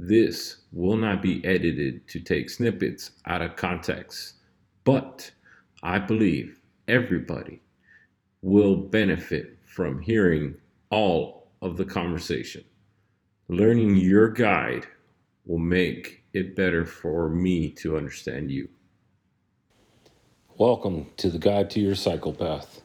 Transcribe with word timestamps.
This 0.00 0.58
will 0.70 0.96
not 0.96 1.22
be 1.22 1.44
edited 1.44 2.06
to 2.06 2.20
take 2.20 2.50
snippets 2.50 3.10
out 3.26 3.42
of 3.42 3.56
context, 3.56 4.34
but 4.84 5.28
I 5.82 5.98
believe 5.98 6.60
everybody 6.86 7.60
will 8.40 8.76
benefit 8.76 9.58
from 9.64 10.00
hearing 10.00 10.54
all 10.90 11.48
of 11.62 11.76
the 11.76 11.84
conversation. 11.84 12.62
Learning 13.48 13.96
your 13.96 14.28
guide 14.28 14.86
will 15.46 15.58
make 15.58 16.22
it 16.32 16.54
better 16.54 16.86
for 16.86 17.28
me 17.28 17.68
to 17.70 17.96
understand 17.96 18.52
you. 18.52 18.68
Welcome 20.58 21.06
to 21.16 21.28
the 21.28 21.38
Guide 21.38 21.70
to 21.70 21.80
Your 21.80 21.96
Psychopath. 21.96 22.82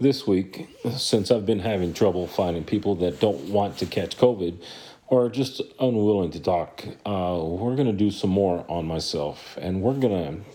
This 0.00 0.26
week, 0.26 0.68
since 0.96 1.30
I've 1.30 1.46
been 1.46 1.60
having 1.60 1.94
trouble 1.94 2.26
finding 2.26 2.64
people 2.64 2.96
that 2.96 3.20
don't 3.20 3.50
want 3.50 3.78
to 3.78 3.86
catch 3.86 4.16
COVID, 4.16 4.60
or 5.10 5.28
just 5.28 5.60
unwilling 5.80 6.30
to 6.30 6.40
talk, 6.40 6.84
uh, 7.04 7.36
we're 7.42 7.74
going 7.74 7.88
to 7.88 7.92
do 7.92 8.12
some 8.12 8.30
more 8.30 8.64
on 8.68 8.86
myself. 8.86 9.58
And 9.60 9.82
we're 9.82 9.94
going 9.94 10.44
to 10.44 10.50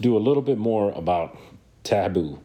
do 0.00 0.16
a 0.16 0.18
little 0.18 0.42
bit 0.42 0.56
more 0.56 0.90
about 0.92 1.36
taboo. 1.84 2.40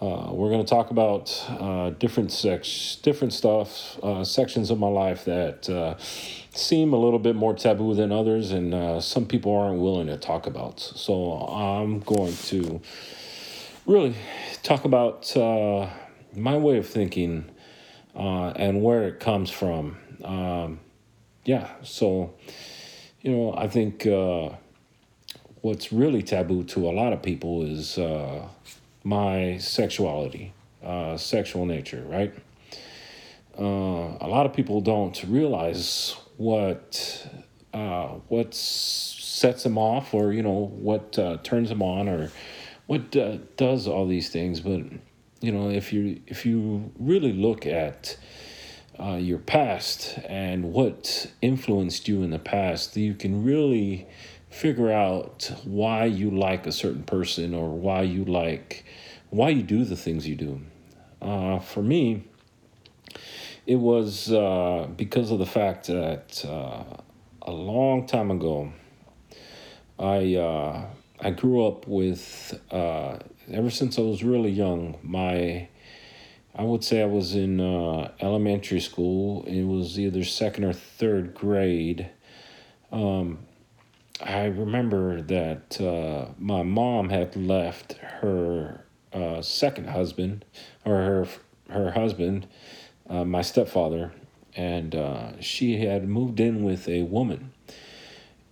Uh, 0.00 0.30
we're 0.30 0.48
going 0.48 0.64
to 0.64 0.68
talk 0.68 0.90
about 0.90 1.44
uh, 1.50 1.90
different 1.90 2.32
sex, 2.32 2.96
different 3.02 3.34
stuff, 3.34 3.98
uh, 4.02 4.24
sections 4.24 4.70
of 4.70 4.78
my 4.78 4.88
life 4.88 5.26
that 5.26 5.68
uh, 5.68 5.98
seem 5.98 6.94
a 6.94 6.96
little 6.96 7.18
bit 7.18 7.36
more 7.36 7.52
taboo 7.52 7.94
than 7.94 8.10
others, 8.10 8.50
and 8.50 8.72
uh, 8.72 9.00
some 9.00 9.26
people 9.26 9.54
aren't 9.54 9.80
willing 9.80 10.06
to 10.06 10.16
talk 10.16 10.46
about. 10.46 10.80
So 10.80 11.42
I'm 11.48 12.00
going 12.00 12.34
to 12.44 12.80
really 13.84 14.14
talk 14.62 14.86
about 14.86 15.30
my 16.34 16.56
way 16.56 16.78
of 16.78 16.88
thinking 16.88 17.50
and 18.14 18.82
where 18.82 19.02
it 19.08 19.20
comes 19.20 19.50
from 19.50 19.98
um, 20.24 20.80
yeah, 21.44 21.68
so, 21.82 22.34
you 23.22 23.30
know, 23.30 23.54
I 23.56 23.68
think 23.68 24.06
uh, 24.06 24.50
what's 25.62 25.92
really 25.92 26.22
taboo 26.22 26.64
to 26.64 26.88
a 26.88 26.92
lot 26.92 27.12
of 27.12 27.22
people 27.22 27.62
is 27.62 27.98
uh, 27.98 28.46
my 29.04 29.58
sexuality, 29.58 30.52
uh, 30.84 31.16
sexual 31.16 31.66
nature, 31.66 32.04
right? 32.06 32.34
Uh, 33.58 34.16
a 34.20 34.28
lot 34.28 34.46
of 34.46 34.52
people 34.52 34.80
don't 34.80 35.22
realize 35.24 36.14
what 36.36 37.28
uh, 37.74 38.08
what 38.28 38.54
sets 38.54 39.62
them 39.62 39.76
off, 39.76 40.14
or 40.14 40.32
you 40.32 40.42
know 40.42 40.70
what 40.80 41.18
uh, 41.18 41.38
turns 41.42 41.68
them 41.68 41.82
on, 41.82 42.08
or 42.08 42.30
what 42.86 43.10
does 43.56 43.88
all 43.88 44.06
these 44.06 44.30
things. 44.30 44.60
But 44.60 44.82
you 45.40 45.52
know, 45.52 45.70
if 45.70 45.92
you 45.92 46.20
if 46.26 46.46
you 46.46 46.92
really 46.98 47.32
look 47.32 47.66
at 47.66 48.16
uh, 49.00 49.16
your 49.16 49.38
past 49.38 50.18
and 50.28 50.72
what 50.72 51.30
influenced 51.40 52.08
you 52.08 52.22
in 52.22 52.30
the 52.30 52.38
past, 52.38 52.96
you 52.96 53.14
can 53.14 53.44
really 53.44 54.06
figure 54.50 54.90
out 54.90 55.52
why 55.64 56.04
you 56.04 56.30
like 56.30 56.66
a 56.66 56.72
certain 56.72 57.02
person 57.04 57.54
or 57.54 57.70
why 57.70 58.02
you 58.02 58.24
like 58.24 58.84
why 59.30 59.50
you 59.50 59.62
do 59.62 59.84
the 59.84 59.96
things 59.96 60.26
you 60.26 60.34
do. 60.34 60.60
Uh, 61.20 61.58
for 61.58 61.82
me, 61.82 62.24
it 63.66 63.76
was 63.76 64.32
uh, 64.32 64.88
because 64.96 65.30
of 65.30 65.38
the 65.38 65.46
fact 65.46 65.88
that 65.88 66.44
uh, 66.44 66.84
a 67.42 67.50
long 67.52 68.06
time 68.06 68.30
ago, 68.30 68.72
I 69.98 70.36
uh, 70.36 70.86
I 71.20 71.30
grew 71.30 71.66
up 71.66 71.86
with 71.86 72.58
uh, 72.70 73.18
ever 73.50 73.70
since 73.70 73.98
I 73.98 74.02
was 74.02 74.22
really 74.22 74.50
young. 74.50 74.96
My 75.02 75.68
I 76.58 76.62
would 76.62 76.82
say 76.82 77.00
I 77.00 77.06
was 77.06 77.36
in 77.36 77.60
uh, 77.60 78.10
elementary 78.18 78.80
school. 78.80 79.44
It 79.46 79.62
was 79.62 79.96
either 79.96 80.24
second 80.24 80.64
or 80.64 80.72
third 80.72 81.32
grade. 81.32 82.10
Um, 82.90 83.38
I 84.20 84.46
remember 84.46 85.22
that 85.22 85.80
uh, 85.80 86.32
my 86.36 86.64
mom 86.64 87.10
had 87.10 87.36
left 87.36 87.92
her 87.92 88.84
uh, 89.12 89.40
second 89.40 89.90
husband, 89.90 90.44
or 90.84 90.96
her 90.96 91.28
her 91.70 91.92
husband, 91.92 92.48
uh, 93.08 93.24
my 93.24 93.42
stepfather, 93.42 94.10
and 94.56 94.96
uh, 94.96 95.40
she 95.40 95.84
had 95.84 96.08
moved 96.08 96.40
in 96.40 96.64
with 96.64 96.88
a 96.88 97.02
woman. 97.02 97.52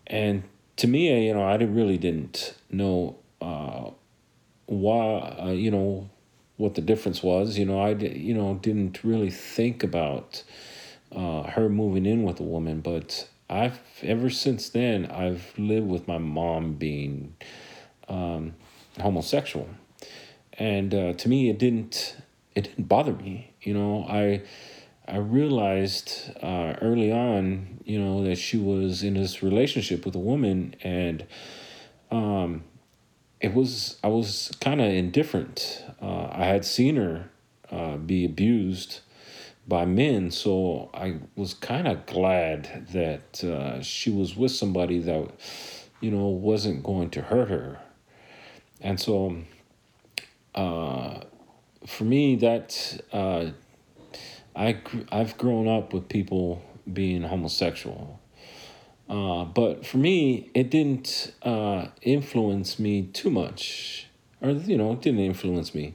And 0.06 0.44
to 0.76 0.86
me, 0.86 1.26
you 1.26 1.34
know, 1.34 1.42
I 1.42 1.56
really 1.56 1.98
didn't 1.98 2.54
know 2.70 3.16
uh, 3.40 3.90
why, 4.66 5.50
you 5.56 5.72
know, 5.72 6.08
what 6.56 6.74
the 6.74 6.80
difference 6.80 7.22
was. 7.22 7.58
You 7.58 7.66
know, 7.66 7.80
I 7.80 7.90
you 7.90 8.34
know 8.34 8.54
didn't 8.54 9.04
really 9.04 9.30
think 9.30 9.82
about 9.82 10.42
uh, 11.12 11.44
her 11.44 11.68
moving 11.68 12.06
in 12.06 12.22
with 12.22 12.40
a 12.40 12.44
woman, 12.44 12.80
but 12.80 13.28
I've 13.48 13.80
ever 14.02 14.30
since 14.30 14.68
then 14.68 15.06
I've 15.06 15.52
lived 15.58 15.88
with 15.88 16.08
my 16.08 16.18
mom 16.18 16.74
being 16.74 17.36
um, 18.08 18.54
homosexual, 19.00 19.68
and 20.54 20.94
uh, 20.94 21.12
to 21.14 21.28
me 21.28 21.50
it 21.50 21.58
didn't 21.58 22.16
it 22.54 22.64
didn't 22.64 22.88
bother 22.88 23.12
me. 23.12 23.52
You 23.62 23.74
know, 23.74 24.06
I 24.08 24.42
I 25.08 25.18
realized 25.18 26.32
uh, 26.42 26.74
early 26.82 27.12
on, 27.12 27.78
you 27.84 28.00
know, 28.00 28.24
that 28.24 28.36
she 28.36 28.56
was 28.56 29.04
in 29.04 29.14
this 29.14 29.42
relationship 29.42 30.04
with 30.04 30.16
a 30.16 30.20
woman, 30.20 30.74
and 30.82 31.24
um, 32.10 32.64
it 33.46 33.54
was 33.54 33.96
I 34.02 34.08
was 34.08 34.50
kind 34.60 34.80
of 34.80 34.88
indifferent. 34.88 35.84
Uh, 36.02 36.28
I 36.32 36.46
had 36.46 36.64
seen 36.64 36.96
her 36.96 37.30
uh, 37.70 37.96
be 37.96 38.24
abused 38.24 39.00
by 39.68 39.84
men, 39.84 40.32
so 40.32 40.90
I 40.92 41.20
was 41.36 41.54
kind 41.54 41.86
of 41.86 42.06
glad 42.06 42.88
that 42.92 43.44
uh, 43.44 43.80
she 43.82 44.10
was 44.10 44.36
with 44.36 44.50
somebody 44.50 44.98
that 44.98 45.30
you 46.00 46.10
know 46.10 46.26
wasn't 46.26 46.82
going 46.82 47.10
to 47.10 47.22
hurt 47.22 47.48
her, 47.48 47.78
and 48.80 48.98
so 48.98 49.36
uh, 50.56 51.20
for 51.86 52.02
me 52.02 52.34
that 52.36 53.00
uh, 53.12 53.50
I 54.56 54.78
I've 55.12 55.38
grown 55.38 55.68
up 55.68 55.92
with 55.92 56.08
people 56.08 56.64
being 56.92 57.22
homosexual 57.22 58.18
uh, 59.08 59.44
but 59.44 59.86
for 59.86 59.98
me, 59.98 60.50
it 60.54 60.70
didn't 60.70 61.32
uh, 61.42 61.88
influence 62.02 62.78
me 62.78 63.02
too 63.02 63.30
much, 63.30 64.08
or 64.40 64.50
you 64.50 64.76
know, 64.76 64.92
it 64.92 65.02
didn't 65.02 65.20
influence 65.20 65.74
me. 65.74 65.94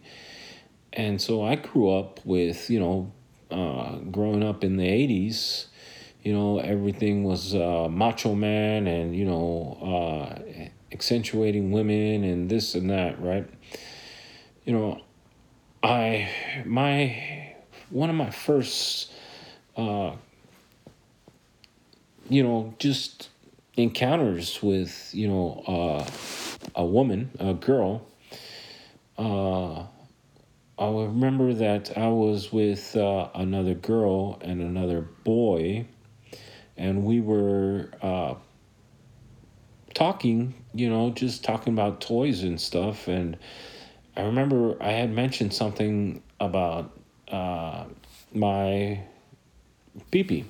And 0.94 1.22
so 1.22 1.44
I 1.44 1.56
grew 1.56 1.92
up 1.92 2.26
with 2.26 2.70
you 2.70 2.80
know, 2.80 3.12
uh, 3.50 3.98
growing 4.12 4.44
up 4.44 4.64
in 4.64 4.78
the 4.78 4.88
'80s, 4.88 5.66
you 6.24 6.34
know, 6.34 6.60
everything 6.60 7.24
was 7.24 7.54
uh, 7.54 7.88
macho 7.90 8.34
man 8.34 8.88
and 8.88 9.16
you 9.16 9.26
know, 9.26 9.78
uh, 9.82 10.70
accentuating 10.94 11.72
women 11.72 12.24
and 12.24 12.50
this 12.50 12.76
and 12.76 12.90
that, 12.90 13.22
right? 13.22 13.48
You 14.64 14.74
know, 14.74 15.02
I 15.84 16.30
my 16.66 17.56
one 17.90 18.10
of 18.10 18.16
my 18.16 18.30
first 18.30 19.12
uh, 19.76 20.14
you 22.32 22.44
know, 22.44 22.74
just 22.80 23.30
encounters 23.76 24.64
with, 24.64 25.10
you 25.14 25.28
know, 25.28 25.64
uh, 25.68 26.10
a 26.76 26.86
woman, 26.86 27.30
a 27.40 27.54
girl. 27.54 28.08
Uh, 29.18 29.84
I 30.80 30.90
remember 30.90 31.54
that 31.54 31.98
I 31.98 32.08
was 32.08 32.54
with 32.54 32.96
uh, 32.96 33.28
another 33.36 33.74
girl 33.74 34.40
and 34.42 34.62
another 34.62 35.02
boy, 35.02 35.86
and 36.78 37.04
we 37.04 37.20
were 37.20 37.92
uh, 38.02 38.36
talking, 39.94 40.54
you 40.74 40.90
know, 40.90 41.10
just 41.10 41.44
talking 41.44 41.74
about 41.74 42.00
toys 42.00 42.44
and 42.44 42.60
stuff. 42.60 43.10
And 43.10 43.38
I 44.16 44.22
remember 44.22 44.82
I 44.82 44.92
had 44.92 45.12
mentioned 45.12 45.54
something 45.54 46.24
about 46.40 46.98
uh, 47.28 47.84
my 48.34 49.02
peepee 50.12 50.46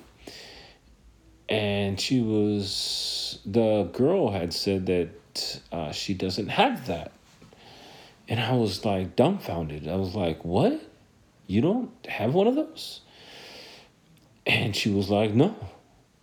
and 1.52 2.00
she 2.00 2.20
was 2.22 3.38
the 3.44 3.84
girl 3.92 4.30
had 4.30 4.52
said 4.54 4.86
that 4.86 5.60
uh, 5.70 5.92
she 5.92 6.14
doesn't 6.14 6.48
have 6.48 6.86
that 6.86 7.12
and 8.28 8.40
i 8.40 8.52
was 8.52 8.84
like 8.84 9.14
dumbfounded 9.16 9.86
i 9.86 9.96
was 9.96 10.14
like 10.14 10.42
what 10.44 10.80
you 11.46 11.60
don't 11.60 11.90
have 12.06 12.32
one 12.34 12.46
of 12.46 12.54
those 12.54 13.02
and 14.46 14.74
she 14.74 14.90
was 14.90 15.10
like 15.10 15.32
no 15.34 15.54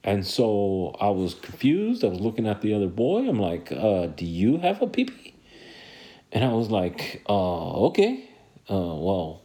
And 0.03 0.25
so 0.25 0.95
I 0.99 1.09
was 1.09 1.33
confused. 1.33 2.03
I 2.03 2.07
was 2.07 2.21
looking 2.21 2.47
at 2.47 2.61
the 2.61 2.73
other 2.73 2.87
boy. 2.87 3.27
I'm 3.27 3.39
like, 3.39 3.71
uh, 3.71 4.07
do 4.07 4.25
you 4.25 4.57
have 4.57 4.81
a 4.81 4.87
peepee? 4.87 5.33
And 6.31 6.43
I 6.43 6.53
was 6.53 6.69
like, 6.71 7.21
uh, 7.27 7.87
okay. 7.87 8.29
Uh, 8.69 8.95
well, 9.05 9.41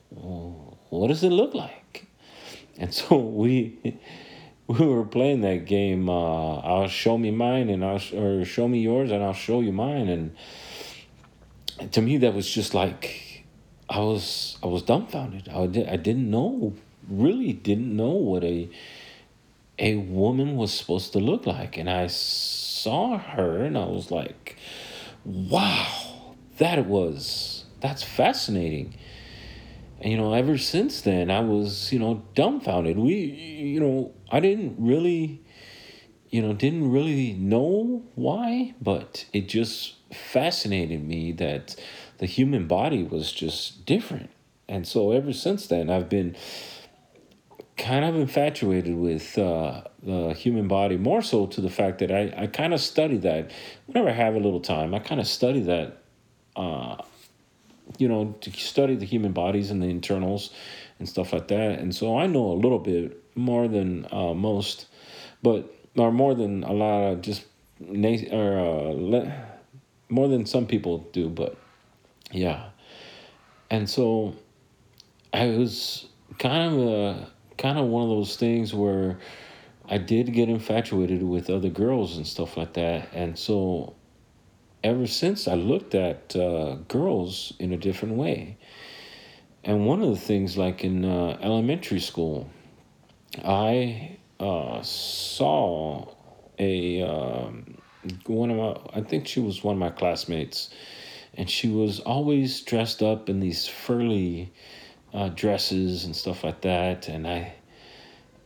what 0.90 1.08
does 1.08 1.24
it 1.24 1.30
look 1.30 1.54
like? 1.54 2.06
And 2.78 2.94
so 2.94 3.16
we 3.42 3.98
we 4.66 4.86
were 4.86 5.04
playing 5.04 5.42
that 5.42 5.66
game. 5.66 6.08
Uh, 6.08 6.58
I'll 6.58 6.88
show 6.88 7.18
me 7.18 7.30
mine, 7.30 7.68
and 7.68 7.84
I'll 7.84 8.00
or 8.14 8.44
show 8.44 8.68
me 8.68 8.80
yours, 8.80 9.10
and 9.10 9.22
I'll 9.22 9.34
show 9.34 9.60
you 9.60 9.72
mine. 9.72 10.08
And 10.08 11.92
to 11.92 12.00
me, 12.00 12.16
that 12.18 12.34
was 12.34 12.50
just 12.50 12.74
like 12.74 13.44
I 13.88 13.98
was 14.00 14.58
I 14.62 14.66
was 14.66 14.82
dumbfounded. 14.82 15.48
I 15.48 15.66
did 15.66 15.88
I 15.88 15.96
didn't 15.96 16.30
know 16.30 16.74
really 17.08 17.52
didn't 17.52 17.94
know 17.94 18.12
what 18.12 18.44
a 18.44 18.70
a 19.78 19.96
woman 19.96 20.56
was 20.56 20.72
supposed 20.72 21.12
to 21.12 21.18
look 21.18 21.46
like, 21.46 21.76
and 21.76 21.90
I 21.90 22.06
saw 22.06 23.18
her, 23.18 23.64
and 23.64 23.76
I 23.76 23.86
was 23.86 24.10
like, 24.10 24.56
wow, 25.24 26.26
that 26.58 26.86
was 26.86 27.64
that's 27.80 28.02
fascinating 28.02 28.94
and, 30.00 30.12
you 30.12 30.18
know, 30.18 30.34
ever 30.34 30.58
since 30.58 31.00
then, 31.00 31.30
I 31.30 31.40
was, 31.40 31.92
you 31.92 31.98
know, 31.98 32.22
dumbfounded. 32.34 32.98
We, 32.98 33.14
you 33.14 33.80
know, 33.80 34.12
I 34.30 34.40
didn't 34.40 34.76
really, 34.78 35.42
you 36.30 36.42
know, 36.42 36.52
didn't 36.52 36.90
really 36.90 37.32
know 37.34 38.04
why, 38.14 38.74
but 38.80 39.26
it 39.32 39.48
just 39.48 39.94
fascinated 40.12 41.06
me 41.06 41.32
that 41.32 41.76
the 42.18 42.26
human 42.26 42.66
body 42.66 43.02
was 43.02 43.32
just 43.32 43.86
different. 43.86 44.30
And 44.68 44.86
so 44.86 45.12
ever 45.12 45.32
since 45.32 45.66
then, 45.66 45.90
I've 45.90 46.08
been 46.08 46.36
kind 47.76 48.04
of 48.04 48.14
infatuated 48.14 48.96
with 48.96 49.36
uh, 49.36 49.82
the 50.02 50.32
human 50.32 50.68
body, 50.68 50.96
more 50.96 51.22
so 51.22 51.46
to 51.46 51.60
the 51.60 51.70
fact 51.70 51.98
that 51.98 52.10
I, 52.10 52.32
I 52.36 52.46
kind 52.46 52.72
of 52.72 52.80
study 52.80 53.16
that. 53.18 53.50
Whenever 53.86 54.08
I 54.08 54.12
have 54.12 54.34
a 54.34 54.38
little 54.38 54.60
time, 54.60 54.94
I 54.94 55.00
kind 55.00 55.20
of 55.20 55.26
study 55.26 55.60
that 55.62 56.02
uh, 56.56 56.96
you 57.98 58.08
know, 58.08 58.34
to 58.40 58.50
study 58.52 58.96
the 58.96 59.06
human 59.06 59.32
bodies 59.32 59.70
and 59.70 59.82
the 59.82 59.86
internals 59.86 60.50
and 60.98 61.08
stuff 61.08 61.32
like 61.32 61.48
that. 61.48 61.78
And 61.78 61.94
so 61.94 62.18
I 62.18 62.26
know 62.26 62.46
a 62.52 62.58
little 62.58 62.78
bit 62.78 63.22
more 63.36 63.68
than 63.68 64.06
uh, 64.10 64.34
most, 64.34 64.86
but 65.42 65.72
or 65.96 66.12
more 66.12 66.34
than 66.34 66.64
a 66.64 66.72
lot 66.72 67.12
of 67.12 67.22
just 67.22 67.44
na- 67.80 68.30
or 68.32 68.58
uh, 68.58 68.92
le- 68.92 69.46
more 70.08 70.28
than 70.28 70.46
some 70.46 70.66
people 70.66 70.98
do. 71.12 71.28
But 71.28 71.56
yeah, 72.32 72.70
and 73.70 73.88
so 73.88 74.34
I 75.32 75.46
was 75.46 76.06
kind 76.38 76.74
of 76.74 76.86
a 76.86 77.30
kind 77.58 77.78
of 77.78 77.86
one 77.86 78.02
of 78.02 78.08
those 78.08 78.36
things 78.36 78.74
where 78.74 79.18
I 79.88 79.98
did 79.98 80.32
get 80.32 80.48
infatuated 80.48 81.22
with 81.22 81.50
other 81.50 81.68
girls 81.68 82.16
and 82.16 82.26
stuff 82.26 82.56
like 82.56 82.74
that, 82.74 83.08
and 83.12 83.38
so 83.38 83.94
ever 84.84 85.06
since 85.06 85.48
I 85.48 85.54
looked 85.54 85.94
at 85.94 86.36
uh, 86.36 86.76
girls 86.86 87.54
in 87.58 87.72
a 87.72 87.76
different 87.76 88.14
way. 88.14 88.58
And 89.64 89.86
one 89.86 90.02
of 90.02 90.10
the 90.10 90.20
things, 90.20 90.58
like 90.58 90.84
in 90.84 91.06
uh, 91.06 91.38
elementary 91.40 92.00
school, 92.00 92.50
I 93.42 94.18
uh, 94.38 94.82
saw 94.82 96.14
a 96.58 97.02
um, 97.02 97.78
one 98.26 98.50
of 98.50 98.56
my, 98.58 98.98
I 98.98 99.02
think 99.02 99.26
she 99.26 99.40
was 99.40 99.64
one 99.64 99.76
of 99.76 99.78
my 99.78 99.88
classmates, 99.88 100.68
and 101.32 101.48
she 101.48 101.68
was 101.68 102.00
always 102.00 102.60
dressed 102.60 103.02
up 103.02 103.30
in 103.30 103.40
these 103.40 103.66
furry 103.66 104.52
uh, 105.14 105.30
dresses 105.30 106.04
and 106.04 106.14
stuff 106.14 106.44
like 106.44 106.60
that. 106.60 107.08
And 107.08 107.26
I, 107.26 107.54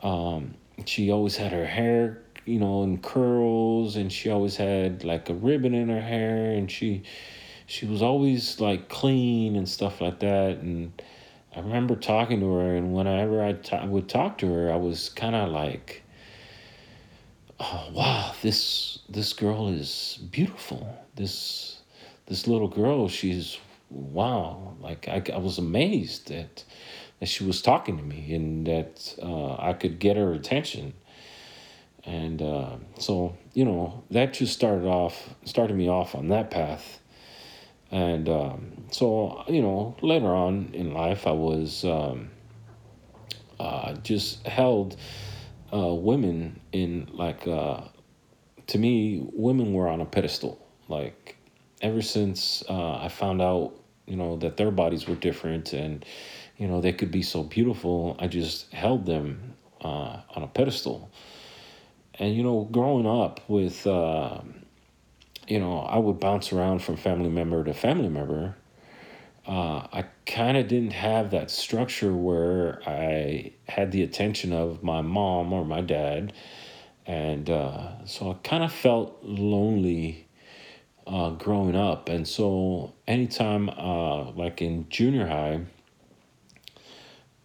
um, 0.00 0.54
she 0.86 1.10
always 1.10 1.36
had 1.36 1.50
her 1.50 1.66
hair 1.66 2.22
you 2.48 2.58
know, 2.58 2.82
in 2.82 2.98
curls, 2.98 3.96
and 3.96 4.10
she 4.12 4.30
always 4.30 4.56
had 4.56 5.04
like 5.04 5.28
a 5.28 5.34
ribbon 5.34 5.74
in 5.74 5.88
her 5.88 6.00
hair, 6.00 6.52
and 6.52 6.70
she 6.70 7.02
she 7.66 7.86
was 7.86 8.02
always 8.02 8.60
like 8.60 8.88
clean 8.88 9.54
and 9.54 9.68
stuff 9.68 10.00
like 10.00 10.20
that. 10.20 10.58
And 10.58 11.02
I 11.54 11.60
remember 11.60 11.94
talking 11.96 12.40
to 12.40 12.52
her, 12.54 12.74
and 12.74 12.94
whenever 12.94 13.42
I 13.42 13.52
t- 13.52 13.86
would 13.86 14.08
talk 14.08 14.38
to 14.38 14.52
her, 14.52 14.72
I 14.72 14.76
was 14.76 15.10
kind 15.10 15.36
of 15.36 15.50
like, 15.50 16.02
"Oh 17.60 17.90
wow, 17.92 18.34
this 18.42 19.00
this 19.08 19.32
girl 19.34 19.68
is 19.68 20.18
beautiful. 20.30 20.98
This 21.14 21.82
this 22.26 22.46
little 22.46 22.68
girl, 22.68 23.08
she's 23.08 23.58
wow." 23.90 24.74
Like 24.80 25.08
I, 25.08 25.22
I 25.34 25.38
was 25.38 25.58
amazed 25.58 26.28
that 26.28 26.64
that 27.20 27.26
she 27.26 27.44
was 27.44 27.60
talking 27.62 27.96
to 27.98 28.02
me 28.02 28.34
and 28.34 28.66
that 28.66 29.14
uh, 29.22 29.56
I 29.56 29.72
could 29.72 29.98
get 29.98 30.16
her 30.16 30.32
attention 30.32 30.94
and 32.08 32.40
uh, 32.40 32.76
so 32.98 33.36
you 33.52 33.66
know 33.66 34.02
that 34.10 34.32
just 34.32 34.54
started 34.54 34.86
off 34.86 35.28
started 35.44 35.76
me 35.76 35.88
off 35.88 36.14
on 36.14 36.28
that 36.28 36.50
path. 36.50 37.00
And 37.90 38.28
um, 38.28 38.84
so 38.90 39.44
you 39.46 39.60
know 39.60 39.96
later 40.02 40.26
on 40.26 40.70
in 40.72 40.92
life 40.92 41.26
i 41.26 41.30
was 41.30 41.84
um, 41.84 42.30
uh, 43.60 43.94
just 43.96 44.46
held 44.46 44.96
uh, 45.72 45.94
women 45.94 46.60
in 46.72 47.08
like 47.12 47.46
uh, 47.46 47.82
to 48.68 48.78
me 48.78 49.22
women 49.32 49.74
were 49.74 49.88
on 49.88 50.00
a 50.00 50.06
pedestal. 50.06 50.66
Like 50.88 51.36
ever 51.82 52.00
since 52.00 52.64
uh, 52.70 52.96
i 52.96 53.08
found 53.08 53.42
out 53.42 53.74
you 54.06 54.16
know 54.16 54.36
that 54.38 54.56
their 54.56 54.70
bodies 54.70 55.06
were 55.06 55.14
different 55.14 55.74
and 55.74 56.04
you 56.56 56.66
know 56.66 56.80
they 56.80 56.92
could 56.92 57.10
be 57.10 57.22
so 57.22 57.44
beautiful 57.44 58.16
i 58.18 58.26
just 58.26 58.72
held 58.72 59.06
them 59.06 59.54
uh, 59.82 60.20
on 60.34 60.42
a 60.42 60.48
pedestal 60.48 61.08
and 62.18 62.34
you 62.34 62.42
know, 62.42 62.68
growing 62.70 63.06
up 63.06 63.40
with, 63.48 63.86
uh, 63.86 64.40
you 65.46 65.58
know, 65.58 65.80
I 65.80 65.98
would 65.98 66.20
bounce 66.20 66.52
around 66.52 66.80
from 66.82 66.96
family 66.96 67.30
member 67.30 67.62
to 67.64 67.72
family 67.72 68.08
member. 68.08 68.56
Uh, 69.46 69.86
I 69.92 70.04
kind 70.26 70.56
of 70.58 70.68
didn't 70.68 70.92
have 70.92 71.30
that 71.30 71.50
structure 71.50 72.14
where 72.14 72.82
I 72.86 73.52
had 73.66 73.92
the 73.92 74.02
attention 74.02 74.52
of 74.52 74.82
my 74.82 75.00
mom 75.00 75.52
or 75.52 75.64
my 75.64 75.80
dad. 75.80 76.34
And 77.06 77.48
uh, 77.48 78.04
so 78.04 78.32
I 78.32 78.34
kind 78.46 78.62
of 78.62 78.72
felt 78.72 79.18
lonely 79.22 80.28
uh, 81.06 81.30
growing 81.30 81.74
up. 81.74 82.10
And 82.10 82.28
so 82.28 82.92
anytime, 83.06 83.70
uh, 83.70 84.32
like 84.32 84.60
in 84.60 84.86
junior 84.90 85.26
high, 85.26 85.60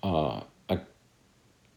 uh, 0.01 0.41
I 0.69 0.81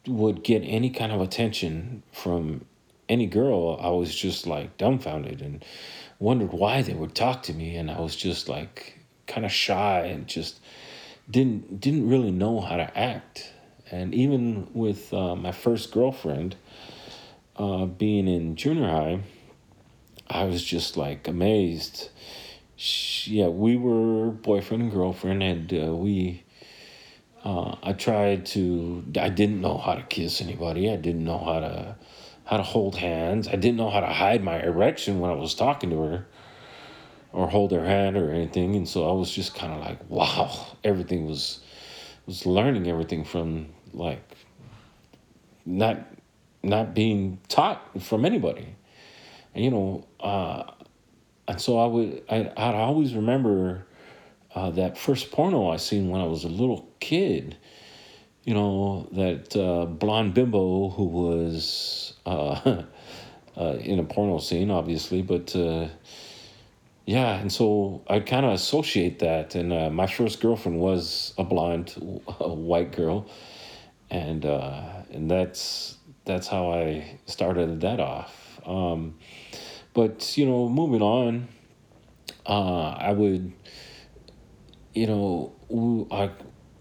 would 0.09 0.43
get 0.43 0.63
any 0.63 0.91
kind 0.91 1.13
of 1.13 1.21
attention 1.21 2.03
from 2.11 2.65
any 3.09 3.27
girl, 3.27 3.79
I 3.81 3.91
was 3.91 4.15
just 4.15 4.47
like 4.47 4.77
dumbfounded 4.77 5.41
and 5.41 5.65
wondered 6.19 6.53
why 6.53 6.83
they 6.83 6.95
would 6.95 7.15
talk 7.15 7.43
to 7.45 7.53
me, 7.53 7.77
and 7.77 7.91
I 7.91 8.01
was 8.01 8.17
just 8.17 8.49
like 8.49 8.99
kind 9.27 9.45
of 9.45 9.53
shy 9.53 10.01
and 10.07 10.27
just 10.27 10.61
didn't 11.31 11.81
didn't 11.81 12.09
really 12.09 12.31
know 12.31 12.61
how 12.61 12.77
to 12.77 12.99
act. 12.99 13.53
And 13.91 14.15
even 14.15 14.69
with 14.73 15.13
uh, 15.15 15.37
my 15.37 15.53
first 15.53 15.93
girlfriend, 15.93 16.57
uh, 17.57 17.87
being 17.87 18.27
in 18.27 18.57
junior 18.57 18.89
high, 18.89 19.21
I 20.29 20.45
was 20.45 20.63
just 20.63 20.97
like 20.97 21.29
amazed. 21.29 22.11
She, 22.75 23.39
yeah, 23.39 23.49
we 23.49 23.77
were 23.77 24.31
boyfriend 24.31 24.83
and 24.85 24.93
girlfriend, 24.93 25.43
and 25.43 25.73
uh, 25.73 25.95
we. 25.95 26.43
Uh, 27.45 27.77
I 27.81 27.93
tried 27.93 28.45
to. 28.47 29.05
I 29.21 29.29
didn't 29.29 29.61
know 29.61 29.79
how 29.79 29.95
to 29.95 30.03
kiss 30.03 30.41
anybody. 30.41 30.91
I 30.91 30.97
didn't 30.97 31.25
know 31.25 31.39
how 31.39 31.61
to 31.61 31.97
how 32.47 32.57
to 32.57 32.63
hold 32.63 32.97
hands. 32.97 33.49
I 33.49 33.57
didn't 33.57 33.77
know 33.77 33.91
how 33.91 34.01
to 34.01 34.07
hide 34.07 34.43
my 34.43 34.63
erection 34.63 35.21
when 35.21 35.31
I 35.31 35.35
was 35.35 35.55
talking 35.55 35.91
to 35.91 36.03
her 36.03 36.27
or 37.33 37.49
hold 37.49 37.73
her 37.73 37.85
hand 37.85 38.17
or 38.17 38.31
anything. 38.31 38.77
And 38.77 38.89
so 38.89 39.09
I 39.09 39.13
was 39.13 39.31
just 39.31 39.55
kind 39.55 39.73
of 39.73 39.81
like, 39.81 39.99
wow, 40.09 40.67
everything 40.83 41.27
was 41.27 41.61
was 42.25 42.47
learning 42.47 42.89
everything 42.89 43.25
from 43.25 43.69
like 43.93 44.23
not 45.65 46.07
not 46.63 46.95
being 46.95 47.41
taught 47.49 48.03
from 48.03 48.25
anybody. 48.25 48.75
And 49.55 49.65
you 49.65 49.71
know, 49.71 50.07
uh, 50.21 50.71
and 51.49 51.61
so 51.61 51.79
I 51.79 51.87
would 51.87 52.23
I 52.31 52.53
I'd 52.57 52.75
always 52.75 53.15
remember 53.15 53.87
uh, 54.55 54.71
that 54.71 54.97
first 54.97 55.33
porno 55.33 55.69
I 55.71 55.77
seen 55.77 56.11
when 56.11 56.21
I 56.21 56.27
was 56.27 56.45
a 56.45 56.49
little 56.49 56.89
kid 57.01 57.57
you 58.47 58.55
know, 58.55 59.09
that 59.11 59.57
uh, 59.57 59.87
blonde 59.87 60.33
bimbo 60.33 60.89
who 60.91 61.05
was 61.05 62.15
uh, 62.27 62.83
uh, 63.57 63.77
in 63.81 63.99
a 63.99 64.05
porno 64.05 64.39
scene, 64.39 64.71
obviously, 64.71 65.23
but 65.23 65.55
uh, 65.57 65.89
yeah, 67.07 67.39
and 67.39 67.53
so 67.53 68.03
I 68.09 68.21
kind 68.21 68.45
of 68.45 68.53
associate 68.53 69.21
that. 69.21 69.55
And 69.55 69.73
uh, 69.73 69.91
my 69.91 70.07
first 70.07 70.41
girlfriend 70.41 70.81
was 70.81 71.33
a 71.39 71.45
blonde, 71.45 71.95
a 72.41 72.49
white 72.49 72.93
girl, 72.93 73.31
and 74.11 74.45
uh, 74.45 75.03
and 75.11 75.31
that's 75.31 75.97
that's 76.25 76.49
how 76.49 76.73
I 76.73 77.19
started 77.27 77.81
that 77.83 78.01
off. 78.01 78.61
Um, 78.67 79.15
but 79.95 80.37
you 80.37 80.47
know, 80.47 80.69
moving 80.69 81.01
on, 81.01 81.49
uh, 82.45 82.91
I 82.91 83.13
would, 83.13 83.53
you 84.93 85.07
know, 85.07 86.07
I 86.11 86.31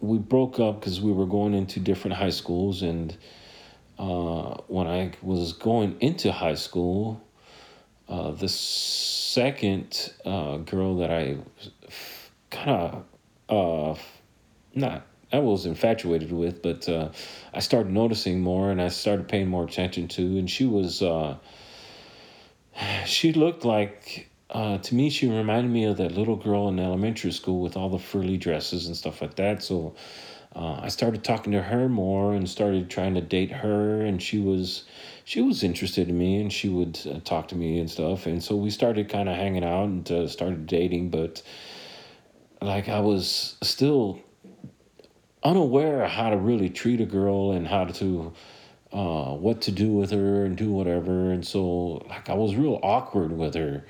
we 0.02 0.18
broke 0.18 0.60
up 0.60 0.80
because 0.80 1.00
we 1.00 1.12
were 1.12 1.28
going 1.28 1.54
into 1.54 1.80
different 1.80 2.18
high 2.18 2.32
schools 2.32 2.82
and 2.82 3.16
uh, 3.98 4.58
when 4.68 4.88
I 4.88 5.14
was 5.22 5.54
going 5.54 5.98
into 6.00 6.32
high 6.32 6.56
school, 6.56 7.22
uh, 8.08 8.32
the 8.32 8.50
second 8.50 10.14
uh, 10.26 10.58
girl 10.58 10.98
that 10.98 11.12
I 11.12 11.38
kind 12.52 12.70
of 13.50 13.96
uh, 13.98 14.00
not 14.74 15.06
I 15.32 15.40
was 15.40 15.66
infatuated 15.66 16.32
with, 16.32 16.62
but 16.62 16.88
uh, 16.88 17.10
I 17.54 17.60
started 17.60 17.92
noticing 17.92 18.42
more 18.42 18.72
and 18.72 18.82
I 18.82 18.90
started 18.90 19.28
paying 19.28 19.48
more 19.48 19.66
attention 19.66 20.08
to, 20.10 20.22
and 20.22 20.50
she 20.50 20.66
was 20.66 21.02
uh, 21.02 21.38
she 23.06 23.34
looked 23.34 23.66
like 23.66 24.30
uh, 24.50 24.78
to 24.78 24.96
me 24.96 25.10
she 25.10 25.28
reminded 25.28 25.72
me 25.72 25.86
of 25.86 25.98
that 25.98 26.12
little 26.12 26.36
girl 26.36 26.70
in 26.70 26.80
elementary 26.80 27.32
school 27.32 27.62
with 27.62 27.76
all 27.76 27.90
the 27.90 28.00
frilly 28.00 28.38
dresses 28.38 28.88
and 28.88 28.96
stuff 28.96 29.22
like 29.22 29.36
that. 29.36 29.64
So 29.64 29.96
uh, 30.56 30.80
I 30.82 30.88
started 30.88 31.24
talking 31.24 31.52
to 31.52 31.62
her 31.62 31.90
more 31.90 32.34
and 32.34 32.50
started 32.50 32.90
trying 32.90 33.16
to 33.16 33.22
date 33.22 33.52
her, 33.52 34.02
and 34.02 34.22
she 34.22 34.40
was 34.40 34.86
she 35.26 35.42
was 35.42 35.64
interested 35.64 36.08
in 36.08 36.18
me, 36.18 36.40
and 36.40 36.52
she 36.52 36.70
would 36.70 36.98
uh, 37.06 37.20
talk 37.26 37.50
to 37.50 37.56
me 37.56 37.78
and 37.80 37.92
stuff, 37.92 38.26
and 38.26 38.42
so 38.42 38.56
we 38.56 38.70
started 38.70 39.10
kind 39.10 39.28
of 39.28 39.36
hanging 39.36 39.66
out 39.66 39.86
and 39.86 40.10
uh, 40.10 40.28
started 40.28 40.66
dating, 40.66 41.10
but 41.10 41.42
like 42.62 42.88
I 42.88 43.02
was 43.02 43.58
still 43.62 44.22
unaware 45.44 46.04
of 46.04 46.12
how 46.12 46.30
to 46.30 46.38
really 46.38 46.70
treat 46.70 47.02
a 47.02 47.06
girl 47.06 47.52
and 47.52 47.68
how 47.68 47.86
to 47.86 48.34
uh, 48.94 49.34
what 49.34 49.62
to 49.64 49.72
do 49.72 49.92
with 49.92 50.12
her 50.12 50.46
and 50.46 50.56
do 50.56 50.72
whatever, 50.72 51.32
and 51.32 51.46
so 51.46 52.06
like 52.08 52.30
I 52.30 52.34
was 52.34 52.56
real 52.56 52.80
awkward 52.82 53.34
with 53.34 53.56
her, 53.56 53.86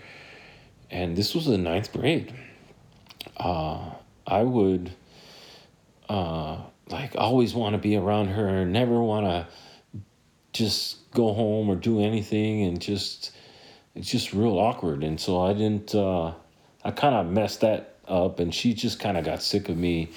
and 0.89 1.15
this 1.15 1.35
was 1.35 1.45
the 1.45 1.59
ninth 1.59 1.93
grade. 1.93 2.33
Uh, 3.37 3.91
I 4.25 4.41
would 4.41 4.91
uh, 6.09 6.61
like 6.89 7.15
always 7.15 7.53
want 7.53 7.73
to 7.73 7.79
be 7.79 7.95
around 7.95 8.27
her, 8.27 8.65
never 8.65 9.01
want 9.01 9.25
to 9.25 9.47
just 10.53 11.11
go 11.11 11.33
home 11.33 11.69
or 11.69 11.75
do 11.75 11.99
anything, 12.01 12.63
and 12.63 12.81
just 12.81 13.31
it's 13.95 14.09
just 14.09 14.33
real 14.33 14.57
awkward. 14.59 15.03
And 15.03 15.19
so 15.19 15.41
I 15.41 15.53
didn't. 15.53 15.93
Uh, 15.95 16.33
I 16.83 16.91
kind 16.91 17.15
of 17.15 17.27
messed 17.27 17.61
that 17.61 17.95
up, 18.07 18.39
and 18.39 18.53
she 18.53 18.73
just 18.73 18.99
kind 18.99 19.17
of 19.17 19.25
got 19.25 19.41
sick 19.41 19.69
of 19.69 19.77
me. 19.77 20.09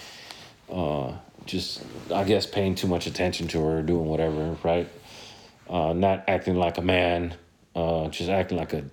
Uh, 0.71 1.13
just 1.47 1.83
I 2.15 2.25
guess 2.25 2.47
paying 2.47 2.75
too 2.75 2.87
much 2.87 3.07
attention 3.07 3.49
to 3.49 3.65
her, 3.65 3.83
doing 3.83 4.07
whatever, 4.07 4.57
right? 4.63 4.89
Uh, 5.69 5.93
not 5.93 6.25
acting 6.29 6.57
like 6.57 6.79
a 6.79 6.83
man, 6.83 7.35
uh, 7.75 8.09
just 8.09 8.29
acting 8.29 8.59
like 8.59 8.73
a 8.73 8.85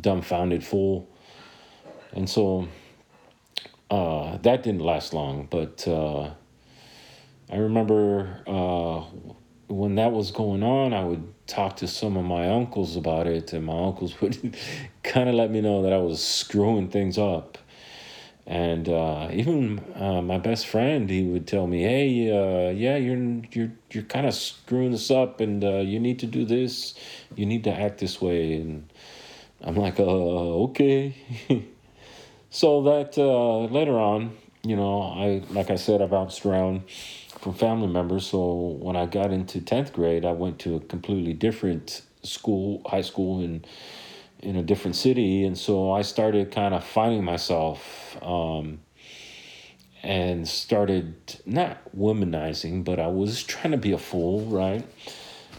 dumbfounded 0.00 0.64
fool. 0.64 1.08
And 2.12 2.28
so 2.28 2.68
uh, 3.90 4.36
that 4.38 4.62
didn't 4.62 4.82
last 4.82 5.12
long, 5.12 5.46
but 5.50 5.86
uh, 5.86 6.30
I 7.52 7.56
remember 7.56 8.42
uh, 8.46 9.00
when 9.66 9.96
that 9.96 10.12
was 10.12 10.30
going 10.30 10.62
on, 10.62 10.92
I 10.92 11.02
would 11.02 11.32
talk 11.48 11.76
to 11.78 11.88
some 11.88 12.16
of 12.16 12.24
my 12.24 12.48
uncles 12.48 12.94
about 12.94 13.26
it, 13.26 13.52
and 13.52 13.66
my 13.66 13.86
uncles 13.86 14.20
would 14.20 14.56
kind 15.02 15.28
of 15.28 15.34
let 15.34 15.50
me 15.50 15.60
know 15.60 15.82
that 15.82 15.92
I 15.92 15.98
was 15.98 16.22
screwing 16.24 16.88
things 16.88 17.18
up. 17.18 17.58
And 18.46 18.88
uh, 18.88 19.28
even 19.32 19.80
uh, 19.96 20.22
my 20.22 20.38
best 20.38 20.66
friend, 20.66 21.10
he 21.10 21.22
would 21.22 21.46
tell 21.46 21.66
me, 21.66 21.82
"Hey, 21.82 22.30
uh, 22.30 22.70
yeah, 22.70 22.96
you're 22.96 23.42
you're 23.52 23.72
you're 23.90 24.04
kind 24.04 24.26
of 24.26 24.34
screwing 24.34 24.92
this 24.92 25.10
up, 25.10 25.40
and 25.40 25.62
uh, 25.62 25.78
you 25.78 26.00
need 26.00 26.20
to 26.20 26.26
do 26.26 26.44
this. 26.44 26.94
You 27.36 27.46
need 27.46 27.64
to 27.64 27.72
act 27.72 27.98
this 27.98 28.20
way." 28.20 28.54
And 28.54 28.92
I'm 29.60 29.76
like, 29.76 30.00
"Uh, 30.00 30.64
okay." 30.64 31.14
so 32.50 32.82
that 32.82 33.18
uh, 33.18 33.72
later 33.72 33.98
on, 33.98 34.36
you 34.64 34.74
know, 34.74 35.02
I 35.02 35.42
like 35.50 35.70
I 35.70 35.76
said, 35.76 36.02
I 36.02 36.06
bounced 36.06 36.44
around 36.44 36.82
from 37.40 37.54
family 37.54 37.88
members. 37.88 38.26
So 38.26 38.78
when 38.80 38.96
I 38.96 39.06
got 39.06 39.32
into 39.32 39.60
10th 39.60 39.92
grade, 39.92 40.24
I 40.24 40.32
went 40.32 40.58
to 40.60 40.76
a 40.76 40.80
completely 40.80 41.32
different 41.32 42.02
school, 42.22 42.82
high 42.86 43.00
school 43.00 43.40
in 43.40 43.64
in 44.42 44.56
a 44.56 44.62
different 44.62 44.96
city, 44.96 45.44
and 45.44 45.56
so 45.56 45.92
I 45.92 46.00
started 46.00 46.50
kind 46.50 46.72
of 46.72 46.82
finding 46.82 47.22
myself 47.22 48.16
um, 48.22 48.80
and 50.02 50.48
started 50.48 51.14
not 51.44 51.78
womanizing, 51.94 52.82
but 52.82 52.98
I 52.98 53.08
was 53.08 53.42
trying 53.52 53.72
to 53.72 53.76
be 53.76 53.92
a 53.92 53.98
fool, 53.98 54.46
right? 54.46 54.86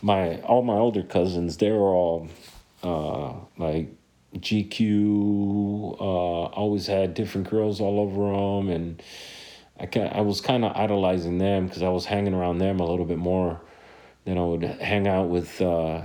My 0.02 0.42
all 0.42 0.64
my 0.64 0.74
older 0.74 1.04
cousins, 1.04 1.58
they 1.58 1.70
were 1.70 1.94
all 1.94 2.28
uh, 2.82 3.34
like 3.58 3.90
GQ, 4.36 6.00
uh, 6.00 6.04
always 6.04 6.88
had 6.88 7.14
different 7.14 7.50
girls 7.50 7.80
all 7.80 8.00
over 8.00 8.32
them, 8.32 8.70
and 8.70 9.04
I 9.82 9.88
can 9.88 10.12
I 10.14 10.22
was 10.22 10.42
kind 10.42 10.64
of 10.64 10.78
idolizing 10.78 11.40
them 11.40 11.66
because 11.66 11.82
I 11.82 11.90
was 11.90 12.06
hanging 12.06 12.36
around 12.36 12.60
them 12.60 12.80
a 12.80 12.86
little 12.86 13.06
bit 13.06 13.18
more 13.18 13.60
than 14.26 14.38
I 14.38 14.46
would 14.46 14.62
hang 14.62 15.08
out 15.08 15.30
with, 15.30 15.60
uh, 15.60 16.02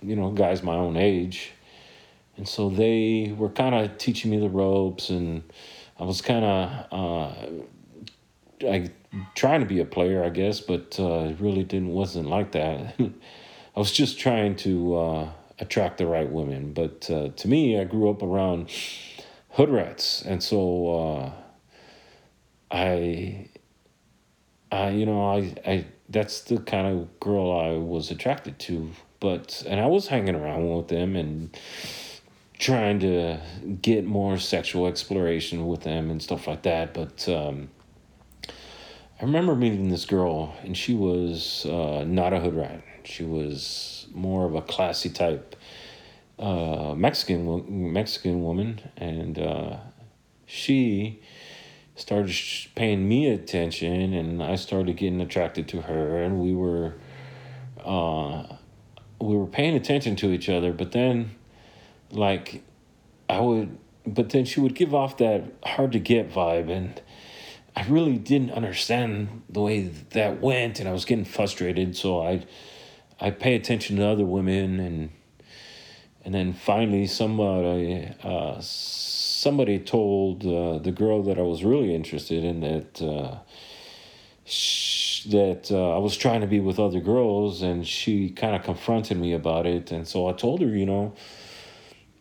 you 0.00 0.16
know, 0.16 0.30
guys 0.30 0.62
my 0.62 0.74
own 0.74 0.96
age. 0.96 1.52
And 2.38 2.48
so 2.48 2.70
they 2.70 3.34
were 3.36 3.50
kind 3.50 3.74
of 3.74 3.98
teaching 3.98 4.30
me 4.30 4.38
the 4.38 4.48
ropes, 4.48 5.10
and 5.10 5.42
I 5.98 6.04
was 6.04 6.22
kind 6.22 6.44
of 6.44 6.86
uh, 6.90 8.66
I 8.66 8.90
trying 9.34 9.60
to 9.60 9.66
be 9.66 9.80
a 9.80 9.84
player, 9.84 10.24
I 10.24 10.30
guess, 10.30 10.60
but 10.60 10.98
uh, 10.98 11.34
really 11.38 11.64
didn't 11.64 11.88
wasn't 11.88 12.28
like 12.28 12.52
that. 12.52 12.94
I 13.76 13.78
was 13.78 13.92
just 13.92 14.18
trying 14.18 14.56
to 14.56 14.96
uh, 14.96 15.28
attract 15.58 15.98
the 15.98 16.06
right 16.06 16.30
women. 16.30 16.72
But 16.72 17.10
uh, 17.10 17.28
to 17.28 17.48
me, 17.48 17.78
I 17.78 17.84
grew 17.84 18.08
up 18.08 18.22
around 18.22 18.70
hood 19.50 19.68
rats, 19.68 20.22
and 20.22 20.42
so 20.42 20.96
uh, 20.96 21.32
I, 22.70 23.48
I, 24.70 24.90
you 24.90 25.06
know, 25.06 25.26
I, 25.26 25.54
I, 25.66 25.86
that's 26.08 26.42
the 26.42 26.58
kind 26.58 26.86
of 26.86 27.20
girl 27.20 27.52
I 27.52 27.76
was 27.76 28.10
attracted 28.10 28.58
to. 28.60 28.90
But, 29.20 29.62
and 29.66 29.80
I 29.80 29.86
was 29.86 30.08
hanging 30.08 30.34
around 30.34 30.68
with 30.68 30.88
them 30.88 31.16
and 31.16 31.56
trying 32.58 33.00
to 33.00 33.40
get 33.82 34.04
more 34.04 34.38
sexual 34.38 34.86
exploration 34.86 35.66
with 35.66 35.82
them 35.82 36.10
and 36.10 36.22
stuff 36.22 36.46
like 36.46 36.62
that. 36.62 36.94
But, 36.94 37.28
um, 37.28 37.70
I 39.20 39.24
remember 39.24 39.56
meeting 39.56 39.88
this 39.88 40.04
girl, 40.04 40.54
and 40.62 40.76
she 40.76 40.94
was 40.94 41.66
uh, 41.66 42.04
not 42.06 42.32
a 42.32 42.38
hood 42.38 42.54
rat. 42.54 42.84
She 43.02 43.24
was 43.24 44.06
more 44.14 44.46
of 44.46 44.54
a 44.54 44.62
classy 44.62 45.08
type 45.08 45.56
uh, 46.38 46.94
Mexican 46.96 47.92
Mexican 47.92 48.44
woman, 48.44 48.80
and 48.96 49.36
uh, 49.36 49.78
she 50.46 51.20
started 51.98 52.34
paying 52.76 53.08
me 53.08 53.28
attention 53.28 54.14
and 54.14 54.42
I 54.42 54.54
started 54.54 54.96
getting 54.96 55.20
attracted 55.20 55.66
to 55.68 55.82
her 55.82 56.22
and 56.22 56.40
we 56.40 56.54
were 56.54 56.94
uh 57.84 58.44
we 59.20 59.36
were 59.36 59.46
paying 59.46 59.74
attention 59.74 60.14
to 60.16 60.30
each 60.30 60.48
other 60.48 60.72
but 60.72 60.92
then 60.92 61.32
like 62.12 62.62
I 63.28 63.40
would 63.40 63.78
but 64.06 64.30
then 64.30 64.44
she 64.44 64.60
would 64.60 64.74
give 64.74 64.94
off 64.94 65.16
that 65.18 65.44
hard 65.64 65.92
to 65.92 65.98
get 65.98 66.30
vibe 66.30 66.70
and 66.70 67.02
I 67.74 67.84
really 67.88 68.16
didn't 68.16 68.52
understand 68.52 69.42
the 69.48 69.60
way 69.60 69.82
that 70.10 70.40
went 70.40 70.78
and 70.78 70.88
I 70.88 70.92
was 70.92 71.04
getting 71.04 71.24
frustrated 71.24 71.96
so 71.96 72.22
I 72.22 72.46
I 73.20 73.30
pay 73.32 73.56
attention 73.56 73.96
to 73.96 74.06
other 74.06 74.24
women 74.24 74.78
and 74.78 75.10
and 76.24 76.32
then 76.32 76.52
finally 76.52 77.06
somebody 77.08 78.08
uh 78.22 78.60
somebody 79.38 79.78
told 79.78 80.44
uh, 80.44 80.78
the 80.78 80.90
girl 80.90 81.22
that 81.22 81.38
I 81.38 81.42
was 81.42 81.62
really 81.62 81.94
interested 81.94 82.44
in 82.44 82.60
that 82.60 83.02
uh, 83.02 83.38
sh- 84.44 85.24
that 85.24 85.70
uh, 85.70 85.94
I 85.94 85.98
was 85.98 86.16
trying 86.16 86.40
to 86.40 86.46
be 86.46 86.60
with 86.60 86.78
other 86.78 87.00
girls, 87.00 87.62
and 87.62 87.86
she 87.86 88.30
kind 88.30 88.56
of 88.56 88.62
confronted 88.64 89.16
me 89.16 89.32
about 89.32 89.66
it. 89.66 89.92
And 89.92 90.06
so 90.06 90.28
I 90.28 90.32
told 90.32 90.60
her, 90.60 90.68
you 90.68 90.86
know, 90.86 91.14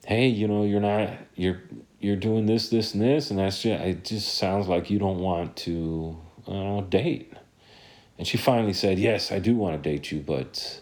hey, 0.06 0.28
you 0.28 0.48
know, 0.48 0.64
you're 0.64 0.80
not 0.80 1.10
you're 1.36 1.62
you're 2.00 2.16
doing 2.16 2.46
this, 2.46 2.70
this, 2.70 2.94
and 2.94 3.02
this, 3.02 3.32
and 3.32 3.40
that's 3.40 3.64
just 3.64 3.82
it. 3.84 4.06
Just 4.06 4.38
sounds 4.38 4.68
like 4.68 4.92
you 4.92 5.00
don't 5.00 5.20
want 5.20 5.56
to 5.58 6.18
uh, 6.48 6.82
date. 6.82 7.34
And 8.20 8.28
she 8.28 8.38
finally 8.38 8.74
said, 8.74 9.00
yes, 9.00 9.32
I 9.32 9.40
do 9.40 9.56
want 9.56 9.82
to 9.82 9.90
date 9.90 10.12
you, 10.12 10.20
but 10.20 10.82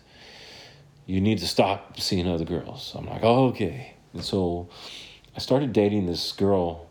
you 1.05 1.21
need 1.21 1.39
to 1.39 1.47
stop 1.47 1.99
seeing 1.99 2.27
other 2.27 2.45
girls. 2.45 2.93
I'm 2.97 3.05
like, 3.05 3.23
oh, 3.23 3.47
okay. 3.47 3.93
And 4.13 4.23
so 4.23 4.69
I 5.35 5.39
started 5.39 5.73
dating 5.73 6.05
this 6.05 6.31
girl 6.31 6.87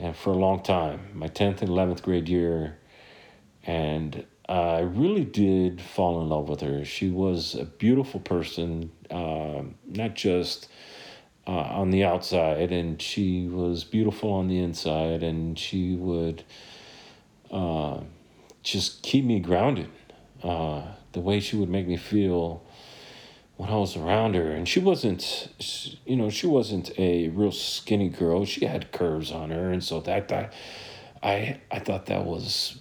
and 0.00 0.16
for 0.16 0.30
a 0.30 0.36
long 0.36 0.62
time, 0.62 1.10
my 1.12 1.28
10th 1.28 1.60
and 1.60 1.70
11th 1.70 2.02
grade 2.02 2.28
year, 2.28 2.78
and 3.64 4.24
I 4.48 4.78
really 4.78 5.24
did 5.24 5.80
fall 5.80 6.22
in 6.22 6.30
love 6.30 6.48
with 6.48 6.60
her. 6.62 6.84
She 6.84 7.10
was 7.10 7.54
a 7.54 7.64
beautiful 7.64 8.20
person, 8.20 8.90
uh, 9.10 9.62
not 9.86 10.14
just 10.14 10.68
uh, 11.46 11.50
on 11.50 11.90
the 11.90 12.04
outside, 12.04 12.72
and 12.72 13.02
she 13.02 13.48
was 13.48 13.84
beautiful 13.84 14.32
on 14.32 14.48
the 14.48 14.58
inside, 14.60 15.22
and 15.22 15.58
she 15.58 15.94
would 15.96 16.44
uh, 17.50 18.00
just 18.62 19.02
keep 19.02 19.24
me 19.24 19.40
grounded. 19.40 19.90
Uh, 20.42 20.82
the 21.12 21.20
way 21.20 21.40
she 21.40 21.56
would 21.56 21.68
make 21.68 21.86
me 21.86 21.96
feel 21.96 22.62
when 23.58 23.68
I 23.70 23.76
was 23.76 23.96
around 23.96 24.34
her, 24.36 24.52
and 24.52 24.68
she 24.68 24.78
wasn't, 24.78 25.48
you 26.06 26.16
know, 26.16 26.30
she 26.30 26.46
wasn't 26.46 26.96
a 26.96 27.28
real 27.28 27.52
skinny 27.52 28.08
girl. 28.08 28.44
She 28.44 28.64
had 28.64 28.92
curves 28.92 29.32
on 29.32 29.50
her, 29.50 29.70
and 29.70 29.82
so 29.82 30.00
that 30.00 30.28
that 30.28 30.52
I 31.22 31.60
I 31.70 31.80
thought 31.80 32.06
that 32.06 32.24
was 32.24 32.78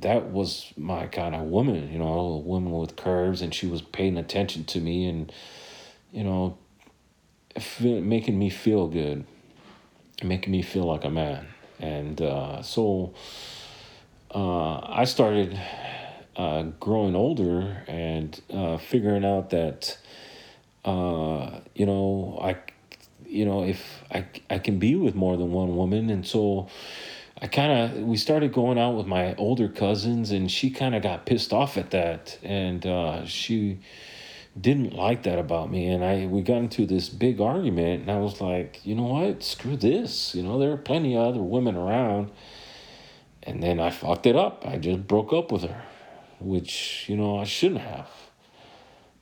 that 0.00 0.30
was 0.30 0.72
my 0.76 1.06
kind 1.06 1.34
of 1.34 1.42
woman, 1.42 1.90
you 1.90 1.98
know, 1.98 2.12
a 2.12 2.38
woman 2.38 2.72
with 2.72 2.96
curves, 2.96 3.42
and 3.42 3.54
she 3.54 3.66
was 3.66 3.82
paying 3.82 4.16
attention 4.18 4.64
to 4.64 4.80
me 4.80 5.08
and, 5.08 5.32
you 6.12 6.24
know, 6.24 6.58
making 7.80 8.38
me 8.38 8.50
feel 8.50 8.88
good, 8.88 9.24
making 10.22 10.52
me 10.52 10.62
feel 10.62 10.84
like 10.84 11.04
a 11.04 11.10
man. 11.10 11.46
And 11.78 12.20
uh, 12.20 12.62
so 12.62 13.14
uh, 14.34 14.78
I 14.78 15.04
started 15.04 15.58
uh, 16.36 16.62
growing 16.78 17.14
older 17.14 17.82
and 17.86 18.40
uh, 18.52 18.76
figuring 18.78 19.24
out 19.24 19.50
that, 19.50 19.98
uh, 20.84 21.60
you 21.74 21.86
know, 21.86 22.38
I, 22.42 22.56
you 23.26 23.44
know, 23.44 23.64
if 23.64 24.02
I, 24.10 24.26
I 24.48 24.58
can 24.58 24.78
be 24.78 24.96
with 24.96 25.14
more 25.14 25.36
than 25.36 25.52
one 25.52 25.76
woman. 25.76 26.10
And 26.10 26.26
so 26.26 26.68
I 27.40 27.46
kind 27.46 27.72
of, 27.72 28.02
we 28.02 28.16
started 28.16 28.52
going 28.52 28.78
out 28.78 28.96
with 28.96 29.06
my 29.06 29.34
older 29.36 29.68
cousins 29.68 30.30
and 30.30 30.50
she 30.50 30.70
kind 30.70 30.94
of 30.94 31.02
got 31.02 31.26
pissed 31.26 31.52
off 31.52 31.76
at 31.76 31.90
that. 31.90 32.38
And 32.42 32.84
uh, 32.86 33.26
she, 33.26 33.80
didn't 34.58 34.94
like 34.94 35.22
that 35.22 35.38
about 35.38 35.70
me 35.70 35.86
and 35.86 36.04
I 36.04 36.26
we 36.26 36.42
got 36.42 36.56
into 36.56 36.84
this 36.84 37.08
big 37.08 37.40
argument 37.40 38.02
and 38.02 38.10
I 38.10 38.18
was 38.18 38.40
like, 38.40 38.84
you 38.84 38.94
know 38.94 39.04
what? 39.04 39.42
Screw 39.42 39.76
this. 39.76 40.34
You 40.34 40.42
know, 40.42 40.58
there 40.58 40.72
are 40.72 40.76
plenty 40.76 41.16
of 41.16 41.22
other 41.22 41.42
women 41.42 41.76
around. 41.76 42.30
And 43.42 43.62
then 43.62 43.80
I 43.80 43.90
fucked 43.90 44.26
it 44.26 44.36
up. 44.36 44.66
I 44.66 44.76
just 44.76 45.06
broke 45.06 45.32
up 45.32 45.50
with 45.50 45.62
her, 45.62 45.82
which, 46.40 47.06
you 47.08 47.16
know, 47.16 47.38
I 47.38 47.44
shouldn't 47.44 47.80
have. 47.80 48.10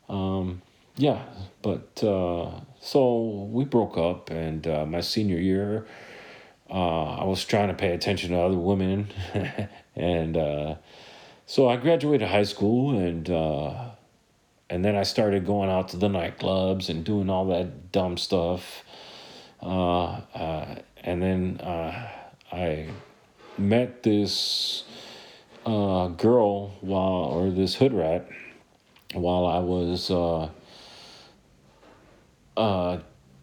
Um, 0.08 0.62
yeah, 0.98 1.22
but 1.62 2.02
uh, 2.02 2.50
so 2.80 3.48
we 3.50 3.64
broke 3.64 3.96
up, 3.96 4.30
and 4.30 4.66
uh, 4.66 4.84
my 4.84 5.00
senior 5.00 5.38
year, 5.38 5.86
uh, 6.68 7.04
I 7.20 7.24
was 7.24 7.44
trying 7.44 7.68
to 7.68 7.74
pay 7.74 7.92
attention 7.92 8.30
to 8.30 8.40
other 8.40 8.58
women, 8.58 9.08
and 9.96 10.36
uh, 10.36 10.74
so 11.46 11.68
I 11.68 11.76
graduated 11.76 12.28
high 12.28 12.42
school, 12.42 12.98
and 12.98 13.30
uh, 13.30 13.90
and 14.68 14.84
then 14.84 14.96
I 14.96 15.04
started 15.04 15.46
going 15.46 15.70
out 15.70 15.88
to 15.90 15.96
the 15.96 16.08
nightclubs 16.08 16.88
and 16.90 17.04
doing 17.04 17.30
all 17.30 17.46
that 17.46 17.92
dumb 17.92 18.18
stuff. 18.18 18.82
And 19.60 21.22
then 21.22 21.60
I 22.52 22.88
met 23.56 24.02
this 24.02 24.84
uh, 25.66 26.08
girl 26.08 26.70
while, 26.80 27.24
or 27.32 27.50
this 27.50 27.74
hood 27.74 27.92
rat, 27.92 28.28
while 29.12 29.46
I 29.46 29.58
was 29.58 30.10
uh, 30.10 30.48
uh, 32.58 33.00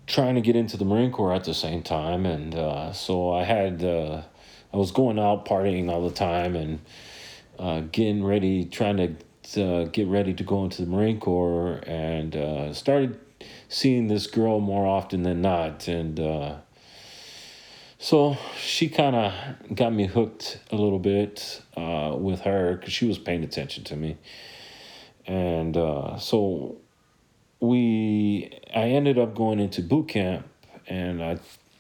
trying 0.08 0.36
to 0.36 0.42
get 0.42 0.56
into 0.56 0.78
the 0.78 0.86
Marine 0.86 1.12
Corps 1.12 1.34
at 1.34 1.46
the 1.46 1.54
same 1.54 1.82
time. 1.82 2.26
And 2.26 2.96
so 2.96 3.32
I 3.32 3.44
had, 3.44 3.84
I 3.84 4.78
was 4.78 4.92
going 4.92 5.18
out 5.18 5.46
partying 5.46 5.90
all 5.90 6.08
the 6.08 6.16
time 6.16 6.56
and 6.56 7.92
getting 7.92 8.24
ready, 8.24 8.66
trying 8.66 8.98
to 8.98 9.16
uh, 9.58 9.86
get 9.86 10.08
ready 10.08 10.34
to 10.34 10.44
go 10.44 10.64
into 10.64 10.82
the 10.82 10.90
Marine 10.90 11.20
Corps 11.20 11.82
and 11.86 12.36
uh, 12.36 12.74
started 12.74 13.20
seeing 13.70 14.08
this 14.08 14.28
girl 14.28 14.60
more 14.60 14.86
often 14.86 15.24
than 15.24 15.42
not. 15.42 15.88
And 15.88 16.20
uh, 16.20 16.56
so 18.00 18.38
she 18.58 18.90
kind 18.90 19.16
of 19.16 19.76
got 19.76 19.94
me 19.94 20.08
hooked 20.08 20.60
a 20.72 20.76
little 20.76 21.00
bit 21.00 21.62
uh, 21.78 22.16
with 22.18 22.42
her 22.42 22.76
because 22.76 22.94
she 22.94 23.08
was 23.08 23.18
paying 23.18 23.44
attention 23.44 23.84
to 23.86 23.96
me. 23.96 24.18
And 25.28 25.78
uh, 25.78 26.18
so 26.18 26.78
we, 27.68 28.60
I 28.76 28.90
ended 28.90 29.18
up 29.18 29.36
going 29.36 29.60
into 29.60 29.82
boot 29.82 30.08
camp 30.08 30.48
and 30.88 31.24
I, 31.24 31.40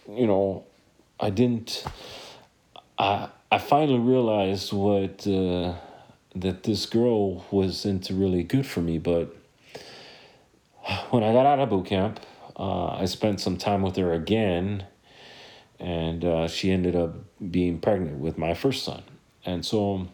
you 0.09 0.27
know, 0.27 0.65
I 1.19 1.29
didn't, 1.29 1.85
I, 2.97 3.29
I 3.51 3.57
finally 3.57 3.99
realized 3.99 4.73
what, 4.73 5.25
uh, 5.27 5.73
that 6.35 6.63
this 6.63 6.85
girl 6.85 7.45
was 7.49 7.85
into 7.85 8.13
really 8.13 8.43
good 8.43 8.65
for 8.65 8.81
me. 8.81 8.97
But 8.97 9.35
when 11.09 11.23
I 11.23 11.31
got 11.33 11.45
out 11.45 11.59
of 11.59 11.69
boot 11.69 11.85
camp, 11.85 12.19
uh, 12.57 12.87
I 12.87 13.05
spent 13.05 13.41
some 13.41 13.57
time 13.57 13.81
with 13.81 13.95
her 13.97 14.13
again, 14.13 14.85
and 15.79 16.23
uh, 16.23 16.47
she 16.47 16.71
ended 16.71 16.95
up 16.95 17.15
being 17.51 17.79
pregnant 17.79 18.19
with 18.19 18.37
my 18.37 18.53
first 18.53 18.83
son. 18.83 19.03
And 19.45 19.65
so 19.65 20.07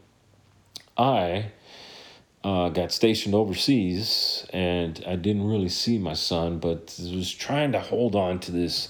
I 0.98 1.52
uh, 2.44 2.70
got 2.70 2.92
stationed 2.92 3.36
overseas, 3.36 4.46
and 4.52 5.04
I 5.08 5.16
didn't 5.16 5.46
really 5.46 5.70
see 5.70 5.98
my 5.98 6.14
son, 6.14 6.60
but 6.60 7.00
was 7.14 7.32
trying 7.32 7.72
to 7.74 7.80
hold 7.80 8.16
on 8.16 8.40
to 8.42 8.52
this 8.52 8.90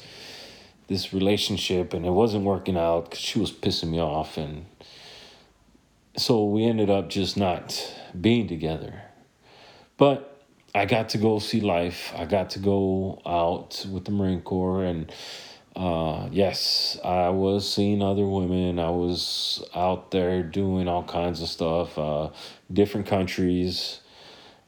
this 0.87 1.13
relationship, 1.13 1.93
and 1.93 2.05
it 2.05 2.11
wasn't 2.11 2.43
working 2.43 2.77
out 2.77 3.05
because 3.05 3.19
she 3.19 3.39
was 3.39 3.51
pissing 3.51 3.89
me 3.89 3.99
off, 3.99 4.37
and 4.37 4.65
so 6.17 6.45
we 6.45 6.65
ended 6.65 6.89
up 6.89 7.09
just 7.09 7.37
not 7.37 7.95
being 8.19 8.47
together. 8.47 9.01
But 9.97 10.43
I 10.73 10.85
got 10.85 11.09
to 11.09 11.17
go 11.17 11.39
see 11.39 11.61
life. 11.61 12.13
I 12.15 12.25
got 12.25 12.51
to 12.51 12.59
go 12.59 13.21
out 13.25 13.85
with 13.91 14.05
the 14.05 14.11
Marine 14.11 14.41
Corps, 14.41 14.83
and 14.83 15.11
uh, 15.75 16.27
yes, 16.31 16.99
I 17.03 17.29
was 17.29 17.71
seeing 17.71 18.01
other 18.01 18.25
women. 18.25 18.79
I 18.79 18.89
was 18.89 19.63
out 19.73 20.11
there 20.11 20.43
doing 20.43 20.87
all 20.87 21.03
kinds 21.03 21.41
of 21.41 21.47
stuff, 21.49 21.97
uh, 21.97 22.29
different 22.71 23.07
countries. 23.07 23.99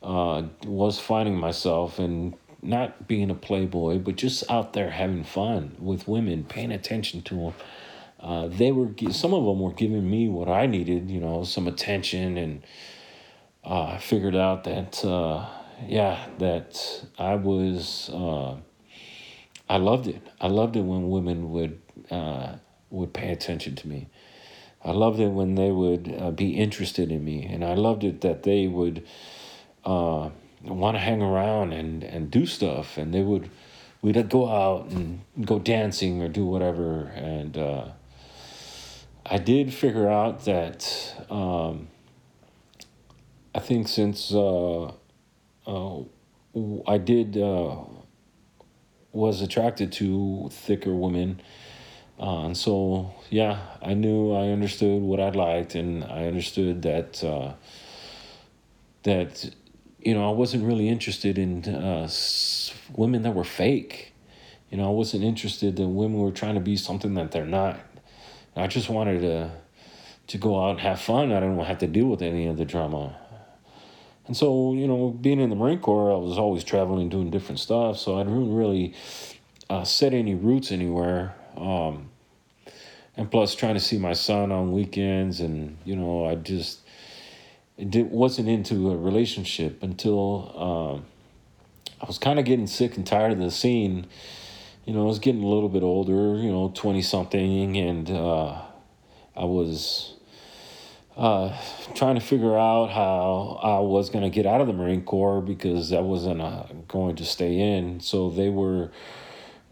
Uh, 0.02 0.44
was 0.66 1.00
finding 1.00 1.38
myself 1.38 1.98
and 1.98 2.34
not 2.62 3.08
being 3.08 3.30
a 3.30 3.36
playboy, 3.36 3.98
but 4.00 4.18
just 4.18 4.44
out 4.50 4.74
there 4.74 4.90
having 4.90 5.24
fun 5.24 5.78
with 5.80 6.10
women, 6.10 6.44
paying 6.44 6.74
attention 6.74 7.22
to 7.22 7.36
them 7.36 7.54
uh, 8.24 8.48
they 8.48 8.72
were 8.72 8.90
some 9.12 9.34
of 9.34 9.44
them 9.44 9.60
were 9.60 9.74
giving 9.74 10.10
me 10.10 10.30
what 10.30 10.48
I 10.48 10.66
needed, 10.66 11.12
you 11.12 11.20
know, 11.20 11.44
some 11.44 11.68
attention, 11.68 12.38
and 12.38 12.64
uh, 13.66 13.84
I 13.84 13.98
figured 13.98 14.36
out 14.36 14.64
that 14.64 15.04
uh, 15.04 15.46
yeah, 15.86 16.26
that 16.38 17.06
I 17.20 17.36
was 17.36 18.10
uh, 18.14 18.56
I 19.74 19.78
loved 19.78 20.08
it. 20.08 20.22
I 20.40 20.48
loved 20.48 20.76
it 20.76 20.82
when 20.82 21.10
women 21.10 21.52
would 21.52 21.82
uh, 22.12 22.56
would 22.92 23.14
pay 23.14 23.32
attention 23.32 23.76
to 23.78 23.88
me. 23.88 24.08
I 24.84 24.92
loved 24.92 25.20
it 25.20 25.30
when 25.30 25.56
they 25.56 25.72
would 25.72 26.14
uh, 26.20 26.32
be 26.32 26.52
interested 26.52 27.12
in 27.12 27.24
me, 27.24 27.46
and 27.46 27.64
I 27.66 27.74
loved 27.74 28.04
it 28.04 28.22
that 28.22 28.44
they 28.44 28.68
would 28.68 29.04
want 29.86 30.96
to 30.98 31.00
hang 31.00 31.22
around 31.22 31.74
and 31.74 32.04
and 32.04 32.30
do 32.30 32.46
stuff, 32.46 32.98
and 32.98 33.14
they 33.14 33.24
would 33.24 33.50
we'd 34.02 34.30
go 34.30 34.48
out 34.48 34.92
and 34.92 35.22
go 35.42 35.58
dancing 35.60 36.22
or 36.22 36.30
do 36.30 36.46
whatever, 36.46 37.12
and 37.16 37.58
I 39.26 39.38
did 39.38 39.74
figure 39.74 40.10
out 40.10 40.46
that 40.46 41.16
um, 41.30 41.88
I 43.56 43.60
think 43.60 43.88
since 43.88 44.34
uh, 44.34 44.92
uh, 45.66 46.00
I 46.86 46.98
did 46.98 47.38
uh, 47.38 47.76
was 49.14 49.42
attracted 49.42 49.92
to 49.94 50.50
thicker 50.52 50.94
women, 50.94 51.40
uh, 52.20 52.46
and 52.46 52.58
so 52.58 53.14
yeah, 53.30 53.60
I 53.82 53.94
knew 53.94 54.34
I 54.34 54.50
understood 54.50 55.02
what 55.02 55.20
I 55.20 55.30
liked, 55.30 55.76
and 55.76 56.04
I 56.04 56.26
understood 56.26 56.82
that 56.82 57.24
uh, 57.24 57.54
that 59.04 59.50
you 60.00 60.14
know 60.14 60.28
I 60.28 60.34
wasn't 60.34 60.66
really 60.66 60.90
interested 60.90 61.38
in 61.38 61.64
uh, 61.66 62.10
women 62.96 63.22
that 63.22 63.32
were 63.32 63.44
fake. 63.44 64.14
You 64.70 64.78
know, 64.78 64.88
I 64.88 64.92
wasn't 64.92 65.24
interested 65.24 65.80
in 65.80 65.96
women 65.96 66.18
were 66.18 66.32
trying 66.32 66.56
to 66.56 66.62
be 66.62 66.76
something 66.76 67.14
that 67.14 67.32
they're 67.32 67.46
not. 67.46 67.80
I 68.56 68.68
just 68.68 68.90
wanted 68.90 69.22
to 69.22 69.52
to 70.28 70.38
go 70.38 70.64
out 70.64 70.72
and 70.72 70.80
have 70.80 71.02
fun. 71.02 71.32
I 71.32 71.40
didn't 71.40 71.60
have 71.60 71.80
to 71.80 71.88
deal 71.88 72.08
with 72.08 72.22
any 72.22 72.48
of 72.48 72.58
the 72.58 72.66
drama. 72.66 73.16
And 74.26 74.38
so, 74.38 74.74
you 74.74 74.88
know, 74.88 75.10
being 75.10 75.40
in 75.40 75.50
the 75.50 75.56
Marine 75.56 75.80
Corps, 75.80 76.12
I 76.12 76.18
was 76.18 76.38
always 76.38 76.64
traveling, 76.64 77.10
doing 77.10 77.30
different 77.30 77.60
stuff. 77.60 77.98
So 77.98 78.18
I 78.18 78.24
didn't 78.24 78.56
really 78.56 78.94
uh, 79.70 79.84
set 79.84 80.14
any 80.14 80.34
roots 80.34 80.72
anywhere. 80.72 81.36
Um, 81.58 82.10
and 83.16 83.30
plus, 83.30 83.54
trying 83.54 83.76
to 83.76 83.80
see 83.80 83.98
my 83.98 84.14
son 84.14 84.52
on 84.52 84.72
weekends, 84.72 85.40
and 85.40 85.78
you 85.86 85.96
know, 85.96 86.26
I 86.26 86.34
just 86.34 86.80
did, 87.78 88.10
wasn't 88.10 88.50
into 88.50 88.90
a 88.90 88.98
relationship 88.98 89.84
until 89.84 90.52
um, 90.58 91.06
I 92.02 92.06
was 92.08 92.18
kind 92.18 92.40
of 92.40 92.46
getting 92.46 92.66
sick 92.66 92.98
and 92.98 93.06
tired 93.06 93.34
of 93.34 93.40
the 93.40 93.52
scene 93.52 94.08
you 94.86 94.94
know, 94.94 95.04
I 95.04 95.06
was 95.06 95.20
getting 95.20 95.44
a 95.44 95.48
little 95.48 95.70
bit 95.70 95.84
older, 95.84 96.38
you 96.38 96.52
know, 96.52 96.72
20 96.76 97.02
something, 97.02 97.78
and 97.78 98.10
uh, 98.10 98.62
I 99.36 99.46
was 99.46 100.13
uh, 101.16 101.56
trying 101.94 102.16
to 102.16 102.22
figure 102.22 102.58
out 102.58 102.90
how 102.90 103.60
I 103.62 103.80
was 103.80 104.10
going 104.10 104.24
to 104.24 104.30
get 104.30 104.46
out 104.46 104.62
of 104.62 104.68
the 104.68 104.74
Marine 104.74 105.04
Corps 105.04 105.42
because 105.42 105.94
I 105.94 106.00
wasn't 106.00 106.42
uh, 106.42 106.64
going 106.88 107.16
to 107.18 107.26
stay 107.26 107.78
in. 107.78 108.00
So 108.00 108.30
they 108.30 108.50
were, 108.50 108.92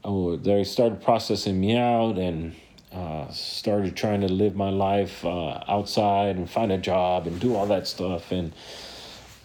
oh, 0.03 0.37
they 0.37 0.63
started 0.63 1.01
processing 1.01 1.59
me 1.59 1.75
out 1.77 2.17
and 2.17 2.55
uh, 2.91 3.29
started 3.31 3.95
trying 3.95 4.21
to 4.21 4.27
live 4.27 4.55
my 4.55 4.69
life 4.69 5.25
uh, 5.25 5.63
outside 5.67 6.35
and 6.35 6.49
find 6.49 6.71
a 6.71 6.77
job 6.77 7.25
and 7.25 7.39
do 7.39 7.55
all 7.55 7.65
that 7.67 7.87
stuff. 7.87 8.31
And 8.31 8.53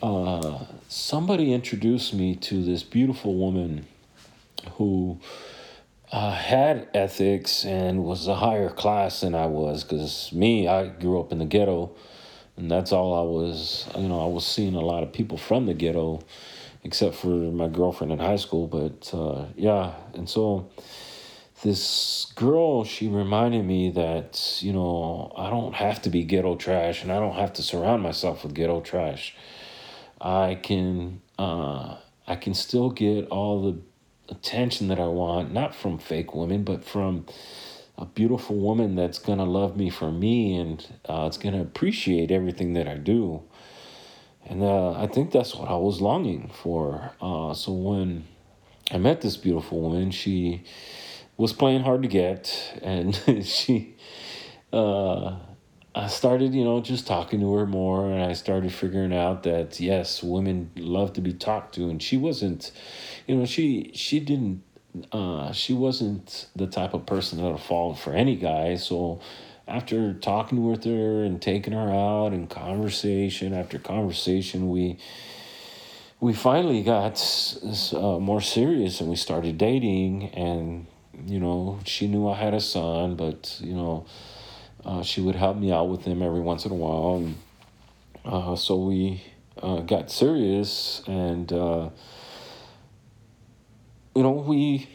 uh, 0.02 0.64
somebody 0.88 1.54
introduced 1.54 2.12
me 2.12 2.34
to 2.36 2.62
this 2.62 2.82
beautiful 2.82 3.34
woman 3.36 3.86
who 4.72 5.18
uh, 6.12 6.32
had 6.32 6.88
ethics 6.94 7.64
and 7.64 8.04
was 8.04 8.28
a 8.28 8.36
higher 8.36 8.70
class 8.70 9.20
than 9.20 9.34
I 9.34 9.46
was 9.46 9.84
because 9.84 10.32
me, 10.32 10.68
I 10.68 10.88
grew 10.88 11.20
up 11.20 11.32
in 11.32 11.38
the 11.38 11.44
ghetto 11.44 11.94
and 12.56 12.70
that's 12.70 12.92
all 12.92 13.14
I 13.14 13.22
was. 13.22 13.88
You 13.96 14.08
know, 14.08 14.22
I 14.22 14.26
was 14.26 14.46
seeing 14.46 14.74
a 14.74 14.80
lot 14.80 15.02
of 15.02 15.12
people 15.12 15.36
from 15.36 15.66
the 15.66 15.74
ghetto, 15.74 16.22
except 16.84 17.14
for 17.16 17.28
my 17.28 17.68
girlfriend 17.68 18.12
in 18.12 18.18
high 18.18 18.36
school. 18.36 18.66
But 18.66 19.12
uh, 19.14 19.46
yeah, 19.56 19.94
and 20.14 20.28
so 20.28 20.70
this 21.62 22.32
girl, 22.34 22.84
she 22.84 23.08
reminded 23.08 23.64
me 23.64 23.90
that 23.90 24.58
you 24.60 24.72
know 24.72 25.32
I 25.36 25.50
don't 25.50 25.74
have 25.74 26.02
to 26.02 26.10
be 26.10 26.24
ghetto 26.24 26.56
trash, 26.56 27.02
and 27.02 27.12
I 27.12 27.18
don't 27.18 27.36
have 27.36 27.52
to 27.54 27.62
surround 27.62 28.02
myself 28.02 28.42
with 28.42 28.54
ghetto 28.54 28.80
trash. 28.80 29.34
I 30.20 30.58
can 30.62 31.20
uh, 31.38 31.96
I 32.26 32.36
can 32.36 32.54
still 32.54 32.90
get 32.90 33.28
all 33.28 33.70
the 33.70 33.78
attention 34.28 34.88
that 34.88 35.00
I 35.00 35.06
want, 35.06 35.52
not 35.52 35.74
from 35.74 35.98
fake 35.98 36.34
women, 36.34 36.64
but 36.64 36.84
from 36.84 37.26
a 37.98 38.04
beautiful 38.04 38.56
woman 38.56 38.94
that's 38.94 39.18
gonna 39.18 39.44
love 39.44 39.76
me 39.76 39.90
for 39.90 40.12
me 40.12 40.56
and 40.56 40.86
uh, 41.08 41.24
it's 41.26 41.38
gonna 41.38 41.62
appreciate 41.62 42.30
everything 42.30 42.74
that 42.74 42.86
I 42.86 42.96
do. 42.96 43.42
And 44.44 44.62
uh, 44.62 44.92
I 44.92 45.06
think 45.06 45.32
that's 45.32 45.54
what 45.54 45.68
I 45.68 45.76
was 45.76 46.00
longing 46.00 46.50
for. 46.62 47.10
Uh, 47.20 47.52
so 47.54 47.72
when 47.72 48.24
I 48.90 48.98
met 48.98 49.20
this 49.20 49.36
beautiful 49.36 49.80
woman, 49.80 50.10
she 50.12 50.62
was 51.36 51.52
playing 51.52 51.82
hard 51.82 52.02
to 52.02 52.08
get, 52.08 52.78
and 52.80 53.14
she, 53.44 53.96
uh, 54.72 55.36
I 55.96 56.08
started, 56.08 56.54
you 56.54 56.62
know, 56.62 56.82
just 56.82 57.06
talking 57.06 57.40
to 57.40 57.54
her 57.54 57.66
more, 57.66 58.10
and 58.10 58.22
I 58.22 58.34
started 58.34 58.70
figuring 58.70 59.14
out 59.14 59.44
that 59.44 59.80
yes, 59.80 60.22
women 60.22 60.70
love 60.76 61.14
to 61.14 61.22
be 61.22 61.32
talked 61.32 61.74
to, 61.76 61.88
and 61.88 62.02
she 62.02 62.18
wasn't, 62.18 62.70
you 63.26 63.34
know, 63.34 63.46
she 63.46 63.92
she 63.94 64.20
didn't 64.20 64.62
uh, 65.10 65.52
she 65.52 65.72
wasn't 65.72 66.48
the 66.54 66.66
type 66.66 66.92
of 66.92 67.06
person 67.06 67.38
that 67.38 67.50
would 67.50 67.60
fall 67.60 67.94
for 67.94 68.12
any 68.12 68.36
guy. 68.36 68.76
So 68.76 69.20
after 69.66 70.12
talking 70.12 70.68
with 70.68 70.84
her 70.84 71.24
and 71.24 71.40
taking 71.40 71.72
her 71.72 71.90
out 71.90 72.28
and 72.28 72.48
conversation 72.48 73.54
after 73.54 73.78
conversation, 73.78 74.68
we 74.68 74.98
we 76.20 76.34
finally 76.34 76.82
got 76.82 77.18
uh, 77.94 78.18
more 78.18 78.42
serious 78.42 79.00
and 79.00 79.08
we 79.08 79.16
started 79.16 79.56
dating. 79.56 80.30
And 80.34 80.86
you 81.26 81.40
know, 81.40 81.80
she 81.84 82.06
knew 82.06 82.28
I 82.28 82.36
had 82.36 82.52
a 82.52 82.60
son, 82.60 83.16
but 83.16 83.58
you 83.62 83.74
know, 83.74 84.06
uh, 84.84 85.02
she 85.02 85.20
would 85.20 85.36
help 85.36 85.56
me 85.56 85.72
out 85.72 85.88
with 85.88 86.04
him 86.04 86.22
every 86.22 86.40
once 86.40 86.64
in 86.64 86.72
a 86.72 86.74
while. 86.74 87.16
And 87.16 87.36
uh, 88.24 88.56
so 88.56 88.76
we 88.76 89.22
uh, 89.62 89.80
got 89.80 90.10
serious 90.10 91.02
and 91.06 91.52
uh, 91.52 91.90
you 94.14 94.22
know, 94.22 94.30
we 94.32 94.88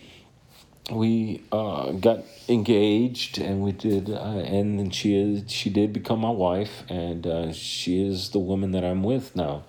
we 0.92 1.42
uh, 1.52 1.92
got 1.92 2.24
engaged 2.50 3.38
and 3.38 3.62
we 3.62 3.72
did 3.72 4.10
uh, 4.10 4.44
and 4.46 4.80
then 4.80 4.90
she 4.90 5.16
is 5.16 5.50
she 5.50 5.70
did 5.70 5.94
become 5.94 6.20
my 6.20 6.30
wife 6.30 6.84
and 6.90 7.26
uh, 7.26 7.54
she 7.54 8.06
is 8.06 8.30
the 8.30 8.40
woman 8.40 8.72
that 8.72 8.84
I'm 8.84 9.04
with 9.04 9.36
now 9.36 9.64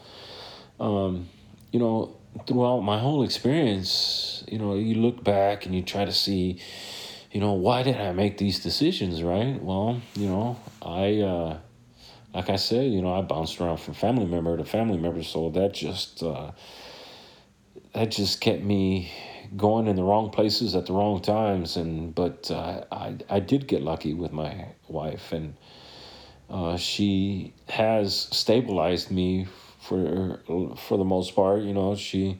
um, 0.80 1.28
you 1.70 1.78
know 1.78 2.16
throughout 2.46 2.80
my 2.80 2.98
whole 2.98 3.22
experience 3.22 4.42
you 4.48 4.58
know 4.58 4.74
you 4.74 4.96
look 4.96 5.22
back 5.22 5.64
and 5.64 5.74
you 5.74 5.82
try 5.82 6.04
to 6.04 6.12
see 6.12 6.58
you 7.32 7.40
know 7.40 7.52
why 7.52 7.82
did 7.82 7.96
I 7.96 8.12
make 8.12 8.38
these 8.38 8.60
decisions 8.60 9.22
right? 9.22 9.60
Well 9.60 10.00
you 10.14 10.28
know 10.28 10.58
I 10.82 11.20
uh, 11.20 11.58
like 12.34 12.50
I 12.50 12.56
said 12.56 12.92
you 12.92 13.02
know 13.02 13.12
I 13.14 13.22
bounced 13.22 13.60
around 13.60 13.78
from 13.78 13.94
family 13.94 14.26
member 14.26 14.56
to 14.56 14.64
family 14.64 14.98
member 14.98 15.22
so 15.22 15.50
that 15.50 15.72
just 15.72 16.22
uh, 16.22 16.52
that 17.94 18.10
just 18.10 18.40
kept 18.40 18.62
me 18.62 19.10
going 19.56 19.86
in 19.86 19.96
the 19.96 20.02
wrong 20.02 20.30
places 20.30 20.74
at 20.74 20.86
the 20.86 20.92
wrong 20.92 21.20
times 21.20 21.76
and 21.76 22.14
but 22.14 22.50
uh, 22.50 22.84
I 22.92 23.16
I 23.28 23.40
did 23.40 23.66
get 23.66 23.82
lucky 23.82 24.14
with 24.14 24.32
my 24.32 24.66
wife 24.88 25.32
and 25.32 25.54
uh, 26.50 26.76
she 26.76 27.54
has 27.68 28.28
stabilized 28.30 29.10
me 29.10 29.46
for 29.80 30.40
for 30.76 30.98
the 30.98 31.04
most 31.04 31.34
part 31.34 31.62
you 31.62 31.72
know 31.72 31.96
she 31.96 32.38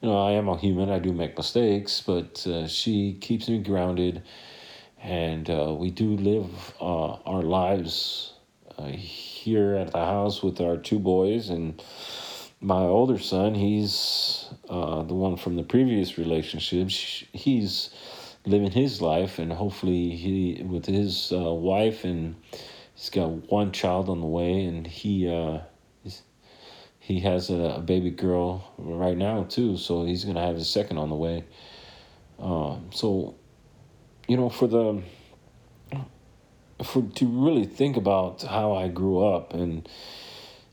you 0.00 0.08
know 0.08 0.18
I 0.18 0.32
am 0.32 0.48
a 0.48 0.56
human 0.56 0.90
I 0.90 0.98
do 0.98 1.12
make 1.12 1.36
mistakes 1.36 2.00
but 2.00 2.46
uh, 2.46 2.66
she 2.66 3.14
keeps 3.20 3.48
me 3.48 3.58
grounded 3.58 4.22
and 5.02 5.48
uh, 5.48 5.74
we 5.78 5.90
do 5.90 6.16
live 6.16 6.74
uh, 6.80 7.12
our 7.26 7.42
lives 7.42 8.32
uh, 8.78 8.86
here 8.86 9.74
at 9.76 9.92
the 9.92 10.04
house 10.04 10.42
with 10.42 10.60
our 10.60 10.76
two 10.76 10.98
boys 10.98 11.50
and 11.50 11.82
my 12.60 12.80
older 12.80 13.18
son, 13.18 13.54
he's 13.54 14.48
uh, 14.68 15.02
the 15.02 15.14
one 15.14 15.36
from 15.36 15.56
the 15.56 15.62
previous 15.62 16.18
relationship. 16.18 16.88
He's 16.90 17.90
living 18.44 18.70
his 18.70 19.02
life, 19.02 19.38
and 19.38 19.52
hopefully, 19.52 20.10
he 20.10 20.62
with 20.62 20.86
his 20.86 21.32
uh, 21.32 21.52
wife, 21.52 22.04
and 22.04 22.36
he's 22.94 23.10
got 23.10 23.28
one 23.50 23.72
child 23.72 24.08
on 24.08 24.20
the 24.20 24.26
way, 24.26 24.64
and 24.64 24.86
he 24.86 25.28
he 27.06 27.20
has 27.20 27.50
a, 27.50 27.76
a, 27.76 27.80
baby 27.80 28.10
girl 28.10 28.74
right 28.78 29.16
now 29.16 29.44
too. 29.44 29.76
So 29.76 30.04
he's 30.04 30.24
gonna 30.24 30.44
have 30.44 30.56
his 30.56 30.68
second 30.68 30.98
on 30.98 31.08
the 31.08 31.14
way. 31.14 31.44
Um, 32.40 32.90
so, 32.92 33.36
you 34.26 34.36
know, 34.36 34.48
for 34.50 34.66
the 34.66 35.02
for 36.82 37.02
to 37.02 37.26
really 37.26 37.64
think 37.64 37.96
about 37.96 38.42
how 38.42 38.72
I 38.72 38.88
grew 38.88 39.24
up 39.24 39.54
and 39.54 39.88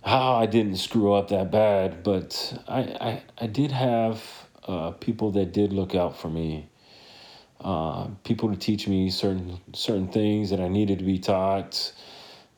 how 0.03 0.33
I 0.33 0.47
didn't 0.47 0.77
screw 0.77 1.13
up 1.13 1.27
that 1.27 1.51
bad, 1.51 2.01
but 2.01 2.59
I, 2.67 2.79
I, 2.79 3.23
I 3.37 3.45
did 3.45 3.71
have 3.71 4.23
uh, 4.67 4.89
people 4.89 5.29
that 5.33 5.53
did 5.53 5.71
look 5.71 5.93
out 5.93 6.17
for 6.17 6.31
me. 6.31 6.67
Uh, 7.61 8.07
people 8.23 8.49
to 8.49 8.57
teach 8.57 8.87
me 8.87 9.11
certain 9.11 9.59
certain 9.73 10.07
things 10.07 10.49
that 10.49 10.59
I 10.59 10.67
needed 10.67 10.97
to 10.97 11.05
be 11.05 11.19
taught. 11.19 11.93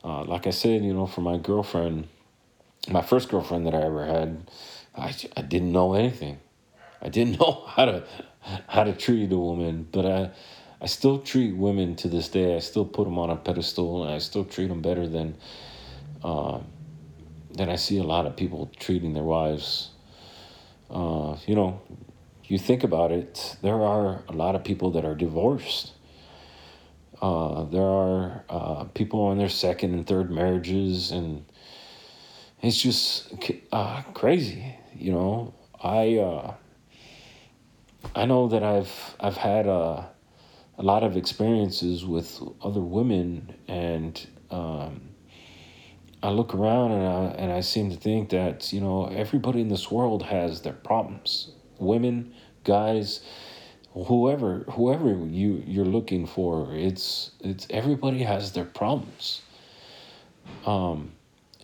Uh, 0.02 0.24
like 0.24 0.48
I 0.48 0.52
said, 0.52 0.86
you 0.86 0.94
know, 0.94 1.08
for 1.08 1.20
my 1.20 1.36
girlfriend, 1.36 2.08
my 2.90 3.02
first 3.02 3.30
girlfriend 3.30 3.66
that 3.68 3.76
I 3.76 3.82
ever 3.82 4.06
had, 4.06 4.50
I, 4.96 5.14
I 5.36 5.42
didn't 5.42 5.72
know 5.72 5.94
anything. 5.94 6.40
I 7.02 7.10
didn't 7.10 7.40
know 7.40 7.64
how 7.68 7.86
to 7.86 8.04
how 8.68 8.84
to 8.84 8.94
treat 8.94 9.32
a 9.32 9.38
woman, 9.38 9.88
but 9.92 10.06
I 10.06 10.32
I 10.82 10.88
still 10.88 11.20
treat 11.20 11.56
women 11.56 11.96
to 11.98 12.08
this 12.08 12.30
day. 12.30 12.56
I 12.56 12.60
still 12.60 12.86
put 12.86 13.06
them 13.06 13.18
on 13.18 13.30
a 13.30 13.36
pedestal, 13.36 14.04
and 14.04 14.14
I 14.14 14.20
still 14.20 14.46
treat 14.46 14.68
them 14.68 14.82
better 14.82 15.08
than. 15.08 15.38
Uh, 16.24 16.60
that 17.58 17.70
I 17.70 17.76
see 17.76 17.98
a 17.98 18.04
lot 18.04 18.26
of 18.26 18.36
people 18.36 18.70
treating 18.80 19.14
their 19.14 19.24
wives. 19.24 19.92
Uh, 20.90 21.38
you 21.46 21.56
know, 21.56 21.82
you 22.46 22.58
think 22.58 22.84
about 22.84 23.12
it, 23.12 23.58
there 23.62 23.82
are 23.82 24.24
a 24.28 24.34
lot 24.34 24.56
of 24.56 24.64
people 24.64 24.92
that 24.92 25.06
are 25.06 25.16
divorced. 25.16 25.94
Uh, 27.22 27.64
there 27.64 27.82
are 27.82 28.44
uh, 28.50 28.84
people 28.94 29.22
on 29.22 29.38
their 29.38 29.50
second 29.50 29.94
and 29.94 30.06
third 30.06 30.30
marriages, 30.30 31.12
and 31.12 31.46
it's 32.66 32.82
just 32.82 33.34
uh, 33.72 34.02
crazy. 34.14 34.76
You 34.96 35.12
know, 35.12 35.54
I 35.82 36.18
uh, 36.18 36.54
I 38.16 38.26
know 38.26 38.48
that 38.48 38.64
I've 38.64 39.16
I've 39.20 39.38
had 39.38 39.68
a, 39.68 39.72
uh, 39.72 40.06
a 40.78 40.84
lot 40.84 41.04
of 41.04 41.16
experiences 41.18 42.06
with 42.06 42.42
other 42.62 42.82
women, 42.82 43.56
and 43.68 44.28
um, 44.52 45.02
I 46.24 46.30
look 46.30 46.56
around 46.56 46.92
and 46.92 47.08
I, 47.08 47.24
and 47.38 47.52
I 47.52 47.62
seem 47.62 47.92
to 47.92 47.98
think 47.98 48.30
that, 48.30 48.74
you 48.74 48.82
know, 48.82 49.06
everybody 49.08 49.62
in 49.62 49.68
this 49.68 49.92
world 49.92 50.24
has 50.24 50.62
their 50.62 50.74
problems. 50.74 51.52
Women, 51.78 52.34
guys, 52.64 53.22
whoever 53.94 54.60
whoever 54.72 55.10
you 55.10 55.64
you're 55.66 55.86
looking 55.86 56.26
for, 56.26 56.74
it's 56.74 57.32
it's 57.42 57.68
everybody 57.70 58.24
has 58.24 58.54
their 58.54 58.66
problems. 58.66 59.42
Um 60.66 61.15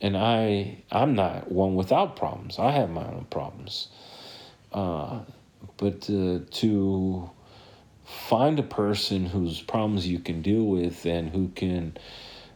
and 0.02 0.18
I 0.18 0.84
I'm 0.92 1.16
not 1.16 1.52
one 1.52 1.76
without 1.76 2.16
problems. 2.16 2.60
I 2.60 2.72
have 2.72 2.90
my 2.90 3.06
own 3.06 3.28
problems. 3.30 3.88
Uh 4.72 5.22
but 5.78 6.10
uh, 6.10 6.40
to 6.52 7.30
find 8.06 8.60
a 8.60 8.64
person 8.64 9.26
whose 9.26 9.62
problems 9.62 10.08
you 10.08 10.20
can 10.20 10.42
deal 10.42 10.64
with 10.64 11.06
and 11.06 11.30
who 11.30 11.48
can 11.50 11.98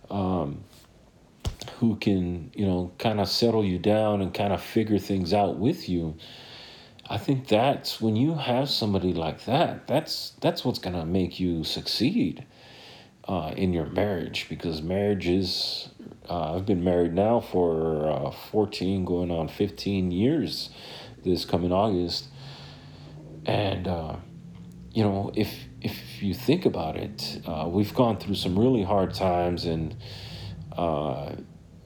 um, 0.10 0.64
who 1.80 1.96
can, 1.96 2.52
you 2.54 2.66
know, 2.66 2.92
kind 3.00 3.20
of 3.20 3.28
settle 3.28 3.64
you 3.64 3.80
down 3.80 4.22
and 4.22 4.34
kind 4.34 4.54
of 4.54 4.62
figure 4.62 5.00
things 5.00 5.34
out 5.34 5.58
with 5.58 5.90
you. 5.90 6.16
I 7.08 7.18
think 7.18 7.48
that's 7.48 8.02
when 8.02 8.16
you 8.16 8.36
have 8.36 8.70
somebody 8.70 9.14
like 9.14 9.46
that, 9.46 9.88
that's 9.88 10.34
that's 10.42 10.66
what's 10.66 10.80
to 10.80 11.06
make 11.06 11.40
you 11.40 11.64
succeed 11.64 12.46
uh, 13.28 13.54
in 13.56 13.74
your 13.74 13.86
marriage 13.88 14.48
because 14.50 14.82
marriage 14.82 15.28
is 15.28 15.90
uh, 16.30 16.56
I've 16.56 16.66
been 16.66 16.84
married 16.84 17.14
now 17.14 17.40
for 17.40 18.10
uh, 18.10 18.32
14 18.32 19.06
going 19.06 19.32
on 19.32 19.48
15 19.48 20.12
years 20.12 20.70
this 21.24 21.46
coming 21.46 21.72
August. 21.72 22.28
And 23.46 23.88
uh, 23.88 24.16
you 24.92 25.04
know, 25.04 25.32
if 25.36 25.54
if 25.82 26.24
you 26.24 26.34
think 26.34 26.66
about 26.66 26.96
it, 26.96 27.42
uh, 27.46 27.68
we've 27.68 27.94
gone 27.94 28.18
through 28.18 28.36
some 28.36 28.58
really 28.58 28.84
hard 28.84 29.14
times 29.14 29.66
and 29.66 29.96
uh, 30.76 31.36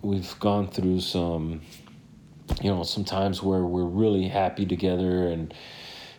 we've 0.02 0.39
gone 0.39 0.67
through 0.67 1.02
some, 1.02 1.62
you 2.62 2.69
know, 2.69 2.84
some 2.84 3.04
times 3.04 3.43
where 3.43 3.63
we're 3.63 3.84
really 3.84 4.28
happy 4.28 4.65
together, 4.65 5.28
and 5.28 5.54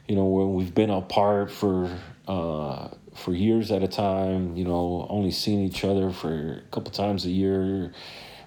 you 0.07 0.15
know, 0.15 0.25
when 0.25 0.55
we've 0.55 0.75
been 0.75 0.91
apart 0.91 1.51
for 1.51 1.91
uh, 2.29 2.89
for 3.15 3.35
years 3.35 3.71
at 3.71 3.83
a 3.83 3.89
time, 3.89 4.57
you 4.57 4.65
know, 4.65 5.07
only 5.11 5.31
seeing 5.31 5.61
each 5.61 5.85
other 5.85 6.11
for 6.11 6.63
a 6.65 6.71
couple 6.71 6.91
times 6.91 7.25
a 7.25 7.31
year, 7.31 7.93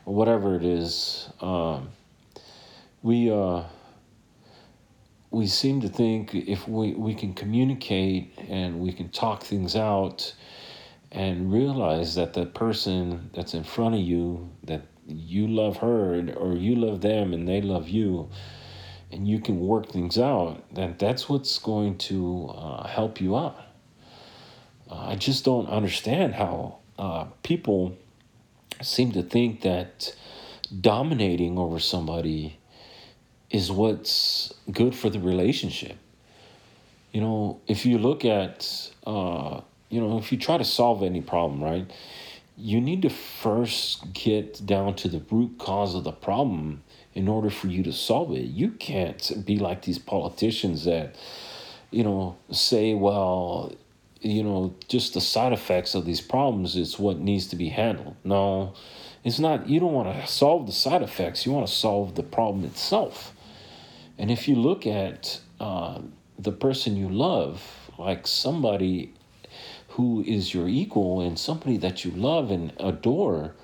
or 0.06 0.14
whatever 0.14 0.56
it 0.56 0.64
is. 0.64 1.30
Um, 1.42 1.90
we 3.02 3.32
uh, 3.32 3.64
we 5.34 5.48
seem 5.48 5.82
to 5.82 5.90
think 5.90 6.36
if 6.36 6.68
we, 6.68 6.94
we 6.94 7.16
can 7.16 7.34
communicate 7.34 8.32
and 8.48 8.80
we 8.80 8.94
can 8.94 9.10
talk 9.10 9.42
things 9.44 9.76
out 9.76 10.32
and 11.12 11.52
realize 11.52 12.14
that 12.14 12.34
the 12.34 12.46
person 12.46 13.32
that's 13.34 13.56
in 13.56 13.64
front 13.64 13.96
of 13.96 14.02
you 14.02 14.48
that 14.64 14.84
you 15.08 15.48
love 15.48 15.78
her 15.78 16.32
or 16.38 16.56
you 16.56 16.76
love 16.76 17.02
them 17.02 17.34
and 17.34 17.48
they 17.48 17.62
love 17.62 17.90
you 17.90 18.30
and 19.12 19.28
you 19.28 19.40
can 19.40 19.60
work 19.60 19.90
things 19.92 20.20
out 20.20 20.64
that 20.76 21.00
that's 21.00 21.28
what's 21.28 21.58
going 21.58 21.98
to 21.98 22.54
uh, 22.56 22.88
help 22.88 23.20
you 23.20 23.36
out 23.36 23.60
i 24.94 25.16
just 25.16 25.44
don't 25.46 25.68
understand 25.68 26.34
how 26.34 26.78
uh, 26.98 27.26
people 27.44 27.96
seem 28.82 29.12
to 29.12 29.24
think 29.24 29.62
that 29.62 30.16
dominating 30.82 31.58
over 31.58 31.80
somebody 31.80 32.58
is 33.50 33.72
what's 33.72 34.54
good 34.72 34.96
for 34.96 35.10
the 35.10 35.20
relationship 35.20 35.98
you 37.12 37.22
know 37.22 37.60
if 37.68 37.86
you 37.86 37.98
look 37.98 38.26
at 38.26 38.92
uh, 39.06 39.62
you 39.94 40.02
know, 40.02 40.18
if 40.18 40.32
you 40.32 40.40
try 40.40 40.58
to 40.58 40.66
solve 40.66 41.04
any 41.04 41.22
problem, 41.22 41.64
right, 41.64 41.86
you 42.58 42.82
need 42.82 43.04
to 43.04 43.10
first 43.10 44.12
get 44.12 44.66
down 44.66 44.96
to 44.96 45.08
the 45.08 45.22
root 45.30 45.60
cause 45.60 45.94
of 45.94 46.04
the 46.04 46.12
problem 46.12 46.82
in 47.14 47.28
order 47.28 47.52
for 47.52 47.68
you 47.68 47.84
to 47.84 47.94
solve 47.94 48.32
it. 48.32 48.46
You 48.46 48.72
can't 48.72 49.46
be 49.46 49.60
like 49.60 49.84
these 49.84 50.00
politicians 50.00 50.86
that, 50.86 51.14
you 51.92 52.04
know, 52.04 52.38
say, 52.50 52.96
well, 52.96 53.72
you 54.24 54.44
know, 54.44 54.74
just 54.88 55.14
the 55.14 55.22
side 55.22 55.54
effects 55.54 55.96
of 55.96 56.06
these 56.06 56.22
problems 56.22 56.76
is 56.76 56.98
what 56.98 57.20
needs 57.20 57.48
to 57.48 57.56
be 57.56 57.70
handled. 57.70 58.16
No, 58.24 58.74
it's 59.24 59.40
not. 59.40 59.68
You 59.70 59.80
don't 59.80 59.94
want 59.94 60.14
to 60.16 60.28
solve 60.28 60.66
the 60.66 60.72
side 60.72 61.02
effects. 61.02 61.46
You 61.46 61.52
want 61.52 61.68
to 61.68 61.74
solve 61.74 62.16
the 62.16 62.24
problem 62.24 62.66
itself. 62.66 63.34
And 64.18 64.32
if 64.32 64.48
you 64.48 64.56
look 64.56 64.88
at 64.88 65.40
uh, 65.60 66.02
the 66.40 66.52
person 66.52 66.96
you 66.96 67.10
love, 67.10 67.90
like 67.98 68.28
somebody 68.28 69.14
who 69.90 70.24
is 70.26 70.54
your 70.54 70.68
equal 70.68 71.22
and 71.22 71.38
somebody 71.38 71.78
that 71.78 72.04
you 72.04 72.12
love 72.12 72.50
and 72.50 72.74
adore, 72.80 73.56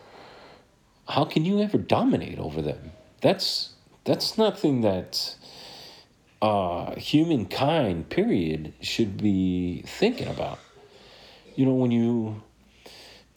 how 1.08 1.26
can 1.26 1.45
you 1.45 1.60
ever 1.62 1.78
dominate 1.78 2.38
over 2.38 2.62
them? 2.62 2.91
That's 3.22 3.74
that's 4.04 4.38
nothing 4.38 4.82
that 4.82 5.36
uh, 6.41 6.95
humankind, 6.95 8.10
period, 8.10 8.73
should 8.82 9.17
be 9.17 9.84
thinking 9.86 10.28
about. 10.28 10.60
You 11.56 11.65
know, 11.65 11.73
when 11.73 11.91
you 11.91 12.41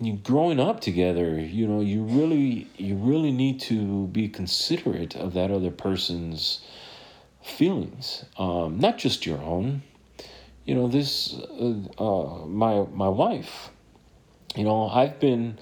you 0.01 0.15
growing 0.15 0.59
up 0.59 0.81
together, 0.81 1.39
you 1.39 1.67
know, 1.67 1.81
you 1.81 2.03
really 2.03 2.69
you 2.77 2.97
really 2.97 3.33
need 3.33 3.61
to 3.63 4.07
be 4.09 4.29
considerate 4.29 5.17
of 5.17 5.35
that 5.35 5.51
other 5.51 5.71
person's 5.71 6.61
feelings, 7.43 8.25
um, 8.39 8.79
not 8.79 8.99
just 8.99 9.27
your 9.27 9.41
own 9.43 9.83
you 10.65 10.75
know 10.75 10.89
this 10.89 11.35
uh, 11.35 11.75
uh, 11.99 12.47
my 12.47 12.85
my 12.93 13.09
wife 13.09 13.71
you 14.55 14.65
know 14.65 14.89
i've 14.89 15.19
been 15.19 15.59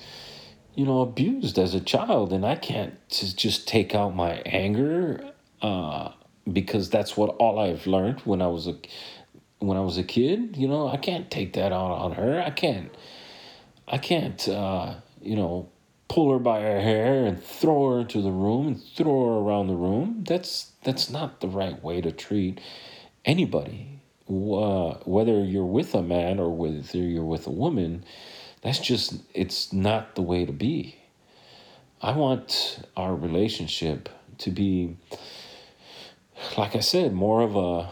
you 0.75 0.85
know 0.85 1.01
abused 1.01 1.59
as 1.59 1.75
a 1.75 1.81
child 1.81 2.33
and 2.33 2.45
i 2.45 2.55
can't 2.55 2.95
just 3.09 3.67
take 3.67 3.95
out 3.95 4.15
my 4.15 4.43
anger 4.45 5.33
uh, 5.63 6.11
because 6.53 6.91
that's 6.91 7.17
what 7.17 7.31
all 7.37 7.59
i've 7.59 7.87
learned 7.87 8.21
when 8.21 8.43
i 8.43 8.47
was 8.47 8.67
a 8.67 8.77
when 9.59 9.77
i 9.77 9.81
was 9.81 9.99
a 9.99 10.05
kid 10.05 10.57
you 10.57 10.69
know 10.69 10.89
i 10.89 10.97
can't 10.97 11.31
take 11.31 11.53
that 11.55 11.73
out 11.73 11.93
on 11.93 12.13
her. 12.13 12.41
I 12.41 12.51
can't 12.51 12.95
i 13.89 13.99
can't 13.99 14.49
uh, 14.49 14.95
you 15.21 15.37
know 15.37 15.69
pull 16.09 16.33
her 16.33 16.41
by 16.41 16.61
her 16.61 16.81
hair 16.81 17.25
and 17.25 17.43
throw 17.43 17.93
her 17.93 18.01
into 18.01 18.21
the 18.21 18.33
room 18.33 18.67
and 18.67 18.83
throw 18.83 19.27
her 19.27 19.41
around 19.41 19.69
the 19.69 19.77
room. 19.77 20.25
That's 20.27 20.73
that's 20.83 21.09
not 21.09 21.41
the 21.41 21.49
right 21.49 21.81
way 21.83 22.01
to 22.01 22.11
treat 22.11 22.61
anybody. 23.25 24.01
Uh, 24.29 24.95
whether 25.05 25.45
you're 25.45 25.65
with 25.65 25.95
a 25.95 26.03
man 26.03 26.41
or 26.41 26.51
whether 26.51 26.99
you're 26.99 27.25
with 27.25 27.47
a 27.47 27.51
woman, 27.51 28.05
that's 28.63 28.79
just, 28.79 29.15
it's 29.35 29.73
not 29.73 30.15
the 30.15 30.23
way 30.23 30.45
to 30.45 30.53
be. 30.53 30.97
I 32.03 32.13
want 32.13 32.81
our 32.97 33.15
relationship 33.15 34.09
to 34.39 34.51
be, 34.51 34.97
like 36.57 36.77
I 36.77 36.81
said, 36.81 37.13
more 37.13 37.43
of 37.43 37.57
a 37.57 37.91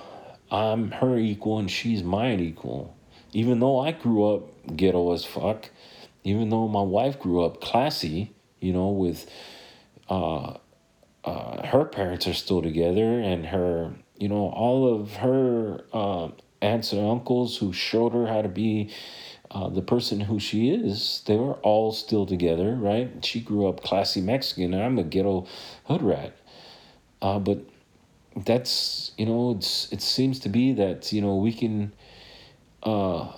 I'm 0.51 0.91
her 0.93 1.19
equal 1.19 1.59
and 1.59 1.71
she's 1.71 2.03
mine 2.03 2.41
equal. 2.41 2.97
Even 3.33 3.61
though 3.61 3.81
I 3.81 3.93
grew 3.93 4.35
up 4.35 4.77
ghetto 4.77 5.13
as 5.13 5.25
fuck, 5.25 5.71
even 6.25 6.49
though 6.49 6.67
my 6.69 6.83
wife 6.83 7.21
grew 7.21 7.45
up 7.45 7.61
classy, 7.61 8.33
you 8.61 8.73
know, 8.73 8.89
with 8.89 9.31
uh, 10.09 10.55
uh, 11.25 11.67
her 11.67 11.85
parents 11.85 12.27
are 12.27 12.35
still 12.35 12.63
together 12.63 13.21
and 13.21 13.47
her 13.47 13.93
you 14.19 14.29
know, 14.29 14.49
all 14.51 15.01
of 15.01 15.17
her 15.17 15.85
uh, 15.93 16.29
aunts 16.61 16.93
and 16.93 17.07
uncles 17.07 17.57
who 17.57 17.73
showed 17.73 18.13
her 18.13 18.27
how 18.27 18.43
to 18.43 18.49
be 18.49 18.91
uh, 19.51 19.69
the 19.69 19.81
person 19.81 20.21
who 20.21 20.39
she 20.39 20.71
is, 20.71 21.23
they 21.27 21.37
were 21.37 21.55
all 21.55 21.93
still 21.93 22.27
together, 22.27 22.75
right? 22.75 23.25
She 23.25 23.41
grew 23.41 23.69
up 23.69 23.83
classy 23.83 24.21
Mexican, 24.21 24.75
and 24.75 24.83
I'm 24.83 24.99
a 24.99 25.05
ghetto 25.05 25.47
hood 25.85 26.03
rat. 26.03 26.37
Uh, 27.23 27.39
but 27.39 27.61
that's, 28.45 29.13
you 29.17 29.27
know, 29.27 29.53
it's, 29.53 29.93
it 29.93 30.03
seems 30.03 30.39
to 30.41 30.49
be 30.49 30.73
that, 30.75 31.13
you 31.13 31.21
know, 31.21 31.37
we 31.37 31.53
can, 31.53 31.93
uh, 32.83 33.33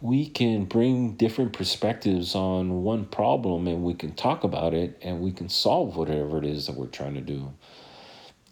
we 0.00 0.26
can 0.26 0.64
bring 0.64 1.12
different 1.12 1.52
perspectives 1.52 2.34
on 2.34 2.82
one 2.82 3.04
problem 3.04 3.66
and 3.66 3.82
we 3.82 3.94
can 3.94 4.14
talk 4.14 4.44
about 4.44 4.72
it 4.74 4.98
and 5.02 5.20
we 5.20 5.32
can 5.32 5.48
solve 5.48 5.96
whatever 5.96 6.38
it 6.38 6.44
is 6.44 6.66
that 6.66 6.76
we're 6.76 6.86
trying 6.86 7.14
to 7.14 7.20
do 7.20 7.52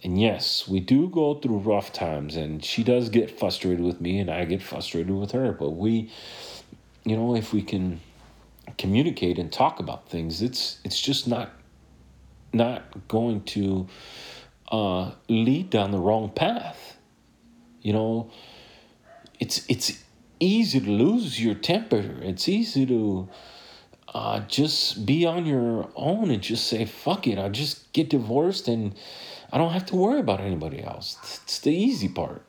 and 0.02 0.20
yes, 0.20 0.68
we 0.68 0.78
do 0.80 1.08
go 1.08 1.34
through 1.34 1.58
rough 1.58 1.92
times, 1.92 2.36
and 2.36 2.64
she 2.64 2.84
does 2.84 3.08
get 3.08 3.36
frustrated 3.36 3.84
with 3.84 4.00
me, 4.00 4.18
and 4.18 4.30
I 4.30 4.44
get 4.44 4.62
frustrated 4.62 5.10
with 5.10 5.32
her. 5.32 5.52
But 5.52 5.70
we, 5.70 6.10
you 7.04 7.16
know, 7.16 7.34
if 7.34 7.52
we 7.52 7.62
can 7.62 8.00
communicate 8.76 9.38
and 9.38 9.52
talk 9.52 9.80
about 9.80 10.08
things, 10.08 10.40
it's 10.40 10.78
it's 10.84 11.00
just 11.00 11.26
not 11.26 11.50
not 12.52 13.08
going 13.08 13.42
to 13.42 13.88
uh, 14.70 15.12
lead 15.28 15.70
down 15.70 15.90
the 15.90 15.98
wrong 15.98 16.30
path. 16.30 16.96
You 17.82 17.92
know, 17.92 18.30
it's 19.38 19.64
it's 19.68 20.04
easy 20.40 20.80
to 20.80 20.90
lose 20.90 21.42
your 21.42 21.54
temper. 21.54 22.04
It's 22.22 22.48
easy 22.48 22.86
to 22.86 23.28
uh, 24.14 24.40
just 24.40 25.04
be 25.04 25.26
on 25.26 25.46
your 25.46 25.88
own 25.96 26.30
and 26.30 26.42
just 26.42 26.66
say 26.66 26.84
fuck 26.84 27.26
it. 27.26 27.38
I 27.38 27.48
just 27.48 27.92
get 27.92 28.10
divorced 28.10 28.68
and 28.68 28.94
I 29.52 29.58
don't 29.58 29.72
have 29.72 29.86
to 29.86 29.96
worry 29.96 30.20
about 30.20 30.40
anybody 30.40 30.82
else. 30.82 31.16
It's 31.42 31.58
the 31.58 31.74
easy 31.74 32.08
part. 32.08 32.42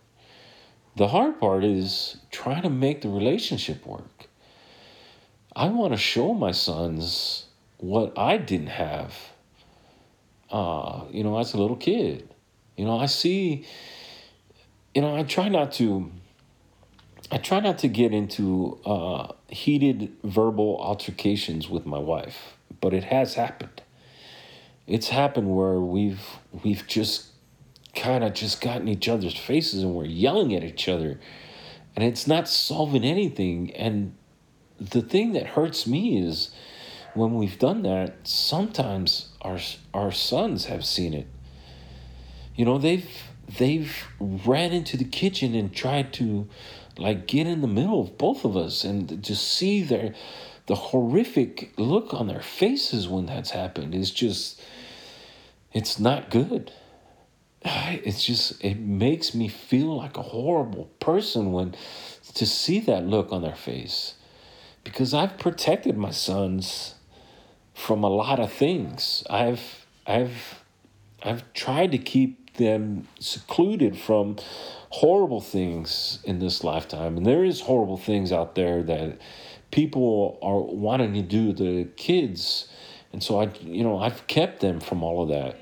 The 0.95 1.09
hard 1.09 1.39
part 1.39 1.63
is 1.63 2.17
trying 2.31 2.63
to 2.63 2.69
make 2.69 3.01
the 3.01 3.09
relationship 3.09 3.85
work. 3.85 4.27
I 5.55 5.67
want 5.67 5.93
to 5.93 5.97
show 5.97 6.33
my 6.33 6.51
sons 6.51 7.45
what 7.77 8.17
I 8.17 8.37
didn't 8.37 8.67
have, 8.67 9.28
uh, 10.51 11.03
you 11.11 11.23
know, 11.23 11.37
as 11.39 11.53
a 11.53 11.57
little 11.57 11.75
kid. 11.75 12.29
You 12.77 12.85
know, 12.85 12.97
I 12.97 13.07
see, 13.07 13.65
you 14.95 15.01
know, 15.01 15.15
I 15.15 15.23
try 15.23 15.49
not 15.49 15.71
to. 15.73 16.11
I 17.31 17.37
try 17.37 17.59
not 17.59 17.77
to 17.79 17.87
get 17.87 18.11
into 18.11 18.79
uh, 18.85 19.33
heated 19.49 20.11
verbal 20.23 20.79
altercations 20.81 21.69
with 21.69 21.85
my 21.85 21.99
wife, 21.99 22.57
but 22.81 22.91
it 22.91 23.03
has 23.03 23.35
happened 23.35 23.83
it's 24.89 25.09
happened 25.09 25.55
where 25.55 25.79
we've 25.79 26.39
we've 26.63 26.85
just 26.87 27.27
kind 27.95 28.23
of 28.23 28.33
just 28.33 28.59
gotten 28.59 28.87
each 28.87 29.07
other's 29.07 29.37
faces 29.37 29.83
and 29.83 29.93
we're 29.93 30.05
yelling 30.05 30.53
at 30.55 30.63
each 30.63 30.89
other 30.89 31.19
and 31.95 32.03
it's 32.03 32.25
not 32.27 32.47
solving 32.47 33.03
anything 33.03 33.71
and 33.75 34.15
the 34.79 35.01
thing 35.01 35.33
that 35.33 35.45
hurts 35.45 35.85
me 35.85 36.17
is 36.17 36.49
when 37.13 37.35
we've 37.35 37.59
done 37.59 37.83
that 37.83 38.15
sometimes 38.23 39.28
our 39.41 39.59
our 39.93 40.11
sons 40.11 40.65
have 40.65 40.85
seen 40.85 41.13
it 41.13 41.27
you 42.55 42.65
know 42.65 42.77
they've 42.77 43.09
they've 43.57 44.07
ran 44.19 44.71
into 44.71 44.97
the 44.97 45.03
kitchen 45.03 45.55
and 45.55 45.73
tried 45.73 46.13
to 46.13 46.47
like 46.97 47.27
get 47.27 47.47
in 47.47 47.61
the 47.61 47.67
middle 47.67 48.01
of 48.01 48.17
both 48.17 48.43
of 48.43 48.57
us 48.57 48.83
and 48.83 49.23
just 49.23 49.47
see 49.47 49.81
their 49.81 50.13
the 50.65 50.75
horrific 50.75 51.73
look 51.77 52.13
on 52.13 52.27
their 52.27 52.41
faces 52.41 53.07
when 53.07 53.25
that's 53.25 53.51
happened 53.51 53.95
is 53.95 54.11
just 54.11 54.61
it's 55.73 55.99
not 55.99 56.29
good. 56.29 56.71
It's 57.65 58.23
just, 58.23 58.63
it 58.63 58.79
makes 58.79 59.35
me 59.35 59.47
feel 59.47 59.97
like 59.97 60.15
a 60.15 60.21
horrible 60.21 60.85
person 60.99 61.51
when 61.51 61.75
to 62.35 62.45
see 62.45 62.79
that 62.81 63.05
look 63.05 63.31
on 63.31 63.41
their 63.41 63.55
face. 63.55 64.13
Because 64.83 65.13
I've 65.13 65.37
protected 65.37 65.97
my 65.97 66.11
sons 66.11 66.95
from 67.79 68.03
a 68.03 68.09
lot 68.09 68.39
of 68.39 68.51
things. 68.51 69.23
I've, 69.29 69.85
I've, 70.05 70.63
I've 71.23 71.43
tried 71.53 71.91
to 71.93 71.97
keep 71.97 72.57
them 72.57 73.07
secluded 73.19 73.97
from 73.97 74.37
horrible 74.89 75.41
things 75.41 76.19
in 76.25 76.39
this 76.39 76.63
lifetime. 76.63 77.17
And 77.17 77.25
there 77.25 77.45
is 77.45 77.61
horrible 77.61 77.97
things 77.97 78.31
out 78.31 78.55
there 78.55 78.83
that 78.83 79.19
people 79.71 80.39
are 80.41 80.59
wanting 80.59 81.13
to 81.13 81.21
do 81.21 81.53
to 81.53 81.63
the 81.63 81.85
kids 81.95 82.67
And 83.11 83.23
so 83.23 83.41
I, 83.41 83.51
you 83.61 83.83
know, 83.83 83.99
I've 83.99 84.27
kept 84.27 84.61
them 84.61 84.79
from 84.79 85.03
all 85.03 85.23
of 85.23 85.29
that. 85.29 85.57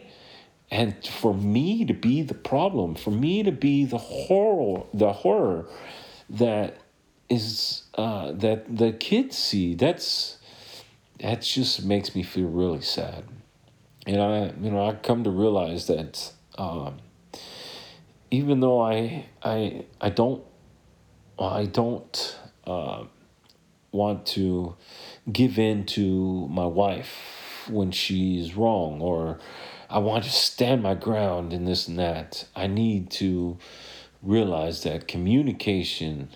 And 0.69 0.95
for 1.06 1.34
me 1.34 1.86
to 1.86 1.93
be 1.93 2.21
the 2.21 2.34
problem, 2.34 2.95
for 2.95 3.12
me 3.12 3.43
to 3.43 3.51
be 3.51 3.86
the 3.86 3.97
horror, 3.97 4.84
the 4.93 5.13
horror 5.13 5.65
that 6.30 6.77
is 7.30 7.84
uh, 7.95 8.32
that 8.34 8.77
the 8.77 8.91
kids 8.93 9.38
see, 9.38 9.75
that's 9.75 10.37
that 11.19 11.41
just 11.41 11.84
makes 11.86 12.15
me 12.15 12.23
feel 12.23 12.47
really 12.47 12.82
sad. 12.82 13.23
And 14.06 14.21
I, 14.21 14.53
you 14.62 14.71
know, 14.71 14.88
I 14.88 14.93
come 14.93 15.23
to 15.23 15.30
realize 15.30 15.88
that 15.88 16.32
um, 16.58 16.97
even 18.32 18.60
though 18.60 18.82
I, 18.82 19.25
I, 19.43 19.86
I 19.99 20.10
don't, 20.10 20.43
I 21.39 21.65
don't 21.65 22.39
uh, 22.65 23.03
want 23.91 24.25
to 24.27 24.75
give 25.32 25.60
in 25.60 25.86
to 25.86 26.47
my 26.47 26.65
wife 26.65 27.67
when 27.69 27.91
she's 27.91 28.56
wrong, 28.56 29.01
or 29.01 29.39
I 29.89 29.99
want 29.99 30.23
to 30.23 30.30
stand 30.30 30.84
my 30.84 30.93
ground 30.93 31.53
in 31.53 31.65
this 31.65 31.88
and 31.88 31.99
that. 31.99 32.45
I 32.56 32.67
need 32.67 33.10
to 33.12 33.58
realize 34.21 34.84
that 34.84 35.08
communication, 35.08 36.30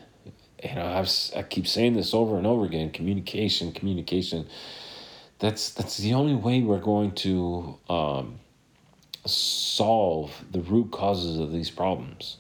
you 0.64 0.76
know, 0.76 0.86
I've, 0.86 1.12
I 1.36 1.44
keep 1.44 1.68
saying 1.68 1.94
this 1.94 2.14
over 2.14 2.38
and 2.38 2.48
over 2.48 2.66
again 2.66 2.92
communication, 2.92 3.72
communication. 3.72 4.48
That's, 5.40 5.72
that's 5.72 5.98
the 5.98 6.14
only 6.14 6.36
way 6.36 6.62
we're 6.62 6.80
going 6.80 7.14
to 7.16 7.78
um, 7.90 8.40
solve 9.26 10.32
the 10.52 10.62
root 10.62 10.92
causes 10.92 11.40
of 11.40 11.52
these 11.52 11.70
problems. 11.70 12.38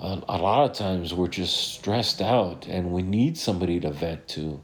A, 0.00 0.22
a 0.28 0.38
lot 0.38 0.70
of 0.70 0.76
times 0.76 1.12
we're 1.12 1.28
just 1.28 1.74
stressed 1.74 2.22
out 2.22 2.66
and 2.66 2.92
we 2.92 3.02
need 3.02 3.36
somebody 3.36 3.78
to 3.80 3.90
vent 3.90 4.26
to. 4.28 4.62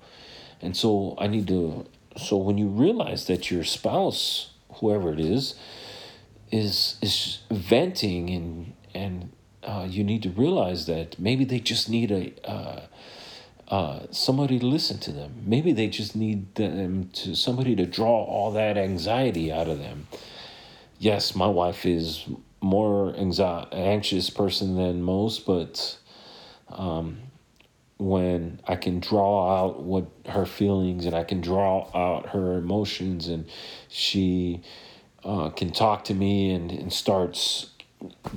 And 0.62 0.76
so 0.76 1.16
I 1.18 1.26
need 1.26 1.48
to, 1.48 1.86
so 2.16 2.36
when 2.36 2.56
you 2.56 2.68
realize 2.68 3.26
that 3.26 3.50
your 3.50 3.64
spouse, 3.64 4.50
whoever 4.74 5.12
it 5.12 5.20
is, 5.20 5.54
is 6.52 6.98
is 7.00 7.38
venting 7.50 8.30
and 8.30 8.74
and 8.94 9.32
uh, 9.64 9.86
you 9.88 10.04
need 10.04 10.22
to 10.22 10.30
realize 10.30 10.86
that 10.86 11.18
maybe 11.18 11.44
they 11.44 11.60
just 11.60 11.88
need 11.88 12.10
a 12.10 12.50
uh, 12.50 12.80
uh, 13.68 14.06
somebody 14.10 14.58
to 14.58 14.66
listen 14.66 14.98
to 14.98 15.12
them. 15.12 15.42
Maybe 15.46 15.72
they 15.72 15.88
just 15.88 16.14
need 16.14 16.54
them 16.56 17.08
to 17.14 17.34
somebody 17.34 17.74
to 17.76 17.86
draw 17.86 18.24
all 18.24 18.50
that 18.52 18.76
anxiety 18.76 19.50
out 19.50 19.68
of 19.68 19.78
them 19.78 20.08
yes, 21.02 21.34
my 21.34 21.48
wife 21.48 21.84
is 21.84 22.24
more 22.60 23.12
anxi- 23.14 23.68
anxious 23.72 24.30
person 24.30 24.76
than 24.76 25.02
most, 25.02 25.44
but 25.44 25.98
um, 26.70 27.18
when 27.98 28.60
I 28.68 28.76
can 28.76 29.00
draw 29.00 29.64
out 29.64 29.82
what 29.82 30.06
her 30.28 30.46
feelings 30.46 31.04
and 31.04 31.14
I 31.14 31.24
can 31.24 31.40
draw 31.40 31.90
out 31.92 32.30
her 32.30 32.56
emotions, 32.56 33.26
and 33.26 33.46
she 33.88 34.62
uh, 35.24 35.50
can 35.50 35.72
talk 35.72 36.04
to 36.04 36.14
me 36.14 36.52
and, 36.52 36.70
and 36.70 36.92
starts 36.92 37.70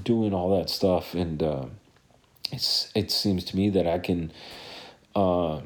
doing 0.03 0.33
all 0.33 0.57
that 0.57 0.69
stuff, 0.69 1.13
and 1.13 1.41
uh, 1.41 1.65
it's 2.51 2.91
it 2.95 3.11
seems 3.11 3.43
to 3.45 3.55
me 3.55 3.69
that 3.69 3.87
I 3.87 3.99
can 3.99 4.31
uh, 5.15 5.61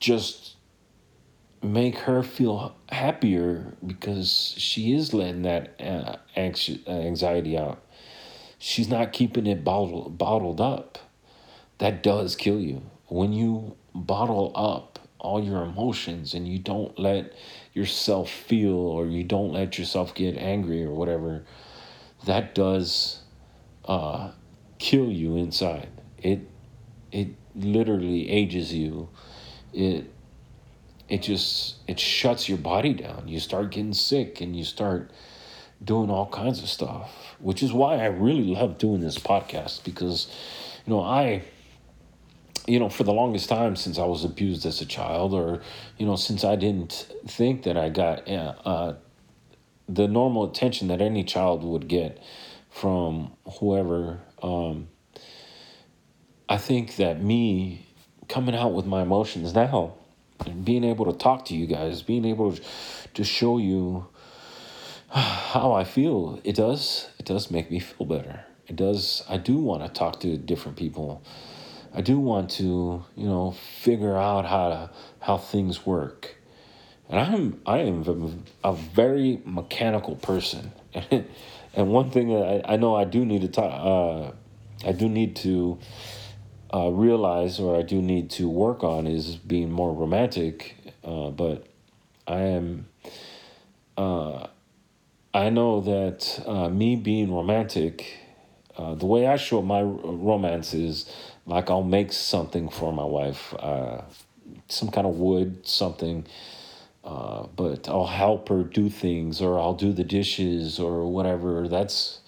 just 0.00 0.56
make 1.62 1.98
her 2.00 2.22
feel 2.22 2.76
happier 2.88 3.74
because 3.84 4.54
she 4.56 4.94
is 4.94 5.12
letting 5.12 5.42
that 5.42 5.74
uh, 5.80 6.16
anxiety 6.36 7.58
out. 7.58 7.82
She's 8.58 8.88
not 8.88 9.12
keeping 9.12 9.46
it 9.46 9.64
bottled, 9.64 10.18
bottled 10.18 10.60
up. 10.60 10.98
That 11.78 12.02
does 12.02 12.34
kill 12.34 12.60
you. 12.60 12.82
When 13.06 13.32
you 13.32 13.76
bottle 13.94 14.52
up 14.54 14.98
all 15.18 15.42
your 15.42 15.62
emotions 15.62 16.34
and 16.34 16.46
you 16.46 16.58
don't 16.58 16.98
let 16.98 17.32
yourself 17.72 18.30
feel 18.30 18.74
or 18.74 19.06
you 19.06 19.24
don't 19.24 19.52
let 19.52 19.78
yourself 19.78 20.14
get 20.14 20.36
angry 20.36 20.84
or 20.84 20.92
whatever, 20.92 21.44
that 22.24 22.54
does 22.54 23.20
uh, 23.84 24.32
kill 24.78 25.10
you 25.10 25.36
inside. 25.36 25.88
It 26.18 26.40
it 27.12 27.28
literally 27.54 28.30
ages 28.30 28.72
you. 28.72 29.08
It 29.72 30.10
it 31.08 31.22
just 31.22 31.76
it 31.86 31.98
shuts 31.98 32.48
your 32.48 32.58
body 32.58 32.92
down 32.92 33.26
you 33.26 33.40
start 33.40 33.70
getting 33.70 33.94
sick 33.94 34.40
and 34.40 34.54
you 34.54 34.64
start 34.64 35.10
doing 35.82 36.10
all 36.10 36.26
kinds 36.26 36.62
of 36.62 36.68
stuff 36.68 37.34
which 37.38 37.62
is 37.62 37.72
why 37.72 37.96
i 37.96 38.06
really 38.06 38.54
love 38.54 38.78
doing 38.78 39.00
this 39.00 39.18
podcast 39.18 39.82
because 39.84 40.30
you 40.86 40.92
know 40.92 41.02
i 41.02 41.42
you 42.66 42.78
know 42.78 42.88
for 42.88 43.04
the 43.04 43.12
longest 43.12 43.48
time 43.48 43.74
since 43.74 43.98
i 43.98 44.04
was 44.04 44.24
abused 44.24 44.66
as 44.66 44.80
a 44.80 44.86
child 44.86 45.32
or 45.32 45.62
you 45.96 46.04
know 46.04 46.16
since 46.16 46.44
i 46.44 46.56
didn't 46.56 47.10
think 47.26 47.62
that 47.62 47.76
i 47.76 47.88
got 47.88 48.28
uh, 48.28 48.94
the 49.88 50.06
normal 50.06 50.44
attention 50.44 50.88
that 50.88 51.00
any 51.00 51.24
child 51.24 51.64
would 51.64 51.88
get 51.88 52.22
from 52.70 53.32
whoever 53.58 54.20
um, 54.42 54.88
i 56.48 56.56
think 56.56 56.96
that 56.96 57.22
me 57.22 57.86
coming 58.28 58.54
out 58.54 58.74
with 58.74 58.84
my 58.84 59.02
emotions 59.02 59.54
now 59.54 59.94
and 60.46 60.64
being 60.64 60.84
able 60.84 61.04
to 61.06 61.12
talk 61.12 61.44
to 61.46 61.54
you 61.54 61.66
guys, 61.66 62.02
being 62.02 62.24
able 62.24 62.56
to 63.14 63.24
show 63.24 63.58
you 63.58 64.06
how 65.08 65.72
I 65.72 65.84
feel, 65.84 66.40
it 66.44 66.54
does 66.54 67.08
it 67.18 67.26
does 67.26 67.50
make 67.50 67.70
me 67.70 67.80
feel 67.80 68.06
better. 68.06 68.44
It 68.66 68.76
does 68.76 69.24
I 69.28 69.38
do 69.38 69.56
want 69.56 69.82
to 69.82 69.88
talk 69.88 70.20
to 70.20 70.36
different 70.36 70.76
people. 70.76 71.22
I 71.94 72.02
do 72.02 72.18
want 72.18 72.50
to, 72.52 73.04
you 73.16 73.26
know, 73.26 73.52
figure 73.52 74.16
out 74.16 74.44
how 74.44 74.68
to 74.68 74.90
how 75.20 75.38
things 75.38 75.86
work. 75.86 76.36
And 77.08 77.20
I'm 77.20 77.60
I 77.64 77.78
am 77.78 78.44
a, 78.62 78.72
very 78.74 79.40
mechanical 79.44 80.16
person. 80.16 80.72
and 81.10 81.90
one 81.90 82.10
thing 82.10 82.28
that 82.28 82.64
I, 82.66 82.74
I 82.74 82.76
know 82.76 82.94
I 82.94 83.04
do 83.04 83.24
need 83.24 83.42
to 83.42 83.48
talk 83.48 83.72
uh, 83.72 84.32
I 84.86 84.92
do 84.92 85.08
need 85.08 85.36
to 85.36 85.78
uh, 86.72 86.90
realize 86.90 87.58
or 87.60 87.78
I 87.78 87.82
do 87.82 88.02
need 88.02 88.30
to 88.32 88.48
work 88.48 88.84
on 88.84 89.06
is 89.06 89.36
being 89.36 89.70
more 89.70 89.92
romantic. 89.92 90.76
Uh, 91.02 91.30
but 91.30 91.66
I 92.26 92.40
am, 92.40 92.88
uh, 93.96 94.48
I 95.32 95.48
know 95.50 95.80
that 95.80 96.42
uh, 96.46 96.68
me 96.68 96.96
being 96.96 97.32
romantic, 97.32 98.18
uh, 98.76 98.94
the 98.94 99.06
way 99.06 99.26
I 99.26 99.36
show 99.36 99.62
my 99.62 99.80
romance 99.80 100.74
is 100.74 101.10
like 101.46 101.70
I'll 101.70 101.82
make 101.82 102.12
something 102.12 102.68
for 102.68 102.92
my 102.92 103.04
wife, 103.04 103.54
some 104.68 104.90
kind 104.90 105.06
of 105.06 105.18
wood, 105.18 105.66
something. 105.66 106.26
But 107.56 107.88
I'll 107.88 108.06
help 108.06 108.48
her 108.48 108.62
do 108.62 108.88
things, 108.90 109.40
or 109.40 109.58
I'll 109.58 109.74
do 109.74 109.92
the 109.92 110.04
dishes, 110.04 110.78
or 110.78 111.10
whatever. 111.10 111.68
That's, 111.68 112.20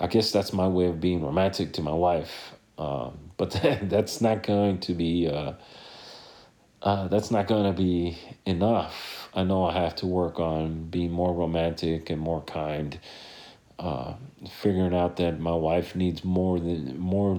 I 0.00 0.06
guess 0.06 0.32
that's 0.32 0.52
my 0.52 0.68
way 0.68 0.86
of 0.86 1.00
being 1.00 1.22
romantic 1.22 1.72
to 1.74 1.82
my 1.82 1.92
wife. 1.92 2.54
Um, 2.78 3.18
but 3.36 3.50
that's 3.82 4.20
not 4.20 4.42
going 4.42 4.80
to 4.80 4.94
be 4.94 5.28
uh, 5.28 5.54
uh, 6.82 7.06
that's 7.08 7.30
not 7.30 7.46
going 7.46 7.64
to 7.64 7.72
be 7.72 8.18
enough. 8.44 9.28
I 9.34 9.44
know 9.44 9.64
I 9.64 9.72
have 9.74 9.94
to 9.96 10.06
work 10.06 10.40
on 10.40 10.84
being 10.84 11.12
more 11.12 11.32
romantic 11.32 12.10
and 12.10 12.20
more 12.20 12.42
kind. 12.42 12.98
Uh, 13.78 14.14
figuring 14.50 14.94
out 14.94 15.16
that 15.16 15.38
my 15.38 15.54
wife 15.54 15.94
needs 15.94 16.24
more 16.24 16.58
than 16.58 16.98
more 16.98 17.38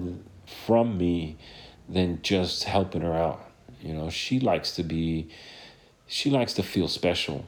from 0.66 0.96
me 0.96 1.36
than 1.88 2.20
just 2.22 2.64
helping 2.64 3.02
her 3.02 3.14
out. 3.14 3.50
You 3.82 3.94
know, 3.94 4.08
she 4.10 4.40
likes 4.40 4.74
to 4.76 4.82
be, 4.82 5.28
she 6.14 6.30
likes 6.30 6.52
to 6.54 6.62
feel 6.62 6.86
special. 6.86 7.44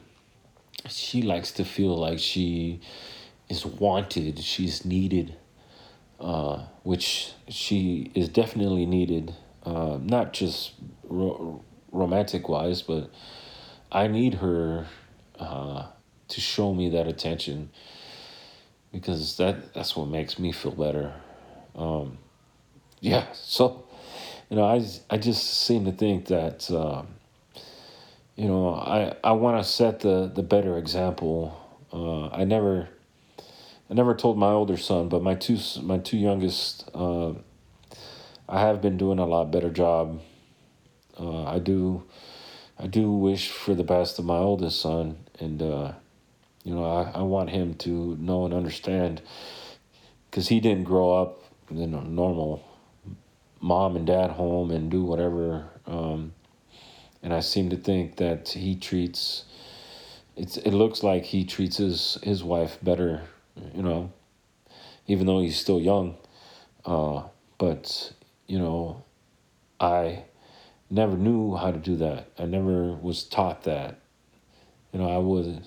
She 0.88 1.22
likes 1.22 1.52
to 1.52 1.64
feel 1.64 1.96
like 1.96 2.18
she 2.18 2.80
is 3.48 3.64
wanted. 3.64 4.40
She's 4.40 4.84
needed 4.84 5.36
uh, 6.18 6.64
which 6.82 7.32
she 7.48 8.10
is 8.14 8.28
definitely 8.28 8.86
needed, 8.86 9.34
uh, 9.64 9.98
not 10.00 10.32
just 10.32 10.72
ro- 11.04 11.62
romantic 11.92 12.48
wise, 12.48 12.82
but 12.82 13.10
I 13.92 14.06
need 14.08 14.34
her 14.34 14.86
uh, 15.38 15.86
to 16.28 16.40
show 16.40 16.72
me 16.74 16.88
that 16.90 17.06
attention 17.06 17.70
because 18.92 19.36
that 19.36 19.74
that's 19.74 19.94
what 19.94 20.08
makes 20.08 20.38
me 20.38 20.52
feel 20.52 20.72
better. 20.72 21.12
Um, 21.74 22.18
yeah, 23.00 23.26
so 23.32 23.84
you 24.48 24.56
know, 24.56 24.64
I 24.64 24.84
I 25.10 25.18
just 25.18 25.44
seem 25.44 25.84
to 25.84 25.92
think 25.92 26.26
that 26.26 26.70
um, 26.70 27.08
you 28.36 28.46
know 28.46 28.74
I 28.74 29.14
I 29.24 29.32
want 29.32 29.62
to 29.62 29.68
set 29.68 30.00
the 30.00 30.30
the 30.32 30.42
better 30.42 30.78
example. 30.78 31.62
Uh, 31.92 32.28
I 32.28 32.44
never 32.44 32.88
I 33.88 33.94
never 33.94 34.14
told 34.14 34.36
my 34.36 34.50
older 34.50 34.76
son, 34.76 35.08
but 35.08 35.22
my 35.22 35.34
two 35.34 35.58
my 35.82 35.98
two 35.98 36.16
youngest, 36.18 36.88
uh, 36.92 37.34
I 38.48 38.60
have 38.60 38.82
been 38.82 38.96
doing 38.96 39.18
a 39.18 39.26
lot 39.26 39.50
better 39.52 39.70
job. 39.70 40.20
Uh, 41.18 41.44
I 41.44 41.60
do, 41.60 42.02
I 42.78 42.88
do 42.88 43.10
wish 43.10 43.48
for 43.48 43.74
the 43.74 43.84
best 43.84 44.18
of 44.18 44.24
my 44.24 44.38
oldest 44.38 44.80
son, 44.80 45.18
and 45.38 45.62
uh, 45.62 45.92
you 46.64 46.74
know 46.74 46.84
I, 46.84 47.20
I 47.20 47.22
want 47.22 47.50
him 47.50 47.74
to 47.74 48.16
know 48.20 48.44
and 48.44 48.52
understand, 48.52 49.22
because 50.28 50.48
he 50.48 50.58
didn't 50.60 50.84
grow 50.84 51.12
up 51.12 51.44
in 51.70 51.94
a 51.94 52.02
normal 52.02 52.62
mom 53.60 53.96
and 53.96 54.06
dad 54.06 54.32
home 54.32 54.70
and 54.72 54.90
do 54.90 55.02
whatever. 55.02 55.70
Um, 55.86 56.32
and 57.22 57.32
I 57.32 57.40
seem 57.40 57.70
to 57.70 57.76
think 57.76 58.16
that 58.16 58.48
he 58.48 58.74
treats. 58.74 59.44
It's 60.36 60.56
it 60.58 60.72
looks 60.72 61.02
like 61.02 61.24
he 61.24 61.44
treats 61.44 61.78
his 61.78 62.18
his 62.22 62.44
wife 62.44 62.78
better, 62.82 63.22
you 63.74 63.82
know, 63.82 64.12
even 65.06 65.26
though 65.26 65.40
he's 65.40 65.58
still 65.58 65.80
young. 65.80 66.16
Uh, 66.84 67.22
but 67.58 68.12
you 68.46 68.58
know, 68.58 69.02
I 69.80 70.24
never 70.90 71.16
knew 71.16 71.56
how 71.56 71.72
to 71.72 71.78
do 71.78 71.96
that. 71.96 72.30
I 72.38 72.44
never 72.44 72.92
was 72.94 73.24
taught 73.24 73.64
that. 73.64 73.98
You 74.92 75.00
know, 75.00 75.08
I 75.08 75.18
was 75.18 75.58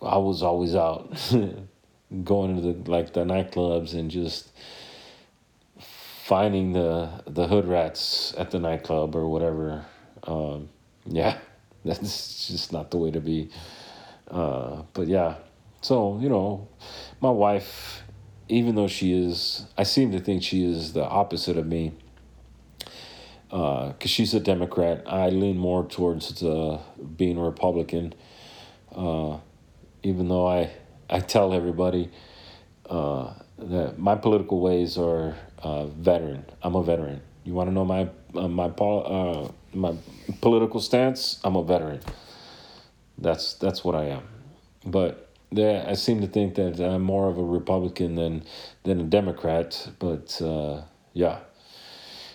I 0.00 0.18
was 0.18 0.42
always 0.42 0.74
out 0.74 1.10
going 2.24 2.56
to 2.56 2.62
the 2.62 2.90
like 2.90 3.12
the 3.12 3.24
nightclubs 3.24 3.94
and 3.94 4.10
just 4.10 4.50
finding 5.78 6.72
the 6.72 7.10
the 7.26 7.46
hood 7.46 7.66
rats 7.66 8.34
at 8.38 8.50
the 8.50 8.58
nightclub 8.58 9.14
or 9.16 9.28
whatever. 9.28 9.84
Um, 10.24 10.68
yeah, 11.06 11.38
that's 11.84 12.48
just 12.48 12.72
not 12.72 12.90
the 12.90 12.98
way 12.98 13.10
to 13.10 13.20
be. 13.20 13.50
Uh, 14.30 14.82
but 14.92 15.08
yeah, 15.08 15.36
so 15.80 16.18
you 16.20 16.28
know, 16.28 16.68
my 17.20 17.30
wife, 17.30 18.02
even 18.48 18.74
though 18.74 18.88
she 18.88 19.12
is, 19.12 19.66
I 19.76 19.82
seem 19.82 20.12
to 20.12 20.20
think 20.20 20.42
she 20.42 20.64
is 20.64 20.92
the 20.92 21.04
opposite 21.04 21.56
of 21.56 21.66
me. 21.66 21.92
Because 23.48 23.94
uh, 24.00 24.06
she's 24.06 24.32
a 24.32 24.40
Democrat, 24.40 25.02
I 25.06 25.28
lean 25.28 25.58
more 25.58 25.84
towards 25.84 26.42
uh, 26.42 26.80
being 27.16 27.36
a 27.36 27.42
Republican. 27.42 28.14
Uh, 28.90 29.38
even 30.02 30.28
though 30.28 30.46
I 30.46 30.70
I 31.10 31.20
tell 31.20 31.52
everybody 31.52 32.10
uh, 32.88 33.34
that 33.58 33.98
my 33.98 34.14
political 34.14 34.60
ways 34.60 34.96
are 34.96 35.36
uh, 35.62 35.86
veteran. 35.86 36.44
I'm 36.62 36.74
a 36.74 36.82
veteran. 36.82 37.20
You 37.44 37.54
want 37.54 37.68
to 37.68 37.74
know 37.74 37.84
my 37.84 38.08
uh, 38.34 38.48
my 38.48 38.66
uh, 38.66 39.50
my 39.74 39.94
political 40.40 40.80
stance? 40.80 41.40
I'm 41.44 41.56
a 41.56 41.64
veteran. 41.64 42.00
That's 43.18 43.54
that's 43.54 43.84
what 43.84 43.94
I 43.94 44.04
am. 44.06 44.22
But 44.84 45.30
there, 45.50 45.86
I 45.86 45.94
seem 45.94 46.20
to 46.22 46.26
think 46.26 46.54
that 46.56 46.80
I'm 46.80 47.02
more 47.02 47.28
of 47.28 47.38
a 47.38 47.44
Republican 47.44 48.14
than 48.14 48.44
than 48.84 49.00
a 49.00 49.04
Democrat. 49.04 49.88
But 49.98 50.40
uh, 50.40 50.82
yeah, 51.12 51.40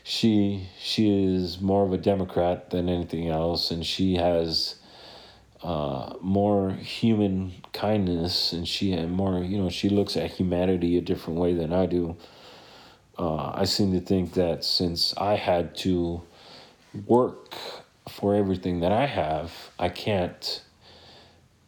she 0.03 0.69
she 0.79 1.35
is 1.35 1.59
more 1.59 1.83
of 1.85 1.93
a 1.93 1.97
Democrat 1.97 2.69
than 2.69 2.89
anything 2.89 3.27
else, 3.29 3.71
and 3.71 3.85
she 3.85 4.15
has 4.15 4.75
uh, 5.63 6.13
more 6.21 6.71
human 6.71 7.53
kindness, 7.73 8.53
and 8.53 8.67
she 8.67 8.93
and 8.93 9.11
more 9.11 9.43
you 9.43 9.57
know 9.57 9.69
she 9.69 9.89
looks 9.89 10.15
at 10.15 10.31
humanity 10.31 10.97
a 10.97 11.01
different 11.01 11.39
way 11.39 11.53
than 11.53 11.73
I 11.73 11.87
do. 11.87 12.15
Uh, 13.17 13.51
I 13.55 13.65
seem 13.65 13.91
to 13.93 13.99
think 13.99 14.33
that 14.33 14.63
since 14.63 15.15
I 15.17 15.35
had 15.35 15.75
to 15.77 16.21
work 17.05 17.55
for 18.09 18.35
everything 18.35 18.79
that 18.81 18.91
I 18.91 19.05
have, 19.05 19.51
I 19.77 19.89
can't 19.89 20.63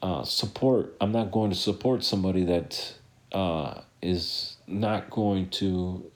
uh, 0.02 0.24
support. 0.24 0.96
I'm 1.02 1.12
not 1.12 1.32
going 1.32 1.50
to 1.50 1.56
support 1.56 2.04
somebody 2.04 2.46
that 2.46 2.96
uh, 3.32 3.82
is 4.02 4.58
not 4.68 5.10
going 5.10 5.50
to 5.50 6.10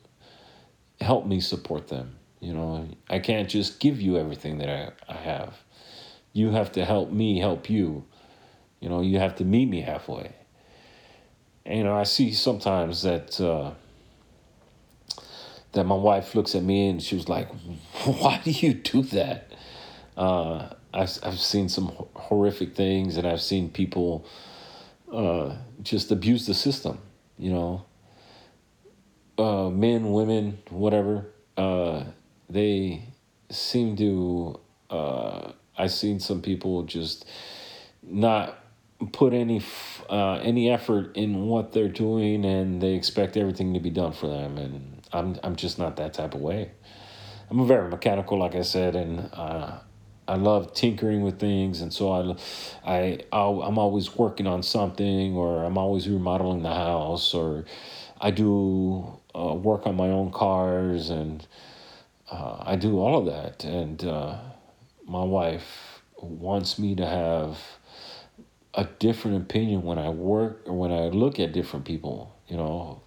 help 1.01 1.26
me 1.26 1.39
support 1.39 1.88
them. 1.89 2.16
You 2.39 2.53
know, 2.53 2.88
I 3.09 3.20
can't 3.20 3.49
just 3.49 3.80
give 3.80 4.01
you 4.01 4.18
everything 4.18 4.57
that 4.59 4.70
I, 4.70 5.11
I 5.11 5.16
have 5.16 5.57
you 6.34 6.49
have 6.49 6.72
to 6.72 6.84
help 6.84 7.11
me 7.11 7.39
help 7.39 7.70
you. 7.70 8.03
You 8.80 8.89
know, 8.89 9.01
you 9.01 9.20
have 9.20 9.36
to 9.36 9.45
meet 9.45 9.70
me 9.70 9.82
halfway. 9.82 10.34
And, 11.66 11.78
you 11.78 11.84
know, 11.86 11.95
I 11.95 12.03
see 12.03 12.34
sometimes 12.34 13.03
that 13.03 13.39
uh, 13.39 13.72
that 15.74 15.86
my 15.86 15.95
wife 15.95 16.36
looks 16.36 16.55
at 16.55 16.63
me 16.63 16.89
and 16.89 17.01
she 17.01 17.15
was 17.15 17.28
like, 17.30 17.49
"Why 18.05 18.41
do 18.43 18.51
you 18.51 18.74
do 18.74 19.03
that?" 19.03 19.51
Uh, 20.15 20.69
I've 20.93 21.17
I've 21.24 21.39
seen 21.39 21.69
some 21.69 21.91
horrific 22.15 22.76
things, 22.76 23.17
and 23.17 23.28
I've 23.28 23.41
seen 23.41 23.69
people 23.69 24.26
uh, 25.11 25.55
just 25.82 26.11
abuse 26.11 26.45
the 26.45 26.53
system. 26.53 26.99
You 27.38 27.51
know, 27.51 27.86
uh, 29.38 29.69
men, 29.69 30.11
women, 30.11 30.59
whatever. 30.69 31.26
Uh, 31.57 32.05
they 32.49 33.07
seem 33.49 33.95
to 33.97 34.59
uh, 34.89 35.51
I've 35.78 35.91
seen 35.91 36.19
some 36.19 36.41
people 36.41 36.84
just 36.84 37.26
not 38.01 38.59
put 39.11 39.34
any 39.34 39.61
uh, 40.09 40.36
any 40.36 40.69
effort 40.69 41.15
in 41.17 41.47
what 41.47 41.74
they're 41.74 41.88
doing, 41.88 42.45
and 42.45 42.82
they 42.82 42.93
expect 42.93 43.36
everything 43.38 43.74
to 43.74 43.80
be 43.80 43.89
done 43.89 44.13
for 44.13 44.28
them. 44.28 44.57
And 44.57 44.93
I'm 45.14 45.38
I'm 45.43 45.55
just 45.55 45.80
not 45.80 45.95
that 45.97 46.14
type 46.14 46.34
of 46.34 46.41
way. 46.41 46.72
I'm 47.49 47.68
very 47.68 47.89
mechanical, 47.89 48.39
like 48.39 48.55
I 48.55 48.61
said, 48.64 48.95
and 48.95 49.30
uh, 49.34 49.80
I 50.28 50.36
love 50.36 50.74
tinkering 50.74 51.22
with 51.22 51.39
things, 51.39 51.82
and 51.82 51.93
so 51.93 52.11
I, 52.11 52.91
I 52.91 53.20
I'll, 53.32 53.61
I'm 53.61 53.78
always 53.78 54.16
working 54.16 54.47
on 54.47 54.64
something, 54.64 55.36
or 55.36 55.64
I'm 55.64 55.78
always 55.78 56.07
remodeling 56.07 56.64
the 56.64 56.74
house, 56.74 57.34
or 57.34 57.66
I 58.20 58.32
do 58.32 59.20
uh, 59.36 59.53
work 59.53 59.86
on 59.86 59.95
my 59.95 60.07
own 60.07 60.32
cars, 60.32 61.09
and 61.09 61.45
uh, 62.32 62.57
I 62.61 62.76
do 62.76 62.99
all 62.99 63.20
of 63.20 63.26
that, 63.26 63.64
and 63.66 64.03
uh, 64.03 64.38
my 65.05 65.24
wife 65.24 66.01
wants 66.18 66.80
me 66.80 66.95
to 66.95 67.05
have 67.05 67.59
a 68.74 68.86
different 68.97 69.38
opinion 69.38 69.84
when 69.84 69.99
I 69.99 70.09
work 70.09 70.64
or 70.66 70.74
when 70.74 70.91
I 70.91 71.09
look 71.09 71.39
at 71.39 71.51
different 71.51 71.86
people. 71.86 72.34
You 72.47 72.57
know, 72.57 73.03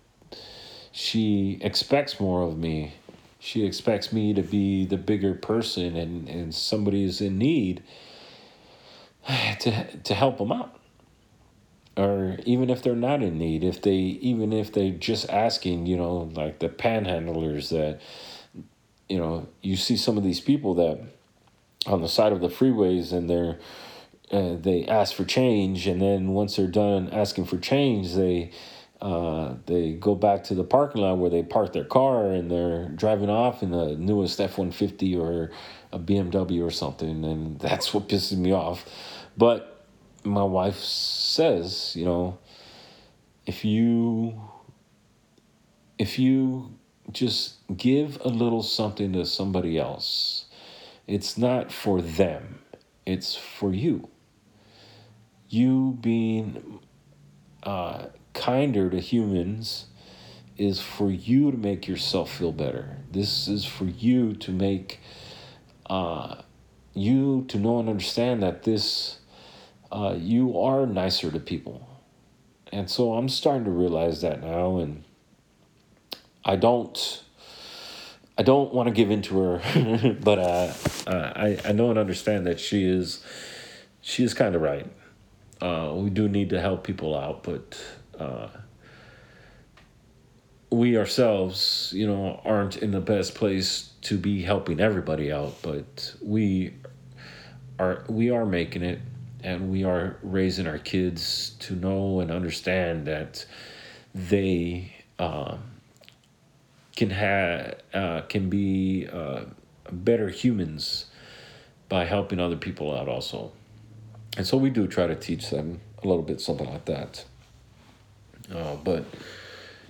she 0.96 1.58
expects 1.60 2.18
more 2.18 2.42
of 2.42 2.56
me. 2.56 2.94
She 3.38 3.66
expects 3.66 4.14
me 4.14 4.32
to 4.32 4.40
be 4.40 4.86
the 4.86 4.96
bigger 4.96 5.34
person, 5.34 5.94
and 5.94 6.26
and 6.26 6.54
somebody 6.54 7.04
is 7.04 7.20
in 7.20 7.36
need 7.36 7.82
to 9.60 9.96
to 9.98 10.14
help 10.14 10.38
them 10.38 10.50
out. 10.50 10.80
Or 11.98 12.38
even 12.46 12.70
if 12.70 12.82
they're 12.82 12.96
not 12.96 13.22
in 13.22 13.36
need, 13.36 13.62
if 13.62 13.82
they 13.82 13.94
even 13.94 14.54
if 14.54 14.72
they're 14.72 14.90
just 14.90 15.28
asking, 15.28 15.84
you 15.84 15.98
know, 15.98 16.30
like 16.34 16.60
the 16.60 16.70
panhandlers 16.70 17.68
that, 17.68 18.00
you 19.06 19.18
know, 19.18 19.48
you 19.60 19.76
see 19.76 19.98
some 19.98 20.16
of 20.16 20.24
these 20.24 20.40
people 20.40 20.74
that 20.76 20.98
on 21.86 22.00
the 22.00 22.08
side 22.08 22.32
of 22.32 22.40
the 22.40 22.48
freeways 22.48 23.12
and 23.12 23.28
they're 23.28 23.58
uh, 24.32 24.56
they 24.58 24.86
ask 24.86 25.14
for 25.14 25.24
change 25.26 25.86
and 25.86 26.00
then 26.00 26.28
once 26.28 26.56
they're 26.56 26.66
done 26.66 27.08
asking 27.10 27.44
for 27.44 27.58
change 27.58 28.14
they 28.14 28.50
uh, 29.00 29.54
they 29.66 29.92
go 29.92 30.14
back 30.14 30.44
to 30.44 30.54
the 30.54 30.64
parking 30.64 31.02
lot 31.02 31.18
where 31.18 31.30
they 31.30 31.42
park 31.42 31.72
their 31.72 31.84
car 31.84 32.30
and 32.30 32.50
they're 32.50 32.88
driving 32.90 33.30
off 33.30 33.62
in 33.62 33.70
the 33.70 33.96
newest 33.96 34.40
F-150 34.40 35.18
or 35.18 35.50
a 35.92 35.98
BMW 35.98 36.66
or 36.66 36.70
something 36.70 37.24
and 37.24 37.58
that's 37.60 37.92
what 37.92 38.08
pisses 38.08 38.38
me 38.38 38.52
off 38.52 38.84
but 39.36 39.86
my 40.24 40.42
wife 40.42 40.78
says 40.78 41.94
you 41.94 42.04
know 42.04 42.38
if 43.46 43.64
you 43.64 44.40
if 45.98 46.18
you 46.18 46.74
just 47.12 47.54
give 47.76 48.18
a 48.24 48.28
little 48.28 48.62
something 48.62 49.12
to 49.12 49.24
somebody 49.24 49.78
else 49.78 50.46
it's 51.06 51.38
not 51.38 51.70
for 51.70 52.02
them, 52.02 52.58
it's 53.04 53.36
for 53.36 53.72
you. 53.72 54.08
You 55.48 55.96
being 56.00 56.80
uh, 57.62 58.06
kinder 58.36 58.88
to 58.90 59.00
humans 59.00 59.86
is 60.56 60.80
for 60.80 61.10
you 61.10 61.50
to 61.50 61.56
make 61.56 61.88
yourself 61.88 62.30
feel 62.30 62.52
better. 62.52 62.98
This 63.10 63.48
is 63.48 63.64
for 63.64 63.84
you 63.84 64.34
to 64.34 64.52
make 64.52 65.00
uh, 65.88 66.42
you 66.94 67.44
to 67.48 67.58
know 67.58 67.78
and 67.78 67.88
understand 67.88 68.42
that 68.42 68.62
this 68.62 69.18
uh, 69.92 70.16
you 70.18 70.58
are 70.58 70.86
nicer 70.86 71.30
to 71.30 71.40
people. 71.40 71.86
And 72.72 72.90
so 72.90 73.14
I'm 73.14 73.28
starting 73.28 73.64
to 73.64 73.70
realize 73.70 74.20
that 74.22 74.42
now, 74.42 74.78
and 74.78 75.04
I 76.44 76.56
don't 76.56 77.22
I 78.38 78.42
don't 78.42 78.72
want 78.72 78.88
to 78.88 78.92
give 78.92 79.10
in 79.10 79.22
to 79.22 79.38
her, 79.38 80.16
but 80.22 80.38
uh, 80.38 80.72
uh, 81.06 81.32
I 81.36 81.60
I 81.64 81.72
know 81.72 81.90
and 81.90 81.98
understand 81.98 82.46
that 82.46 82.60
she 82.60 82.84
is 82.84 83.22
she 84.00 84.24
is 84.24 84.34
kind 84.34 84.54
of 84.54 84.62
right. 84.62 84.86
Uh, 85.60 85.92
we 85.96 86.10
do 86.10 86.28
need 86.28 86.50
to 86.50 86.60
help 86.60 86.84
people 86.84 87.16
out, 87.16 87.42
but 87.42 87.80
uh, 88.18 88.48
we 90.70 90.96
ourselves, 90.96 91.92
you 91.94 92.06
know, 92.06 92.40
aren't 92.44 92.76
in 92.76 92.90
the 92.90 93.00
best 93.00 93.34
place 93.34 93.92
to 94.02 94.18
be 94.18 94.42
helping 94.42 94.80
everybody 94.80 95.32
out. 95.32 95.54
But 95.62 96.14
we 96.22 96.74
are 97.78 98.04
we 98.08 98.30
are 98.30 98.46
making 98.46 98.82
it, 98.82 99.00
and 99.42 99.70
we 99.70 99.84
are 99.84 100.16
raising 100.22 100.66
our 100.66 100.78
kids 100.78 101.56
to 101.60 101.74
know 101.74 102.20
and 102.20 102.30
understand 102.30 103.06
that 103.06 103.44
they. 104.14 104.92
Um, 105.18 105.62
can 106.96 107.10
have 107.10 107.76
uh, 107.94 108.22
can 108.22 108.48
be 108.48 109.06
uh, 109.12 109.42
better 109.92 110.30
humans 110.30 111.06
by 111.88 112.04
helping 112.04 112.40
other 112.40 112.56
people 112.56 112.96
out 112.96 113.06
also 113.06 113.52
and 114.36 114.46
so 114.46 114.56
we 114.56 114.70
do 114.70 114.88
try 114.88 115.06
to 115.06 115.14
teach 115.14 115.50
them 115.50 115.80
a 116.02 116.08
little 116.08 116.22
bit 116.22 116.40
something 116.40 116.68
like 116.68 116.86
that 116.86 117.24
uh, 118.54 118.76
but 118.76 119.04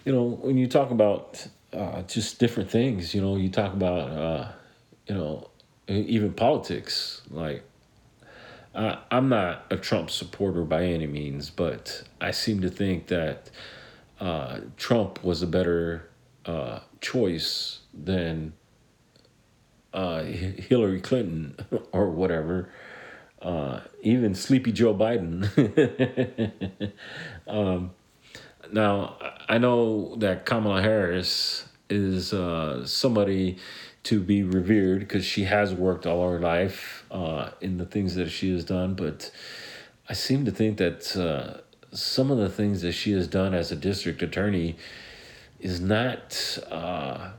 you 0.04 0.12
know 0.12 0.24
when 0.24 0.57
you 0.57 0.66
talk 0.66 0.90
about 0.90 1.46
uh, 1.72 2.02
just 2.02 2.38
different 2.38 2.70
things 2.70 3.14
you 3.14 3.20
know 3.20 3.36
you 3.36 3.48
talk 3.48 3.72
about 3.72 4.11
uh, 4.11 4.48
you 5.07 5.14
know 5.14 5.48
even 5.88 6.32
politics. 6.32 7.22
Like, 7.30 7.62
uh, 8.74 8.96
I'm 9.11 9.28
not 9.28 9.66
a 9.70 9.76
Trump 9.76 10.11
supporter 10.11 10.62
by 10.62 10.84
any 10.84 11.07
means, 11.07 11.50
but 11.50 12.02
I 12.20 12.30
seem 12.30 12.61
to 12.62 12.70
think 12.70 13.07
that 13.09 13.50
uh, 14.20 14.61
Trump 14.76 15.22
was 15.22 15.42
a 15.42 15.46
better 15.46 16.09
uh, 16.44 16.80
choice 17.00 17.80
than 17.94 18.52
uh, 19.92 20.22
Hillary 20.22 21.00
Clinton 21.00 21.57
or 21.92 22.11
whatever. 22.11 22.70
Even 24.02 24.34
Sleepy 24.34 24.72
Joe 24.72 24.94
Biden. 24.94 25.42
um, 27.48 27.90
now, 28.72 29.16
I 29.48 29.58
know 29.58 30.16
that 30.16 30.46
Kamala 30.46 30.82
Harris 30.82 31.66
is 31.88 32.32
uh, 32.32 32.86
somebody 32.86 33.58
to 34.04 34.20
be 34.20 34.42
revered 34.42 35.00
because 35.00 35.24
she 35.24 35.44
has 35.44 35.74
worked 35.74 36.06
all 36.06 36.30
her 36.30 36.38
life 36.38 37.04
uh, 37.10 37.50
in 37.60 37.78
the 37.78 37.84
things 37.84 38.14
that 38.14 38.30
she 38.30 38.52
has 38.52 38.64
done. 38.64 38.94
But 38.94 39.30
I 40.08 40.12
seem 40.12 40.44
to 40.44 40.50
think 40.50 40.78
that 40.78 41.16
uh, 41.16 41.60
some 41.92 42.30
of 42.30 42.38
the 42.38 42.48
things 42.48 42.82
that 42.82 42.92
she 42.92 43.12
has 43.12 43.26
done 43.26 43.54
as 43.54 43.72
a 43.72 43.76
district 43.76 44.22
attorney 44.22 44.76
is 45.60 45.80
not 45.80 46.58
uh, 46.70 47.30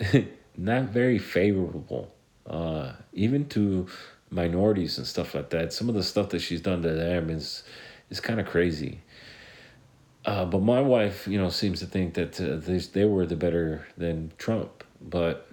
not 0.56 0.84
very 0.84 1.18
favorable, 1.18 2.12
uh, 2.46 2.92
even 3.12 3.48
to 3.48 3.86
minorities 4.30 4.98
and 4.98 5.06
stuff 5.06 5.34
like 5.34 5.50
that. 5.50 5.72
Some 5.72 5.88
of 5.88 5.94
the 5.94 6.02
stuff 6.02 6.28
that 6.30 6.40
she's 6.40 6.60
done 6.60 6.82
to 6.82 6.92
them 6.92 7.30
is 7.30 7.62
is 8.10 8.20
kind 8.20 8.40
of 8.40 8.46
crazy. 8.46 9.00
Uh, 10.24 10.44
but 10.44 10.62
my 10.62 10.80
wife, 10.80 11.26
you 11.26 11.38
know, 11.38 11.48
seems 11.48 11.80
to 11.80 11.86
think 11.86 12.14
that 12.14 12.40
uh, 12.40 12.56
they, 12.56 12.78
they 12.78 13.04
were 13.04 13.26
the 13.26 13.36
better 13.36 13.86
than 13.96 14.32
Trump. 14.36 14.84
But 15.00 15.46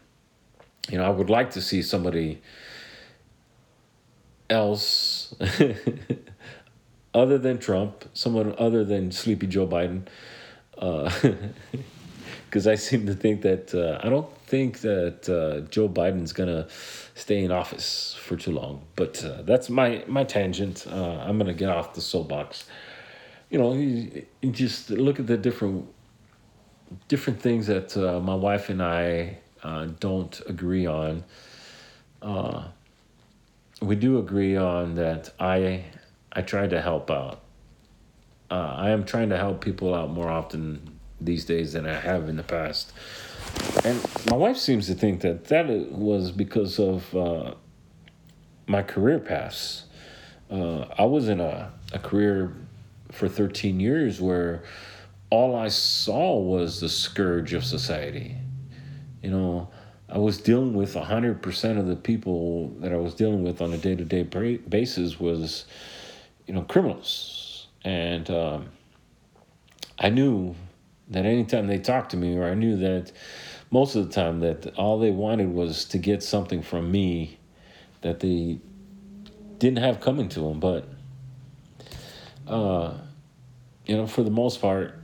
you 0.90 0.98
know, 0.98 1.06
I 1.06 1.10
would 1.10 1.30
like 1.30 1.52
to 1.52 1.62
see 1.62 1.82
somebody 1.82 2.42
else 4.50 5.34
other 7.14 7.38
than 7.38 7.58
Trump, 7.60 8.06
someone 8.14 8.56
other 8.58 8.84
than 8.84 9.12
Sleepy 9.12 9.48
Joe 9.48 9.68
Biden. 9.68 10.08
Because 10.76 12.68
uh, 12.68 12.72
I 12.72 12.76
seem 12.76 13.06
to 13.08 13.14
think 13.14 13.42
that 13.42 13.74
uh, 13.74 14.06
I 14.06 14.10
don't 14.10 14.32
think 14.48 14.82
that 14.82 15.30
uh, 15.30 15.68
Joe 15.70 15.88
Biden's 15.88 16.34
gonna 16.34 16.68
stay 17.16 17.44
in 17.44 17.52
office 17.52 18.18
for 18.20 18.36
too 18.36 18.52
long. 18.52 18.82
But 18.98 19.24
uh, 19.24 19.44
that's 19.44 19.70
my 19.70 20.04
my 20.08 20.26
tangent. 20.26 20.86
I'm 20.88 21.38
gonna 21.38 21.54
get 21.54 21.70
off 21.70 21.94
the 21.94 22.02
soapbox. 22.02 22.66
You 23.50 23.60
know, 23.60 23.74
you, 23.74 24.26
you 24.42 24.52
just 24.52 24.90
look 24.90 25.20
at 25.20 25.28
the 25.28 25.38
different 25.38 25.88
different 27.08 27.42
things 27.42 27.68
that 27.68 27.96
uh, 27.98 28.20
my 28.20 28.36
wife 28.36 28.70
and 28.70 28.82
I 28.82 29.38
uh, 29.64 29.88
don't 30.00 30.40
agree 30.48 30.86
on. 30.86 31.24
Uh, 32.22 32.68
we 33.82 33.96
do 33.96 34.18
agree 34.20 34.56
on 34.56 34.96
that 34.96 35.34
I 35.40 35.86
I 36.32 36.42
try 36.42 36.68
to 36.68 36.82
help 36.82 37.10
out. 37.10 37.42
Uh, 38.50 38.76
I 38.78 38.90
am 38.92 39.06
trying 39.06 39.30
to 39.30 39.38
help 39.38 39.62
people 39.62 39.94
out 39.94 40.10
more 40.10 40.30
often 40.30 41.00
these 41.20 41.46
days 41.46 41.74
than 41.74 41.86
I 41.86 42.00
have 42.00 42.30
in 42.30 42.38
the 42.38 42.44
past. 42.44 42.94
And 43.84 44.00
my 44.30 44.36
wife 44.36 44.58
seems 44.58 44.88
to 44.88 44.94
think 44.94 45.22
that 45.22 45.46
that 45.46 45.68
was 45.92 46.32
because 46.32 46.80
of 46.80 47.16
uh, 47.16 47.54
my 48.68 48.84
career 48.84 49.20
paths. 49.20 49.86
Uh, 50.50 50.86
I 50.98 51.06
was 51.06 51.28
in 51.28 51.40
a, 51.40 51.74
a 51.92 52.00
career 52.00 52.54
for 53.12 53.28
13 53.28 53.80
years 53.80 54.20
where 54.22 54.64
all 55.30 55.56
I 55.56 55.68
saw 55.68 56.40
was 56.40 56.80
the 56.80 56.90
scourge 56.90 57.54
of 57.54 57.64
society 57.64 58.38
you 59.22 59.30
know, 59.32 59.70
I 60.10 60.20
was 60.20 60.38
dealing 60.38 60.74
with 60.74 60.94
100% 60.94 61.80
of 61.80 61.88
the 61.88 61.96
people 61.96 62.70
that 62.80 62.94
I 62.94 62.98
was 62.98 63.14
dealing 63.14 63.44
with 63.44 63.62
on 63.62 63.74
a 63.74 63.78
day 63.78 63.96
to 63.96 64.06
day 64.06 64.24
basis 64.24 65.20
was, 65.20 65.66
you 66.46 66.54
know, 66.54 66.62
criminals. 66.62 67.68
And 67.84 68.30
um, 68.30 68.70
I 70.00 70.10
knew 70.10 70.56
that 71.10 71.26
anytime 71.26 71.68
they 71.68 71.80
talked 71.80 72.12
to 72.12 72.18
me, 72.18 72.38
or 72.38 72.46
I 72.46 72.54
knew 72.54 72.78
that 72.78 73.12
most 73.70 73.96
of 73.96 74.08
the 74.08 74.14
time 74.14 74.40
that 74.40 74.74
all 74.78 74.98
they 74.98 75.12
wanted 75.12 75.50
was 75.54 75.84
to 75.86 75.98
get 75.98 76.24
something 76.24 76.62
from 76.62 76.90
me 76.90 77.38
that 78.02 78.22
they 78.22 78.60
didn't 79.58 79.80
have 79.80 80.00
coming 80.00 80.30
to 80.30 80.40
them. 80.40 80.60
But, 80.60 80.88
uh, 82.48 82.94
you 83.86 83.96
know, 83.96 84.08
for 84.08 84.24
the 84.24 84.32
most 84.32 84.62
part, 84.62 84.96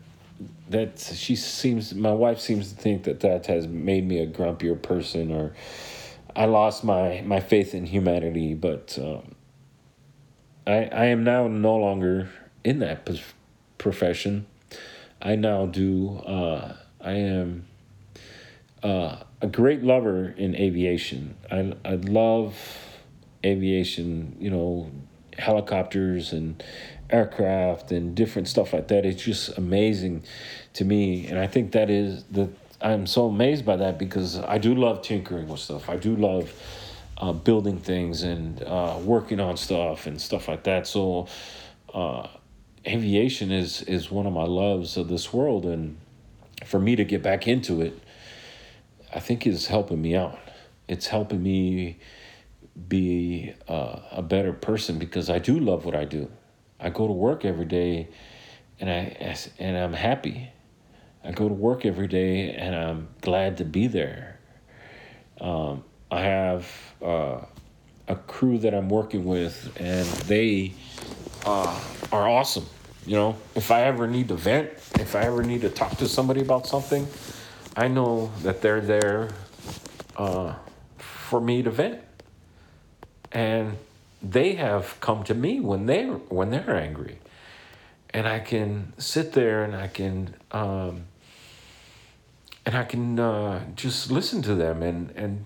that 0.70 1.00
she 1.00 1.36
seems 1.36 1.94
my 1.94 2.12
wife 2.12 2.40
seems 2.40 2.74
to 2.74 2.76
think 2.76 3.04
that 3.04 3.20
that 3.22 3.46
has 3.46 3.68
made 3.68 4.08
me 4.08 4.20
a 4.20 4.28
grumpier 4.28 4.82
person 4.82 5.32
or 5.32 5.54
I 6.36 6.46
lost 6.46 6.84
my 6.84 7.22
my 7.26 7.40
faith 7.40 7.76
in 7.76 7.86
humanity 7.86 8.54
but 8.54 8.98
um, 9.00 9.36
I 10.66 10.86
I 10.86 11.06
am 11.06 11.24
now 11.24 11.48
no 11.48 11.76
longer 11.76 12.30
in 12.64 12.80
that 12.80 13.08
profession. 13.78 14.48
I 15.22 15.36
now 15.36 15.66
do 15.66 16.18
uh, 16.26 16.76
I 17.02 17.12
am 17.12 17.68
uh, 18.82 19.18
a 19.42 19.48
great 19.48 19.84
lover 19.84 20.34
in 20.38 20.56
aviation. 20.56 21.36
I 21.52 21.74
I 21.86 21.96
love 21.96 22.58
aviation 23.46 24.38
you 24.40 24.50
know 24.50 24.90
helicopters 25.38 26.32
and 26.32 26.64
aircraft 27.10 27.92
and 27.92 28.16
different 28.16 28.48
stuff 28.48 28.74
like 28.74 28.88
that. 28.90 29.06
It's 29.06 29.24
just 29.24 29.58
amazing 29.58 30.24
to 30.74 30.86
me, 30.86 31.28
and 31.28 31.40
I 31.40 31.48
think 31.48 31.72
that 31.74 31.90
is 31.90 32.24
the. 32.26 32.50
I'm 32.82 33.08
so 33.08 33.28
amazed 33.28 33.66
by 33.66 33.78
that 33.78 33.98
because 33.98 34.38
I 34.40 34.58
do 34.58 34.76
love 34.76 35.02
tinkering 35.02 35.48
with 35.48 35.62
stuff. 35.62 35.90
I 35.90 35.96
do 35.96 36.18
love 36.18 36.54
uh, 37.18 37.32
building 37.32 37.80
things 37.80 38.24
and 38.24 38.62
uh, 38.64 39.00
working 39.02 39.40
on 39.40 39.56
stuff 39.56 40.06
and 40.06 40.22
stuff 40.22 40.50
like 40.50 40.64
that. 40.64 40.86
So, 40.86 41.28
uh, 41.94 42.28
aviation 42.86 43.52
is 43.52 43.82
is 43.84 44.12
one 44.12 44.26
of 44.26 44.34
my 44.34 44.44
loves 44.44 44.98
of 44.98 45.08
this 45.08 45.32
world, 45.32 45.66
and 45.66 45.98
for 46.66 46.80
me 46.80 46.96
to 46.96 47.06
get 47.06 47.24
back 47.24 47.48
into 47.48 47.82
it, 47.82 47.98
I 49.14 49.20
think 49.20 49.48
is 49.48 49.68
helping 49.68 50.02
me 50.02 50.16
out. 50.16 50.38
It's 50.88 51.08
helping 51.08 51.42
me 51.42 52.00
be 52.88 53.54
uh, 53.68 54.00
a 54.12 54.22
better 54.22 54.52
person 54.52 54.98
because 54.98 55.30
I 55.30 55.40
do 55.40 55.60
love 55.60 55.86
what 55.86 55.96
I 55.96 56.06
do. 56.06 56.30
I 56.84 56.90
go 56.90 57.08
to 57.08 57.14
work 57.14 57.46
every 57.46 57.66
day 57.66 58.10
and 58.80 58.90
I 58.90 59.38
and 59.58 59.78
I'm 59.78 59.94
happy. 59.94 60.52
I 61.24 61.32
go 61.32 61.48
to 61.48 61.54
work 61.54 61.86
every 61.86 62.08
day 62.08 62.54
and 62.54 62.76
I'm 62.76 63.08
glad 63.22 63.58
to 63.58 63.66
be 63.66 63.88
there. 63.88 64.40
Um, 65.40 65.86
I 66.12 66.20
have 66.20 66.68
uh, 67.02 67.40
a 68.10 68.16
crew 68.16 68.58
that 68.60 68.74
I'm 68.74 68.90
working 68.90 69.24
with 69.24 69.72
and 69.80 70.06
they 70.28 70.74
uh, 71.46 71.80
are 72.12 72.28
awesome. 72.28 72.66
You 73.06 73.16
know, 73.16 73.38
if 73.56 73.72
I 73.72 73.84
ever 73.84 74.06
need 74.06 74.28
to 74.28 74.36
vent, 74.36 74.70
if 75.00 75.16
I 75.16 75.22
ever 75.22 75.44
need 75.44 75.62
to 75.62 75.70
talk 75.70 75.98
to 75.98 76.08
somebody 76.08 76.42
about 76.42 76.68
something, 76.68 77.08
I 77.76 77.88
know 77.88 78.32
that 78.44 78.62
they're 78.62 78.82
there 78.82 79.30
uh, 80.18 80.56
for 80.98 81.40
me 81.40 81.64
to 81.64 81.72
vent. 81.72 82.02
And 83.32 83.78
they 84.24 84.56
have 84.56 85.00
come 85.02 85.24
to 85.26 85.34
me 85.34 85.60
when 85.60 85.86
they 85.86 86.06
when 86.06 86.50
they're 86.50 86.76
angry, 86.76 87.20
and 88.12 88.28
I 88.28 88.40
can 88.40 88.94
sit 88.98 89.34
there 89.34 89.64
and 89.64 89.76
I 89.76 89.88
can 89.88 90.36
um, 90.52 91.06
and 92.66 92.76
I 92.76 92.86
can 92.86 93.20
uh, 93.20 93.66
just 93.76 94.10
listen 94.10 94.42
to 94.44 94.56
them 94.56 94.82
and 94.82 95.12
and 95.12 95.46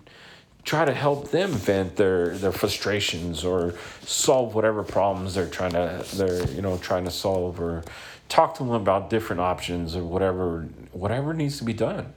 try 0.63 0.85
to 0.85 0.93
help 0.93 1.31
them 1.31 1.51
vent 1.51 1.95
their 1.95 2.37
their 2.37 2.51
frustrations 2.51 3.43
or 3.43 3.73
solve 4.01 4.53
whatever 4.53 4.83
problems 4.83 5.33
they're 5.33 5.49
trying 5.49 5.71
to 5.71 6.05
they're 6.13 6.47
you 6.51 6.61
know 6.61 6.77
trying 6.77 7.05
to 7.05 7.11
solve 7.11 7.59
or 7.59 7.83
talk 8.29 8.55
to 8.55 8.63
them 8.63 8.73
about 8.73 9.09
different 9.09 9.41
options 9.41 9.95
or 9.95 10.03
whatever 10.03 10.67
whatever 10.91 11.33
needs 11.33 11.57
to 11.57 11.63
be 11.63 11.73
done. 11.73 12.13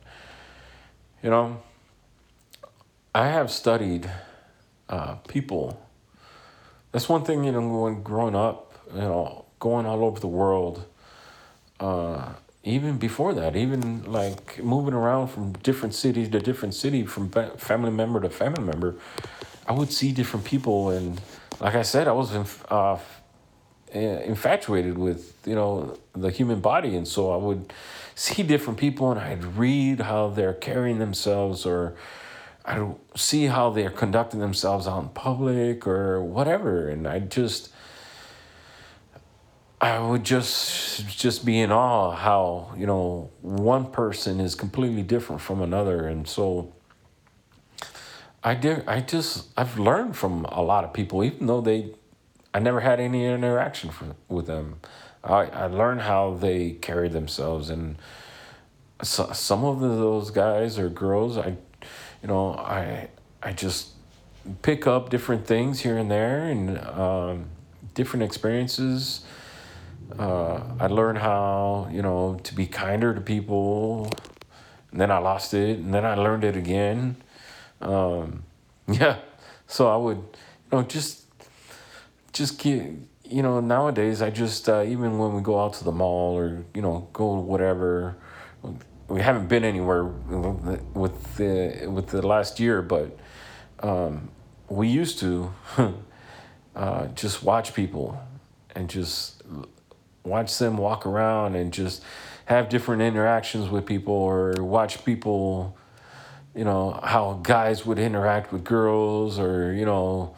You 1.22 1.30
know 1.30 1.62
i 3.14 3.26
have 3.26 3.50
studied 3.50 4.10
uh, 4.88 5.14
people 5.28 5.80
that's 6.92 7.08
one 7.08 7.24
thing 7.24 7.44
you 7.44 7.52
know 7.52 7.66
when 7.82 8.02
growing 8.02 8.34
up 8.34 8.72
you 8.94 9.00
know 9.00 9.44
going 9.58 9.86
all 9.86 10.04
over 10.04 10.20
the 10.20 10.26
world 10.26 10.84
uh, 11.80 12.32
even 12.62 12.98
before 12.98 13.34
that 13.34 13.56
even 13.56 14.04
like 14.04 14.62
moving 14.62 14.94
around 14.94 15.28
from 15.28 15.52
different 15.54 15.94
city 15.94 16.28
to 16.28 16.40
different 16.40 16.74
city 16.74 17.04
from 17.04 17.30
family 17.56 17.90
member 17.90 18.20
to 18.20 18.28
family 18.28 18.62
member 18.62 18.94
i 19.66 19.72
would 19.72 19.92
see 19.92 20.12
different 20.12 20.44
people 20.44 20.90
and 20.90 21.20
like 21.60 21.74
i 21.74 21.82
said 21.82 22.06
i 22.08 22.12
was 22.12 22.34
uh, 22.70 22.98
infatuated 23.98 24.96
with 24.96 25.34
you 25.46 25.54
know 25.54 25.96
the 26.14 26.30
human 26.30 26.60
body. 26.60 26.96
And 26.96 27.06
so 27.06 27.32
i 27.32 27.36
would 27.36 27.72
see 28.14 28.42
different 28.42 28.78
people 28.78 29.10
and 29.10 29.18
i'd 29.18 29.42
read 29.56 30.00
how 30.00 30.28
they're 30.28 30.52
carrying 30.52 30.98
themselves 30.98 31.64
or 31.64 31.94
I 32.70 32.94
see 33.16 33.46
how 33.46 33.70
they're 33.70 33.90
conducting 33.90 34.38
themselves 34.38 34.86
out 34.86 35.02
in 35.02 35.08
public 35.08 35.88
or 35.88 36.22
whatever, 36.22 36.88
and 36.88 37.04
I 37.08 37.18
just 37.18 37.70
I 39.80 39.98
would 39.98 40.22
just 40.22 41.08
just 41.08 41.44
be 41.44 41.58
in 41.58 41.72
awe 41.72 42.12
how 42.12 42.72
you 42.76 42.86
know 42.86 43.30
one 43.40 43.90
person 43.90 44.38
is 44.38 44.54
completely 44.54 45.02
different 45.02 45.42
from 45.42 45.60
another, 45.60 46.06
and 46.06 46.28
so 46.28 46.72
I 48.44 48.54
did. 48.54 48.84
I 48.86 49.00
just 49.00 49.48
I've 49.56 49.76
learned 49.76 50.16
from 50.16 50.44
a 50.44 50.62
lot 50.62 50.84
of 50.84 50.92
people, 50.92 51.24
even 51.24 51.48
though 51.48 51.60
they, 51.60 51.92
I 52.54 52.60
never 52.60 52.78
had 52.78 53.00
any 53.00 53.24
interaction 53.24 53.90
for, 53.90 54.14
with 54.28 54.46
them. 54.46 54.76
I 55.24 55.46
I 55.46 55.66
learned 55.66 56.02
how 56.02 56.34
they 56.34 56.70
carry 56.70 57.08
themselves, 57.08 57.68
and 57.68 57.96
so, 59.02 59.32
some 59.32 59.64
of 59.64 59.80
those 59.80 60.30
guys 60.30 60.78
or 60.78 60.88
girls, 60.88 61.36
I, 61.36 61.56
you 62.22 62.28
know, 62.28 62.54
I 62.54 63.08
I 63.42 63.52
just 63.52 63.90
pick 64.62 64.86
up 64.86 65.10
different 65.10 65.46
things 65.46 65.80
here 65.80 65.96
and 65.96 66.10
there, 66.10 66.44
and 66.44 66.78
um, 66.78 67.46
different 67.94 68.22
experiences. 68.22 69.24
Uh, 70.18 70.60
I 70.78 70.86
learned 70.88 71.18
how 71.18 71.88
you 71.90 72.02
know 72.02 72.40
to 72.42 72.54
be 72.54 72.66
kinder 72.66 73.14
to 73.14 73.20
people, 73.20 74.10
and 74.90 75.00
then 75.00 75.10
I 75.10 75.18
lost 75.18 75.54
it, 75.54 75.78
and 75.78 75.94
then 75.94 76.04
I 76.04 76.14
learned 76.14 76.44
it 76.44 76.56
again. 76.56 77.16
Um, 77.80 78.44
yeah, 78.88 79.18
so 79.66 79.88
I 79.88 79.96
would, 79.96 80.16
you 80.18 80.72
know, 80.72 80.82
just, 80.82 81.24
just 82.32 82.58
get, 82.58 82.82
you 83.24 83.42
know, 83.42 83.60
nowadays 83.60 84.20
I 84.20 84.30
just 84.30 84.68
uh, 84.68 84.82
even 84.82 85.18
when 85.18 85.34
we 85.34 85.42
go 85.42 85.60
out 85.62 85.74
to 85.74 85.84
the 85.84 85.92
mall 85.92 86.36
or 86.36 86.64
you 86.74 86.82
know 86.82 87.08
go 87.12 87.34
whatever, 87.34 88.16
we 89.10 89.20
haven't 89.20 89.48
been 89.48 89.64
anywhere 89.64 90.04
with 90.04 91.36
the 91.36 91.86
with 91.86 92.08
the 92.08 92.26
last 92.26 92.60
year, 92.60 92.80
but 92.80 93.18
um, 93.80 94.30
we 94.68 94.88
used 94.88 95.18
to 95.18 95.52
uh, 96.76 97.06
just 97.08 97.42
watch 97.42 97.74
people 97.74 98.18
and 98.74 98.88
just 98.88 99.42
watch 100.24 100.56
them 100.58 100.76
walk 100.76 101.06
around 101.06 101.56
and 101.56 101.72
just 101.72 102.02
have 102.46 102.68
different 102.68 103.02
interactions 103.02 103.68
with 103.68 103.84
people 103.84 104.14
or 104.14 104.54
watch 104.62 105.04
people 105.04 105.76
you 106.54 106.64
know, 106.64 106.98
how 107.02 107.40
guys 107.42 107.86
would 107.86 107.98
interact 107.98 108.52
with 108.52 108.64
girls 108.64 109.38
or, 109.38 109.72
you 109.72 109.84
know, 109.84 110.34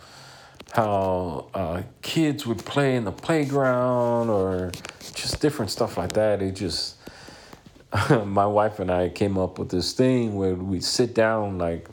how 0.72 1.48
uh, 1.54 1.82
kids 2.02 2.46
would 2.46 2.58
play 2.58 2.96
in 2.96 3.04
the 3.04 3.12
playground 3.12 4.28
or 4.28 4.70
just 5.14 5.40
different 5.40 5.70
stuff 5.70 5.96
like 5.96 6.12
that. 6.12 6.42
It 6.42 6.52
just, 6.52 6.96
my 8.24 8.46
wife 8.46 8.78
and 8.78 8.90
I 8.90 9.08
came 9.08 9.38
up 9.38 9.58
with 9.58 9.70
this 9.70 9.92
thing 9.92 10.34
where 10.34 10.54
we'd 10.54 10.84
sit 10.84 11.14
down 11.14 11.58
like 11.58 11.88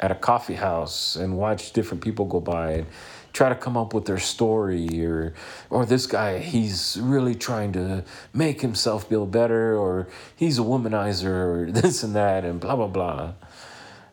at 0.00 0.10
a 0.10 0.14
coffee 0.14 0.54
house 0.54 1.16
and 1.16 1.36
watch 1.36 1.72
different 1.72 2.02
people 2.02 2.26
go 2.26 2.40
by 2.40 2.72
and 2.72 2.86
try 3.32 3.48
to 3.48 3.54
come 3.54 3.76
up 3.76 3.94
with 3.94 4.06
their 4.06 4.18
story 4.18 5.04
or 5.04 5.34
or 5.70 5.86
this 5.86 6.06
guy 6.06 6.38
he's 6.38 6.98
really 7.00 7.34
trying 7.34 7.72
to 7.72 8.02
make 8.32 8.60
himself 8.60 9.08
feel 9.08 9.26
better 9.26 9.76
or 9.76 10.08
he's 10.34 10.58
a 10.58 10.62
womanizer 10.62 11.26
or 11.26 11.70
this 11.70 12.02
and 12.02 12.14
that 12.16 12.44
and 12.44 12.60
blah 12.60 12.76
blah 12.76 12.88
blah 12.88 13.32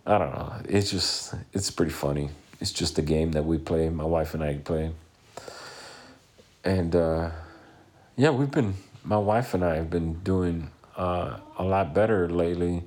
I 0.05 0.17
don't 0.17 0.34
know. 0.34 0.53
It's 0.67 0.91
just 0.91 1.34
it's 1.53 1.71
pretty 1.71 1.91
funny. 1.91 2.29
It's 2.59 2.71
just 2.71 2.97
a 2.97 3.01
game 3.01 3.31
that 3.31 3.45
we 3.45 3.57
play. 3.57 3.89
My 3.89 4.03
wife 4.03 4.34
and 4.34 4.43
I 4.43 4.55
play. 4.55 4.91
And 6.63 6.95
uh, 6.95 7.31
yeah, 8.17 8.31
we've 8.31 8.51
been. 8.51 8.75
My 9.05 9.17
wife 9.17 9.53
and 9.53 9.63
I 9.63 9.75
have 9.75 9.89
been 9.89 10.15
doing 10.23 10.71
uh, 10.96 11.38
a 11.58 11.64
lot 11.64 11.94
better 11.94 12.30
lately, 12.30 12.84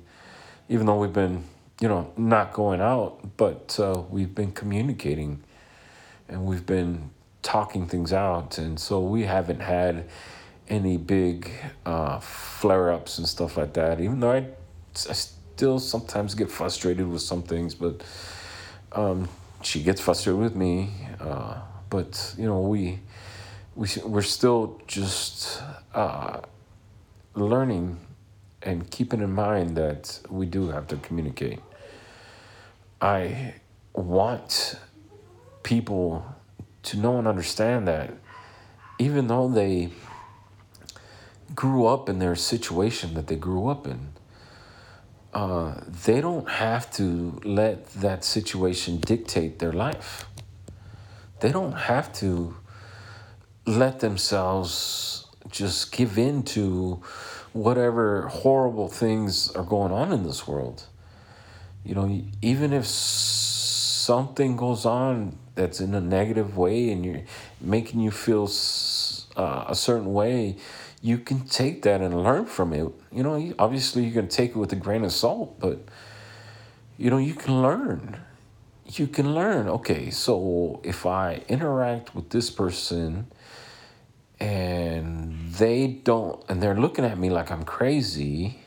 even 0.69 0.85
though 0.85 0.97
we've 0.97 1.13
been, 1.13 1.43
you 1.79 1.87
know, 1.87 2.11
not 2.17 2.53
going 2.53 2.81
out, 2.81 3.37
but 3.37 3.77
uh, 3.79 4.03
we've 4.09 4.33
been 4.33 4.51
communicating, 4.51 5.43
and 6.27 6.45
we've 6.45 6.65
been 6.65 7.09
talking 7.41 7.87
things 7.87 8.13
out, 8.13 8.57
and 8.57 8.79
so 8.79 8.99
we 8.99 9.23
haven't 9.23 9.61
had 9.61 10.09
any 10.69 10.97
big 10.97 11.49
uh, 11.85 12.19
flare 12.19 12.91
ups 12.91 13.17
and 13.17 13.27
stuff 13.27 13.57
like 13.57 13.73
that. 13.73 14.01
Even 14.01 14.19
though 14.19 14.31
I, 14.31 14.47
I 15.09 15.13
still 15.13 15.79
sometimes 15.79 16.35
get 16.35 16.51
frustrated 16.51 17.07
with 17.07 17.21
some 17.21 17.41
things, 17.43 17.73
but 17.73 18.03
um, 18.91 19.29
she 19.61 19.81
gets 19.81 20.01
frustrated 20.01 20.41
with 20.41 20.55
me. 20.55 20.91
Uh, 21.19 21.59
but 21.89 22.35
you 22.37 22.45
know, 22.45 22.61
we 22.61 22.99
we 23.75 23.87
we're 24.05 24.21
still 24.21 24.81
just 24.87 25.61
uh, 25.93 26.41
learning 27.37 27.97
and 28.61 28.89
keeping 28.89 29.21
in 29.21 29.31
mind 29.31 29.77
that 29.77 30.19
we 30.29 30.45
do 30.45 30.69
have 30.69 30.87
to 30.87 30.97
communicate. 30.97 31.59
I 32.99 33.53
want 33.93 34.79
people 35.63 36.25
to 36.83 36.97
know 36.97 37.17
and 37.17 37.27
understand 37.27 37.87
that 37.87 38.13
even 38.99 39.27
though 39.27 39.47
they 39.47 39.89
grew 41.53 41.85
up 41.85 42.09
in 42.09 42.19
their 42.19 42.35
situation 42.35 43.13
that 43.13 43.27
they 43.27 43.35
grew 43.35 43.67
up 43.67 43.87
in, 43.87 44.09
uh, 45.33 45.81
they 46.05 46.19
don't 46.19 46.49
have 46.49 46.91
to 46.91 47.39
let 47.43 47.87
that 47.93 48.23
situation 48.23 48.99
dictate 48.99 49.59
their 49.59 49.71
life. 49.71 50.25
They 51.41 51.51
don't 51.51 51.73
have 51.73 52.11
to 52.13 52.55
let 53.65 53.99
themselves 53.99 55.26
just 55.49 55.91
give 55.91 56.17
in 56.17 56.43
to 56.43 57.01
whatever 57.53 58.27
horrible 58.27 58.87
things 58.87 59.51
are 59.51 59.63
going 59.63 59.91
on 59.91 60.11
in 60.11 60.23
this 60.23 60.47
world. 60.47 60.83
You 61.83 61.95
know, 61.95 62.21
even 62.41 62.73
if 62.73 62.85
something 62.85 64.55
goes 64.55 64.85
on 64.85 65.37
that's 65.55 65.79
in 65.79 65.93
a 65.95 66.01
negative 66.01 66.57
way 66.57 66.91
and 66.91 67.05
you're 67.05 67.23
making 67.59 67.99
you 67.99 68.11
feel 68.11 68.49
uh, 69.35 69.65
a 69.67 69.75
certain 69.75 70.13
way, 70.13 70.57
you 71.01 71.17
can 71.17 71.41
take 71.41 71.83
that 71.83 72.01
and 72.01 72.23
learn 72.23 72.45
from 72.45 72.73
it. 72.73 72.91
You 73.11 73.23
know, 73.23 73.53
obviously 73.57 74.03
you 74.03 74.11
can 74.11 74.27
take 74.27 74.51
it 74.51 74.57
with 74.57 74.71
a 74.73 74.75
grain 74.75 75.03
of 75.03 75.11
salt, 75.11 75.59
but 75.59 75.79
you 76.97 77.09
know, 77.09 77.17
you 77.17 77.33
can 77.33 77.61
learn. 77.61 78.19
You 78.85 79.07
can 79.07 79.35
learn, 79.35 79.67
okay, 79.67 80.09
so 80.09 80.79
if 80.83 81.05
I 81.05 81.43
interact 81.49 82.15
with 82.15 82.29
this 82.29 82.49
person 82.49 83.27
and 84.39 85.51
they 85.53 85.87
don't, 85.87 86.43
and 86.49 86.61
they're 86.61 86.77
looking 86.77 87.05
at 87.05 87.17
me 87.17 87.29
like 87.29 87.51
I'm 87.51 87.63
crazy, 87.63 88.59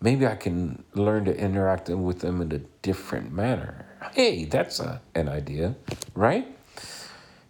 maybe 0.00 0.26
I 0.26 0.36
can 0.36 0.84
learn 0.94 1.24
to 1.24 1.36
interact 1.36 1.88
with 1.88 2.20
them 2.20 2.40
in 2.42 2.52
a 2.52 2.58
different 2.82 3.32
manner. 3.32 3.86
Hey, 4.12 4.44
that's 4.44 4.80
a, 4.80 5.00
an 5.14 5.28
idea, 5.28 5.74
right? 6.14 6.46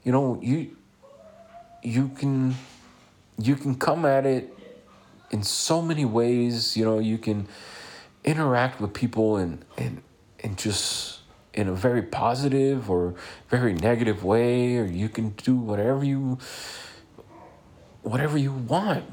You 0.04 0.12
know, 0.12 0.38
you 0.42 0.76
you 1.82 2.08
can 2.08 2.54
you 3.38 3.54
can 3.54 3.74
come 3.74 4.04
at 4.04 4.26
it 4.26 4.54
in 5.30 5.42
so 5.42 5.82
many 5.82 6.04
ways. 6.04 6.76
You 6.76 6.84
know, 6.84 6.98
you 6.98 7.18
can 7.18 7.48
interact 8.24 8.80
with 8.80 8.94
people 8.94 9.36
and 9.36 9.64
and 9.76 10.02
and 10.42 10.56
just 10.56 11.20
in 11.54 11.68
a 11.68 11.72
very 11.72 12.02
positive 12.02 12.90
or 12.90 13.14
very 13.48 13.74
negative 13.74 14.22
way, 14.24 14.76
or 14.76 14.84
you 14.84 15.08
can 15.08 15.30
do 15.30 15.56
whatever 15.56 16.04
you 16.04 16.38
whatever 18.08 18.38
you 18.38 18.52
want. 18.52 19.04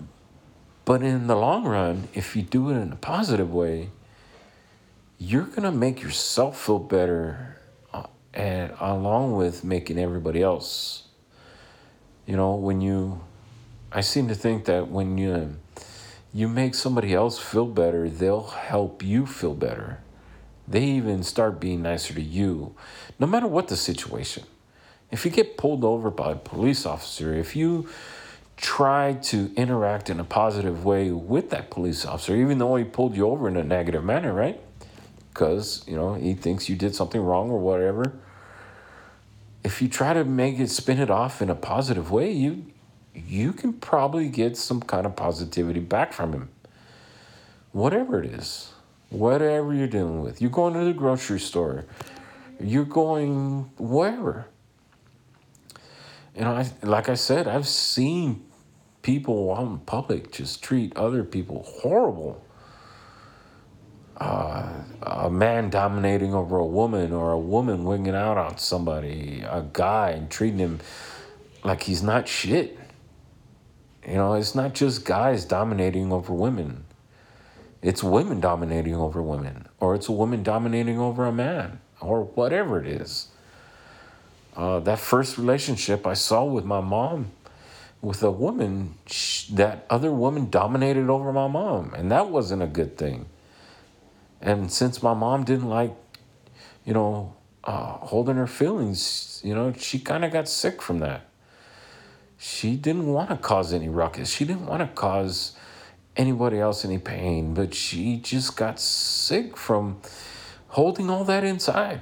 But 0.85 1.01
in 1.01 1.27
the 1.27 1.35
long 1.35 1.65
run, 1.65 2.07
if 2.13 2.35
you 2.35 2.41
do 2.41 2.69
it 2.69 2.75
in 2.75 2.91
a 2.91 2.95
positive 2.95 3.53
way, 3.53 3.89
you're 5.17 5.43
gonna 5.43 5.71
make 5.71 6.01
yourself 6.01 6.61
feel 6.61 6.79
better, 6.79 7.57
uh, 7.93 8.07
and 8.33 8.73
along 8.79 9.35
with 9.35 9.63
making 9.63 9.97
everybody 9.97 10.41
else. 10.41 11.03
You 12.25 12.35
know, 12.35 12.55
when 12.55 12.81
you 12.81 13.21
I 13.91 14.01
seem 14.01 14.27
to 14.27 14.35
think 14.35 14.65
that 14.65 14.89
when 14.89 15.17
you 15.17 15.55
you 16.33 16.49
make 16.49 16.75
somebody 16.75 17.13
else 17.13 17.39
feel 17.39 17.65
better, 17.65 18.09
they'll 18.09 18.47
help 18.47 19.01
you 19.01 19.25
feel 19.25 19.53
better. 19.53 19.99
They 20.67 20.83
even 20.83 21.23
start 21.23 21.59
being 21.61 21.81
nicer 21.81 22.13
to 22.13 22.21
you, 22.21 22.75
no 23.19 23.27
matter 23.27 23.47
what 23.47 23.69
the 23.69 23.77
situation. 23.77 24.43
If 25.11 25.23
you 25.23 25.31
get 25.31 25.55
pulled 25.55 25.85
over 25.85 26.09
by 26.09 26.33
a 26.33 26.35
police 26.35 26.85
officer, 26.85 27.33
if 27.33 27.55
you 27.55 27.87
try 28.57 29.13
to 29.13 29.53
interact 29.55 30.09
in 30.09 30.19
a 30.19 30.23
positive 30.23 30.85
way 30.85 31.11
with 31.11 31.49
that 31.49 31.69
police 31.69 32.05
officer, 32.05 32.35
even 32.35 32.57
though 32.57 32.75
he 32.75 32.83
pulled 32.83 33.15
you 33.15 33.27
over 33.27 33.47
in 33.47 33.57
a 33.57 33.63
negative 33.63 34.03
manner, 34.03 34.33
right? 34.33 34.59
Because, 35.33 35.83
you 35.87 35.95
know, 35.95 36.13
he 36.13 36.33
thinks 36.33 36.69
you 36.69 36.75
did 36.75 36.95
something 36.95 37.21
wrong 37.21 37.49
or 37.49 37.59
whatever. 37.59 38.13
If 39.63 39.81
you 39.81 39.89
try 39.89 40.13
to 40.13 40.23
make 40.23 40.59
it 40.59 40.69
spin 40.69 40.99
it 40.99 41.09
off 41.09 41.41
in 41.41 41.49
a 41.49 41.55
positive 41.55 42.11
way, 42.11 42.31
you 42.31 42.65
you 43.15 43.53
can 43.53 43.73
probably 43.73 44.27
get 44.27 44.57
some 44.57 44.81
kind 44.81 45.05
of 45.05 45.15
positivity 45.15 45.79
back 45.79 46.11
from 46.11 46.33
him. 46.33 46.49
Whatever 47.71 48.21
it 48.21 48.29
is, 48.29 48.73
whatever 49.09 49.73
you're 49.73 49.87
dealing 49.87 50.21
with. 50.21 50.41
You're 50.41 50.51
going 50.51 50.73
to 50.73 50.83
the 50.83 50.93
grocery 50.93 51.39
store, 51.39 51.85
you're 52.59 52.85
going 52.85 53.71
wherever. 53.77 54.47
You 56.35 56.41
know, 56.41 56.51
I, 56.51 56.69
like 56.83 57.07
I 57.07 57.15
said, 57.15 57.47
I've 57.47 57.67
seen 57.67 58.44
people 59.05 59.53
out 59.53 59.67
in 59.67 59.77
public 59.77 60.31
just 60.31 60.63
treat 60.63 60.97
other 60.97 61.23
people 61.23 61.61
horrible. 61.61 62.43
Uh, 64.17 64.67
a 65.03 65.29
man 65.29 65.69
dominating 65.69 66.33
over 66.33 66.57
a 66.57 66.65
woman, 66.65 67.13
or 67.13 67.31
a 67.31 67.37
woman 67.37 67.83
winging 67.83 68.15
out 68.15 68.35
on 68.35 68.57
somebody, 68.57 69.43
a 69.47 69.63
guy 69.73 70.09
and 70.09 70.31
treating 70.31 70.57
him 70.57 70.79
like 71.63 71.83
he's 71.83 72.01
not 72.01 72.27
shit. 72.27 72.79
You 74.07 74.15
know, 74.15 74.33
it's 74.33 74.55
not 74.55 74.73
just 74.73 75.05
guys 75.05 75.45
dominating 75.45 76.11
over 76.11 76.33
women. 76.33 76.85
It's 77.83 78.01
women 78.03 78.39
dominating 78.39 78.95
over 78.95 79.21
women, 79.21 79.67
or 79.79 79.93
it's 79.93 80.09
a 80.09 80.13
woman 80.13 80.41
dominating 80.41 80.97
over 80.97 81.27
a 81.27 81.31
man, 81.31 81.79
or 82.01 82.23
whatever 82.23 82.81
it 82.81 82.87
is. 82.87 83.27
Uh, 84.55 84.79
that 84.79 84.97
first 84.97 85.37
relationship 85.37 86.07
I 86.07 86.15
saw 86.15 86.43
with 86.45 86.65
my 86.65 86.81
mom, 86.81 87.31
with 88.01 88.21
a 88.21 88.31
woman, 88.31 88.95
that 89.51 89.85
other 89.89 90.11
woman 90.11 90.49
dominated 90.49 91.09
over 91.09 91.33
my 91.33 91.47
mom, 91.47 91.93
and 91.95 92.11
that 92.11 92.29
wasn't 92.29 92.61
a 92.61 92.67
good 92.67 92.97
thing. 92.97 93.27
And 94.41 94.71
since 94.71 95.01
my 95.01 95.13
mom 95.13 95.43
didn't 95.43 95.69
like, 95.69 95.93
you 96.85 96.93
know, 96.93 97.33
uh, 97.63 97.97
holding 97.97 98.35
her 98.35 98.47
feelings, 98.47 99.41
you 99.43 99.55
know, 99.55 99.73
she 99.73 99.97
kind 99.97 100.23
of 100.23 100.31
got 100.31 100.47
sick 100.47 100.81
from 100.81 100.99
that. 100.99 101.27
She 102.37 102.75
didn't 102.75 103.07
want 103.07 103.29
to 103.29 103.37
cause 103.37 103.73
any 103.73 103.89
ruckus. 103.89 104.29
She 104.29 104.45
didn't 104.45 104.67
want 104.67 104.81
to 104.81 104.87
cause 104.87 105.55
anybody 106.15 106.59
else 106.59 106.85
any 106.85 106.99
pain, 106.99 107.53
but 107.53 107.73
she 107.73 108.17
just 108.17 108.55
got 108.55 108.79
sick 108.79 109.57
from 109.57 109.99
holding 110.69 111.09
all 111.09 111.23
that 111.23 111.43
inside. 111.43 112.01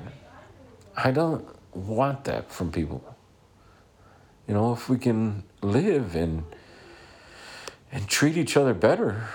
I 0.97 1.11
don't 1.11 1.45
want 1.73 2.25
that 2.25 2.51
from 2.51 2.71
people. 2.71 3.12
You 4.47 4.53
know, 4.53 4.73
if 4.73 4.89
we 4.89 4.97
can 4.97 5.43
live 5.61 6.15
and 6.15 6.43
and 7.91 8.07
treat 8.07 8.37
each 8.37 8.57
other 8.57 8.73
better, 8.73 9.27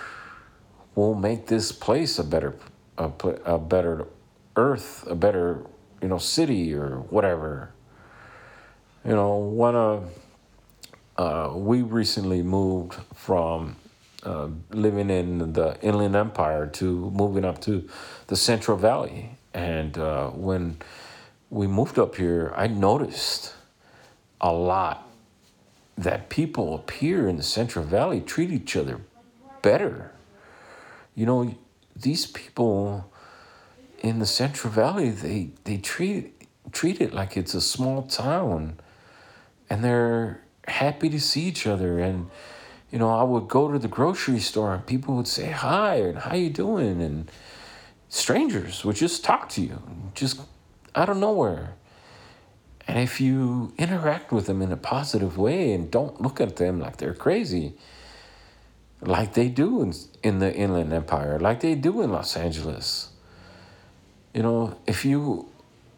we'll 0.94 1.14
make 1.14 1.46
this 1.46 1.72
place 1.72 2.18
a 2.18 2.24
better 2.24 2.54
a, 2.98 3.10
a 3.44 3.58
better 3.58 4.06
earth, 4.56 5.06
a 5.06 5.14
better, 5.14 5.64
you 6.02 6.08
know, 6.08 6.18
city 6.18 6.74
or 6.74 6.98
whatever. 7.10 7.70
You 9.04 9.12
know, 9.12 9.36
one 9.36 9.76
of 9.76 10.10
uh, 11.16 11.52
we 11.54 11.82
recently 11.82 12.42
moved 12.42 12.94
from 13.14 13.76
uh, 14.24 14.48
living 14.70 15.10
in 15.10 15.52
the 15.52 15.78
Inland 15.80 16.16
Empire 16.16 16.66
to 16.66 17.10
moving 17.10 17.44
up 17.44 17.60
to 17.62 17.88
the 18.26 18.36
Central 18.36 18.76
Valley. 18.76 19.38
And 19.54 19.96
uh, 19.96 20.30
when 20.30 20.78
we 21.50 21.66
moved 21.66 21.98
up 21.98 22.16
here, 22.16 22.52
I 22.56 22.66
noticed 22.66 23.54
a 24.40 24.52
lot 24.52 25.08
that 25.96 26.28
people 26.28 26.74
up 26.74 26.90
here 26.90 27.28
in 27.28 27.36
the 27.36 27.42
Central 27.42 27.84
Valley 27.84 28.20
treat 28.20 28.50
each 28.50 28.76
other 28.76 29.00
better. 29.62 30.12
You 31.14 31.26
know, 31.26 31.54
these 31.96 32.26
people 32.26 33.10
in 34.00 34.20
the 34.20 34.26
Central 34.26 34.72
Valley, 34.72 35.10
they, 35.10 35.50
they 35.64 35.76
treat 35.78 36.34
treat 36.70 37.00
it 37.00 37.14
like 37.14 37.36
it's 37.36 37.54
a 37.54 37.60
small 37.62 38.02
town 38.02 38.78
and 39.70 39.82
they're 39.82 40.42
happy 40.66 41.08
to 41.08 41.18
see 41.18 41.42
each 41.42 41.66
other 41.66 41.98
and 41.98 42.28
you 42.90 42.98
know, 42.98 43.10
I 43.10 43.22
would 43.22 43.48
go 43.48 43.70
to 43.70 43.78
the 43.78 43.88
grocery 43.88 44.38
store 44.38 44.72
and 44.72 44.86
people 44.86 45.14
would 45.16 45.28
say 45.28 45.50
hi 45.50 45.96
and 45.96 46.18
how 46.18 46.34
you 46.34 46.48
doing 46.48 47.02
and 47.02 47.30
strangers 48.08 48.84
would 48.84 48.96
just 48.96 49.22
talk 49.22 49.50
to 49.50 49.60
you 49.60 49.82
just 50.14 50.40
out 50.94 51.10
of 51.10 51.18
nowhere. 51.18 51.74
And 52.88 52.98
if 52.98 53.20
you 53.20 53.74
interact 53.76 54.32
with 54.32 54.46
them 54.46 54.62
in 54.62 54.72
a 54.72 54.76
positive 54.76 55.36
way 55.36 55.74
and 55.74 55.90
don't 55.90 56.20
look 56.22 56.40
at 56.40 56.56
them 56.56 56.80
like 56.80 56.96
they're 56.96 57.12
crazy, 57.12 57.74
like 59.02 59.34
they 59.34 59.50
do 59.50 59.82
in, 59.82 59.92
in 60.22 60.38
the 60.38 60.52
Inland 60.52 60.94
Empire, 60.94 61.38
like 61.38 61.60
they 61.60 61.74
do 61.74 62.00
in 62.00 62.10
Los 62.10 62.34
Angeles, 62.34 63.10
you 64.32 64.42
know, 64.42 64.78
if 64.86 65.04
you 65.04 65.48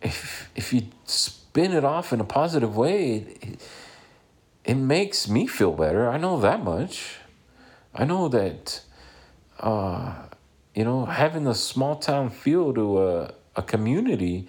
if 0.02 0.50
if 0.56 0.72
you 0.72 0.82
spin 1.04 1.72
it 1.72 1.84
off 1.84 2.12
in 2.12 2.20
a 2.20 2.24
positive 2.24 2.76
way, 2.76 3.36
it, 3.40 3.60
it 4.64 4.74
makes 4.74 5.28
me 5.28 5.46
feel 5.46 5.72
better. 5.72 6.08
I 6.08 6.16
know 6.16 6.40
that 6.40 6.64
much. 6.64 7.16
I 7.94 8.04
know 8.04 8.28
that, 8.28 8.82
uh, 9.60 10.14
you 10.74 10.84
know, 10.84 11.04
having 11.04 11.46
a 11.46 11.54
small 11.54 11.96
town 11.96 12.30
feel 12.30 12.72
to 12.74 13.02
a, 13.02 13.34
a 13.56 13.62
community, 13.62 14.46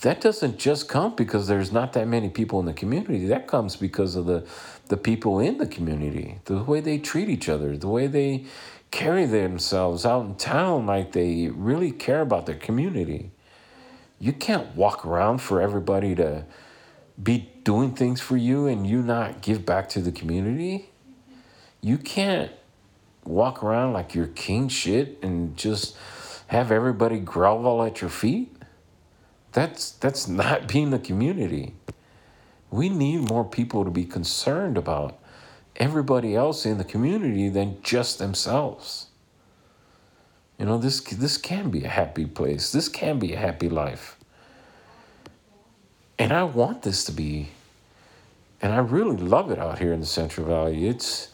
that 0.00 0.20
doesn't 0.20 0.58
just 0.58 0.88
come 0.88 1.14
because 1.14 1.46
there's 1.46 1.72
not 1.72 1.92
that 1.94 2.08
many 2.08 2.28
people 2.28 2.60
in 2.60 2.66
the 2.66 2.72
community. 2.72 3.26
That 3.26 3.46
comes 3.46 3.76
because 3.76 4.16
of 4.16 4.26
the, 4.26 4.46
the 4.88 4.96
people 4.96 5.38
in 5.40 5.58
the 5.58 5.66
community, 5.66 6.40
the 6.44 6.62
way 6.62 6.80
they 6.80 6.98
treat 6.98 7.28
each 7.28 7.48
other, 7.48 7.76
the 7.76 7.88
way 7.88 8.06
they 8.06 8.44
carry 8.90 9.26
themselves 9.26 10.04
out 10.04 10.24
in 10.24 10.34
town 10.36 10.86
like 10.86 11.12
they 11.12 11.48
really 11.48 11.90
care 11.90 12.20
about 12.20 12.46
their 12.46 12.54
community. 12.56 13.30
You 14.20 14.32
can't 14.32 14.74
walk 14.76 15.04
around 15.04 15.38
for 15.38 15.60
everybody 15.60 16.14
to 16.16 16.44
be 17.20 17.50
doing 17.64 17.94
things 17.94 18.20
for 18.20 18.36
you 18.36 18.66
and 18.66 18.86
you 18.86 19.02
not 19.02 19.40
give 19.40 19.64
back 19.64 19.88
to 19.90 20.00
the 20.00 20.12
community, 20.12 20.90
you 21.80 21.98
can't 21.98 22.52
walk 23.24 23.62
around 23.62 23.92
like 23.92 24.14
you're 24.14 24.26
king 24.28 24.68
shit 24.68 25.18
and 25.22 25.56
just 25.56 25.96
have 26.48 26.70
everybody 26.70 27.18
grovel 27.18 27.82
at 27.82 28.00
your 28.00 28.10
feet. 28.10 28.53
That's 29.54 29.92
that's 29.92 30.28
not 30.28 30.68
being 30.72 30.90
the 30.90 30.98
community. 30.98 31.74
We 32.70 32.90
need 32.90 33.28
more 33.28 33.44
people 33.44 33.84
to 33.84 33.90
be 33.90 34.04
concerned 34.04 34.76
about 34.76 35.18
everybody 35.76 36.34
else 36.34 36.66
in 36.66 36.76
the 36.76 36.84
community 36.84 37.48
than 37.48 37.80
just 37.82 38.18
themselves. 38.18 39.06
You 40.58 40.66
know, 40.66 40.76
this 40.76 41.00
this 41.00 41.38
can 41.38 41.70
be 41.70 41.84
a 41.84 41.88
happy 41.88 42.26
place. 42.26 42.70
This 42.70 42.88
can 42.88 43.18
be 43.18 43.32
a 43.32 43.38
happy 43.38 43.68
life. 43.68 44.18
And 46.18 46.32
I 46.32 46.44
want 46.44 46.82
this 46.82 47.04
to 47.06 47.12
be, 47.12 47.48
and 48.62 48.72
I 48.72 48.78
really 48.78 49.16
love 49.16 49.50
it 49.50 49.58
out 49.58 49.80
here 49.80 49.92
in 49.92 50.00
the 50.00 50.06
Central 50.06 50.46
Valley. 50.46 50.86
It's 50.88 51.28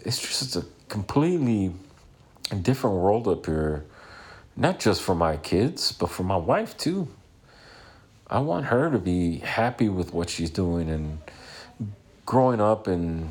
it's 0.00 0.20
just 0.20 0.56
a 0.56 0.64
completely 0.88 1.72
different 2.62 2.96
world 2.96 3.28
up 3.28 3.46
here, 3.46 3.84
not 4.56 4.80
just 4.80 5.02
for 5.02 5.14
my 5.14 5.36
kids, 5.36 5.92
but 5.92 6.08
for 6.10 6.24
my 6.24 6.36
wife 6.36 6.76
too. 6.76 7.08
I 8.32 8.38
want 8.38 8.64
her 8.66 8.90
to 8.90 8.98
be 8.98 9.40
happy 9.40 9.90
with 9.90 10.14
what 10.14 10.30
she's 10.30 10.48
doing 10.48 10.88
and 10.88 11.18
growing 12.24 12.62
up 12.62 12.86
and 12.86 13.28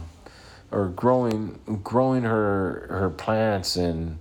or 0.70 0.90
growing 0.90 1.60
growing 1.84 2.22
her 2.22 2.86
her 2.88 3.10
plants 3.10 3.76
and 3.76 4.20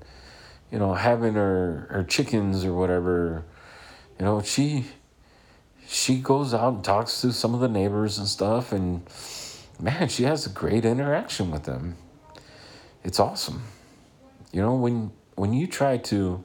you 0.72 0.78
know 0.78 0.94
having 0.94 1.34
her 1.34 1.86
her 1.90 2.02
chickens 2.02 2.64
or 2.64 2.72
whatever. 2.72 3.44
You 4.18 4.24
know 4.24 4.40
she 4.40 4.86
she 5.86 6.18
goes 6.18 6.54
out 6.54 6.72
and 6.72 6.82
talks 6.82 7.20
to 7.20 7.32
some 7.34 7.52
of 7.52 7.60
the 7.60 7.68
neighbors 7.68 8.16
and 8.16 8.26
stuff 8.26 8.72
and 8.72 9.02
man 9.78 10.08
she 10.08 10.22
has 10.22 10.46
a 10.46 10.50
great 10.50 10.86
interaction 10.86 11.50
with 11.50 11.64
them. 11.64 11.98
It's 13.04 13.20
awesome. 13.20 13.64
You 14.50 14.62
know 14.62 14.76
when 14.76 15.12
when 15.34 15.52
you 15.52 15.66
try 15.66 15.98
to 15.98 16.42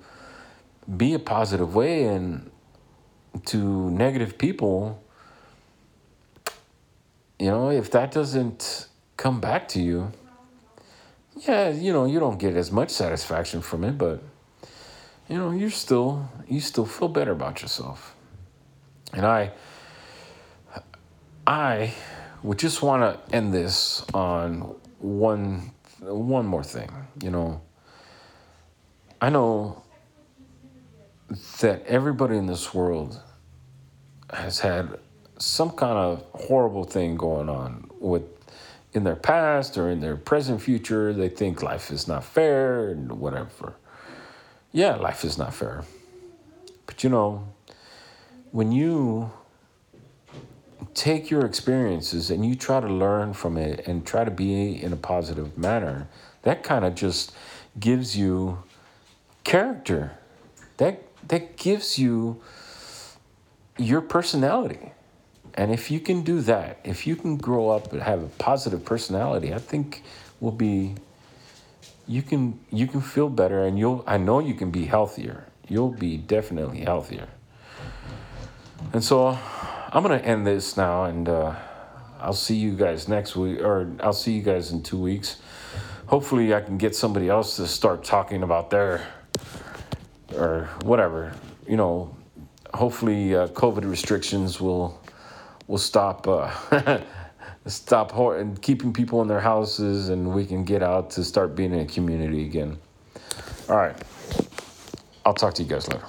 be 0.97 1.13
a 1.13 1.19
positive 1.19 1.73
way 1.73 2.03
and 2.03 2.51
to 3.45 3.89
negative 3.91 4.38
people 4.38 5.01
you 7.39 7.47
know 7.47 7.69
if 7.69 7.91
that 7.91 8.11
doesn't 8.11 8.88
come 9.17 9.39
back 9.41 9.67
to 9.67 9.81
you 9.81 10.11
yeah 11.47 11.69
you 11.69 11.91
know 11.91 12.05
you 12.05 12.19
don't 12.19 12.39
get 12.39 12.55
as 12.55 12.71
much 12.71 12.89
satisfaction 12.89 13.61
from 13.61 13.83
it 13.83 13.97
but 13.97 14.21
you 15.27 15.38
know 15.38 15.51
you're 15.51 15.69
still 15.69 16.29
you 16.47 16.59
still 16.59 16.86
feel 16.86 17.09
better 17.09 17.31
about 17.31 17.61
yourself 17.61 18.15
and 19.15 19.25
I, 19.25 19.51
I 21.47 21.93
would 22.43 22.59
just 22.59 22.81
want 22.81 23.01
to 23.01 23.36
end 23.36 23.53
this 23.53 24.05
on 24.13 24.75
one, 24.99 25.71
one 26.01 26.45
more 26.45 26.63
thing. 26.63 26.91
You 27.23 27.31
know, 27.31 27.61
I 29.21 29.29
know 29.29 29.83
that 31.60 31.86
everybody 31.86 32.38
in 32.38 32.47
this 32.47 32.74
world 32.74 33.22
has 34.32 34.60
had 34.60 34.99
some 35.38 35.70
kind 35.72 35.97
of 35.97 36.24
horrible 36.34 36.84
thing 36.84 37.16
going 37.16 37.49
on 37.49 37.89
with 37.99 38.24
in 38.93 39.03
their 39.03 39.16
past 39.16 39.78
or 39.78 39.89
in 39.89 39.99
their 39.99 40.16
present 40.16 40.62
future. 40.62 41.14
They 41.14 41.30
think 41.30 41.62
life 41.62 41.91
is 41.91 42.08
not 42.08 42.24
fair 42.24 42.89
and 42.89 43.12
whatever. 43.14 43.76
Yeah 44.72 44.95
life 44.95 45.24
is 45.24 45.38
not 45.38 45.53
fair. 45.53 45.84
But 46.86 47.03
you 47.03 47.10
know 47.10 47.47
when 48.51 48.72
you 48.72 49.32
take 50.93 51.30
your 51.30 51.45
experiences 51.45 52.32
and 52.32 52.45
you 52.45 52.56
try 52.56 52.80
to 52.80 52.88
learn 52.88 53.34
from 53.34 53.58
it 53.58 53.86
and 53.86 54.06
try 54.06 54.24
to 54.24 54.32
be 54.32 54.82
in 54.82 54.93
a 54.93 54.95
positive 54.95 55.58
manner, 55.58 56.08
that 56.43 56.64
kind 56.64 56.86
of 56.86 56.95
just 56.95 57.34
gives 57.80 58.18
you 58.18 58.64
character. 59.43 60.18
That 60.78 61.05
that 61.28 61.57
gives 61.57 61.97
you 61.97 62.41
your 63.78 64.01
personality. 64.01 64.91
And 65.53 65.71
if 65.71 65.89
you 65.89 65.99
can 65.99 66.23
do 66.23 66.41
that, 66.41 66.80
if 66.84 67.07
you 67.07 67.15
can 67.15 67.38
grow 67.38 67.69
up 67.69 67.93
and 67.93 68.01
have 68.01 68.21
a 68.21 68.28
positive 68.28 68.84
personality, 68.84 69.53
I 69.53 69.59
think 69.59 70.03
will 70.39 70.51
be 70.51 70.95
you 72.07 72.21
can 72.21 72.59
you 72.71 72.88
can 72.88 73.01
feel 73.01 73.30
better 73.30 73.63
and 73.63 73.80
you'll 73.80 74.03
I 74.05 74.17
know 74.17 74.39
you 74.39 74.53
can 74.53 74.69
be 74.69 74.86
healthier. 74.86 75.45
You'll 75.67 75.91
be 75.91 76.17
definitely 76.17 76.82
healthier. 76.82 77.28
And 78.93 79.03
so 79.03 79.38
I'm 79.95 80.03
to 80.03 80.26
end 80.26 80.45
this 80.45 80.76
now, 80.76 81.05
and 81.05 81.30
uh, 81.30 81.55
I'll 82.19 82.34
see 82.34 82.57
you 82.57 82.76
guys 82.76 83.07
next 83.07 83.36
week, 83.36 83.61
or 83.61 83.91
I'll 84.01 84.13
see 84.13 84.34
you 84.34 84.41
guys 84.41 84.71
in 84.71 84.84
two 84.84 84.99
weeks. 84.99 85.38
Hopefully, 86.07 86.53
I 86.53 86.59
can 86.59 86.78
get 86.78 86.95
somebody 86.95 87.30
else 87.30 87.55
to 87.55 87.65
start 87.65 88.03
talking 88.03 88.43
about 88.43 88.69
their, 88.69 89.07
or 90.34 90.69
whatever, 90.84 91.34
you 91.67 91.78
know. 91.78 92.15
hopefully 92.73 93.36
uh, 93.36 93.47
COVID 93.49 93.89
restrictions 93.89 94.61
will 94.61 94.99
will 95.67 95.80
stop 95.80 96.28
uh, 96.28 97.01
stop 97.67 98.11
hor- 98.11 98.38
and 98.39 98.61
keeping 98.61 98.93
people 98.93 99.21
in 99.23 99.30
their 99.30 99.41
houses, 99.41 100.09
and 100.09 100.34
we 100.36 100.45
can 100.45 100.65
get 100.65 100.84
out 100.84 101.11
to 101.11 101.23
start 101.26 101.55
being 101.55 101.73
in 101.73 101.82
a 101.82 101.88
community 101.88 102.45
again. 102.45 102.78
All 103.69 103.78
right, 103.78 103.97
I'll 105.26 105.36
talk 105.36 105.55
to 105.55 105.63
you 105.63 105.69
guys 105.69 105.89
later. 105.89 106.05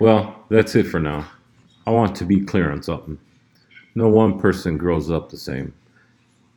Well, 0.00 0.46
that's 0.50 0.76
it 0.76 0.84
for 0.88 1.00
now. 1.00 1.28
I 1.86 1.92
want 1.92 2.16
to 2.18 2.26
be 2.26 2.42
clear 2.42 2.72
on 2.72 2.82
something. 2.82 3.18
No 3.96 4.08
one 4.08 4.40
person 4.40 4.78
grows 4.78 5.10
up 5.10 5.30
the 5.30 5.38
same. 5.38 5.74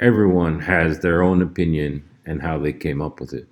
Everyone 0.02 0.62
has 0.62 1.02
their 1.02 1.24
own 1.24 1.44
opinion 1.44 2.06
and 2.28 2.42
how 2.42 2.60
they 2.60 2.74
came 2.74 3.02
up 3.02 3.22
with 3.22 3.34
it. 3.34 3.49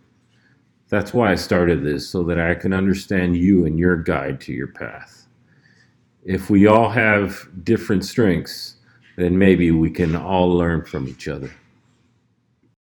That's 0.90 1.14
why 1.14 1.32
I 1.32 1.36
started 1.36 1.84
this, 1.84 2.10
so 2.10 2.24
that 2.24 2.40
I 2.40 2.56
can 2.56 2.74
understand 2.74 3.36
you 3.36 3.66
and 3.66 3.78
your 3.78 3.98
guide 3.98 4.40
to 4.42 4.54
your 4.54 4.68
path. 4.68 5.28
If 6.24 6.50
we 6.50 6.68
all 6.68 6.90
have 6.90 7.48
different 7.64 8.06
strengths, 8.06 8.76
then 9.18 9.38
maybe 9.38 9.72
we 9.72 9.90
can 9.90 10.16
all 10.16 10.50
learn 10.50 10.86
from 10.86 11.08
each 11.08 11.28
other. 11.28 11.52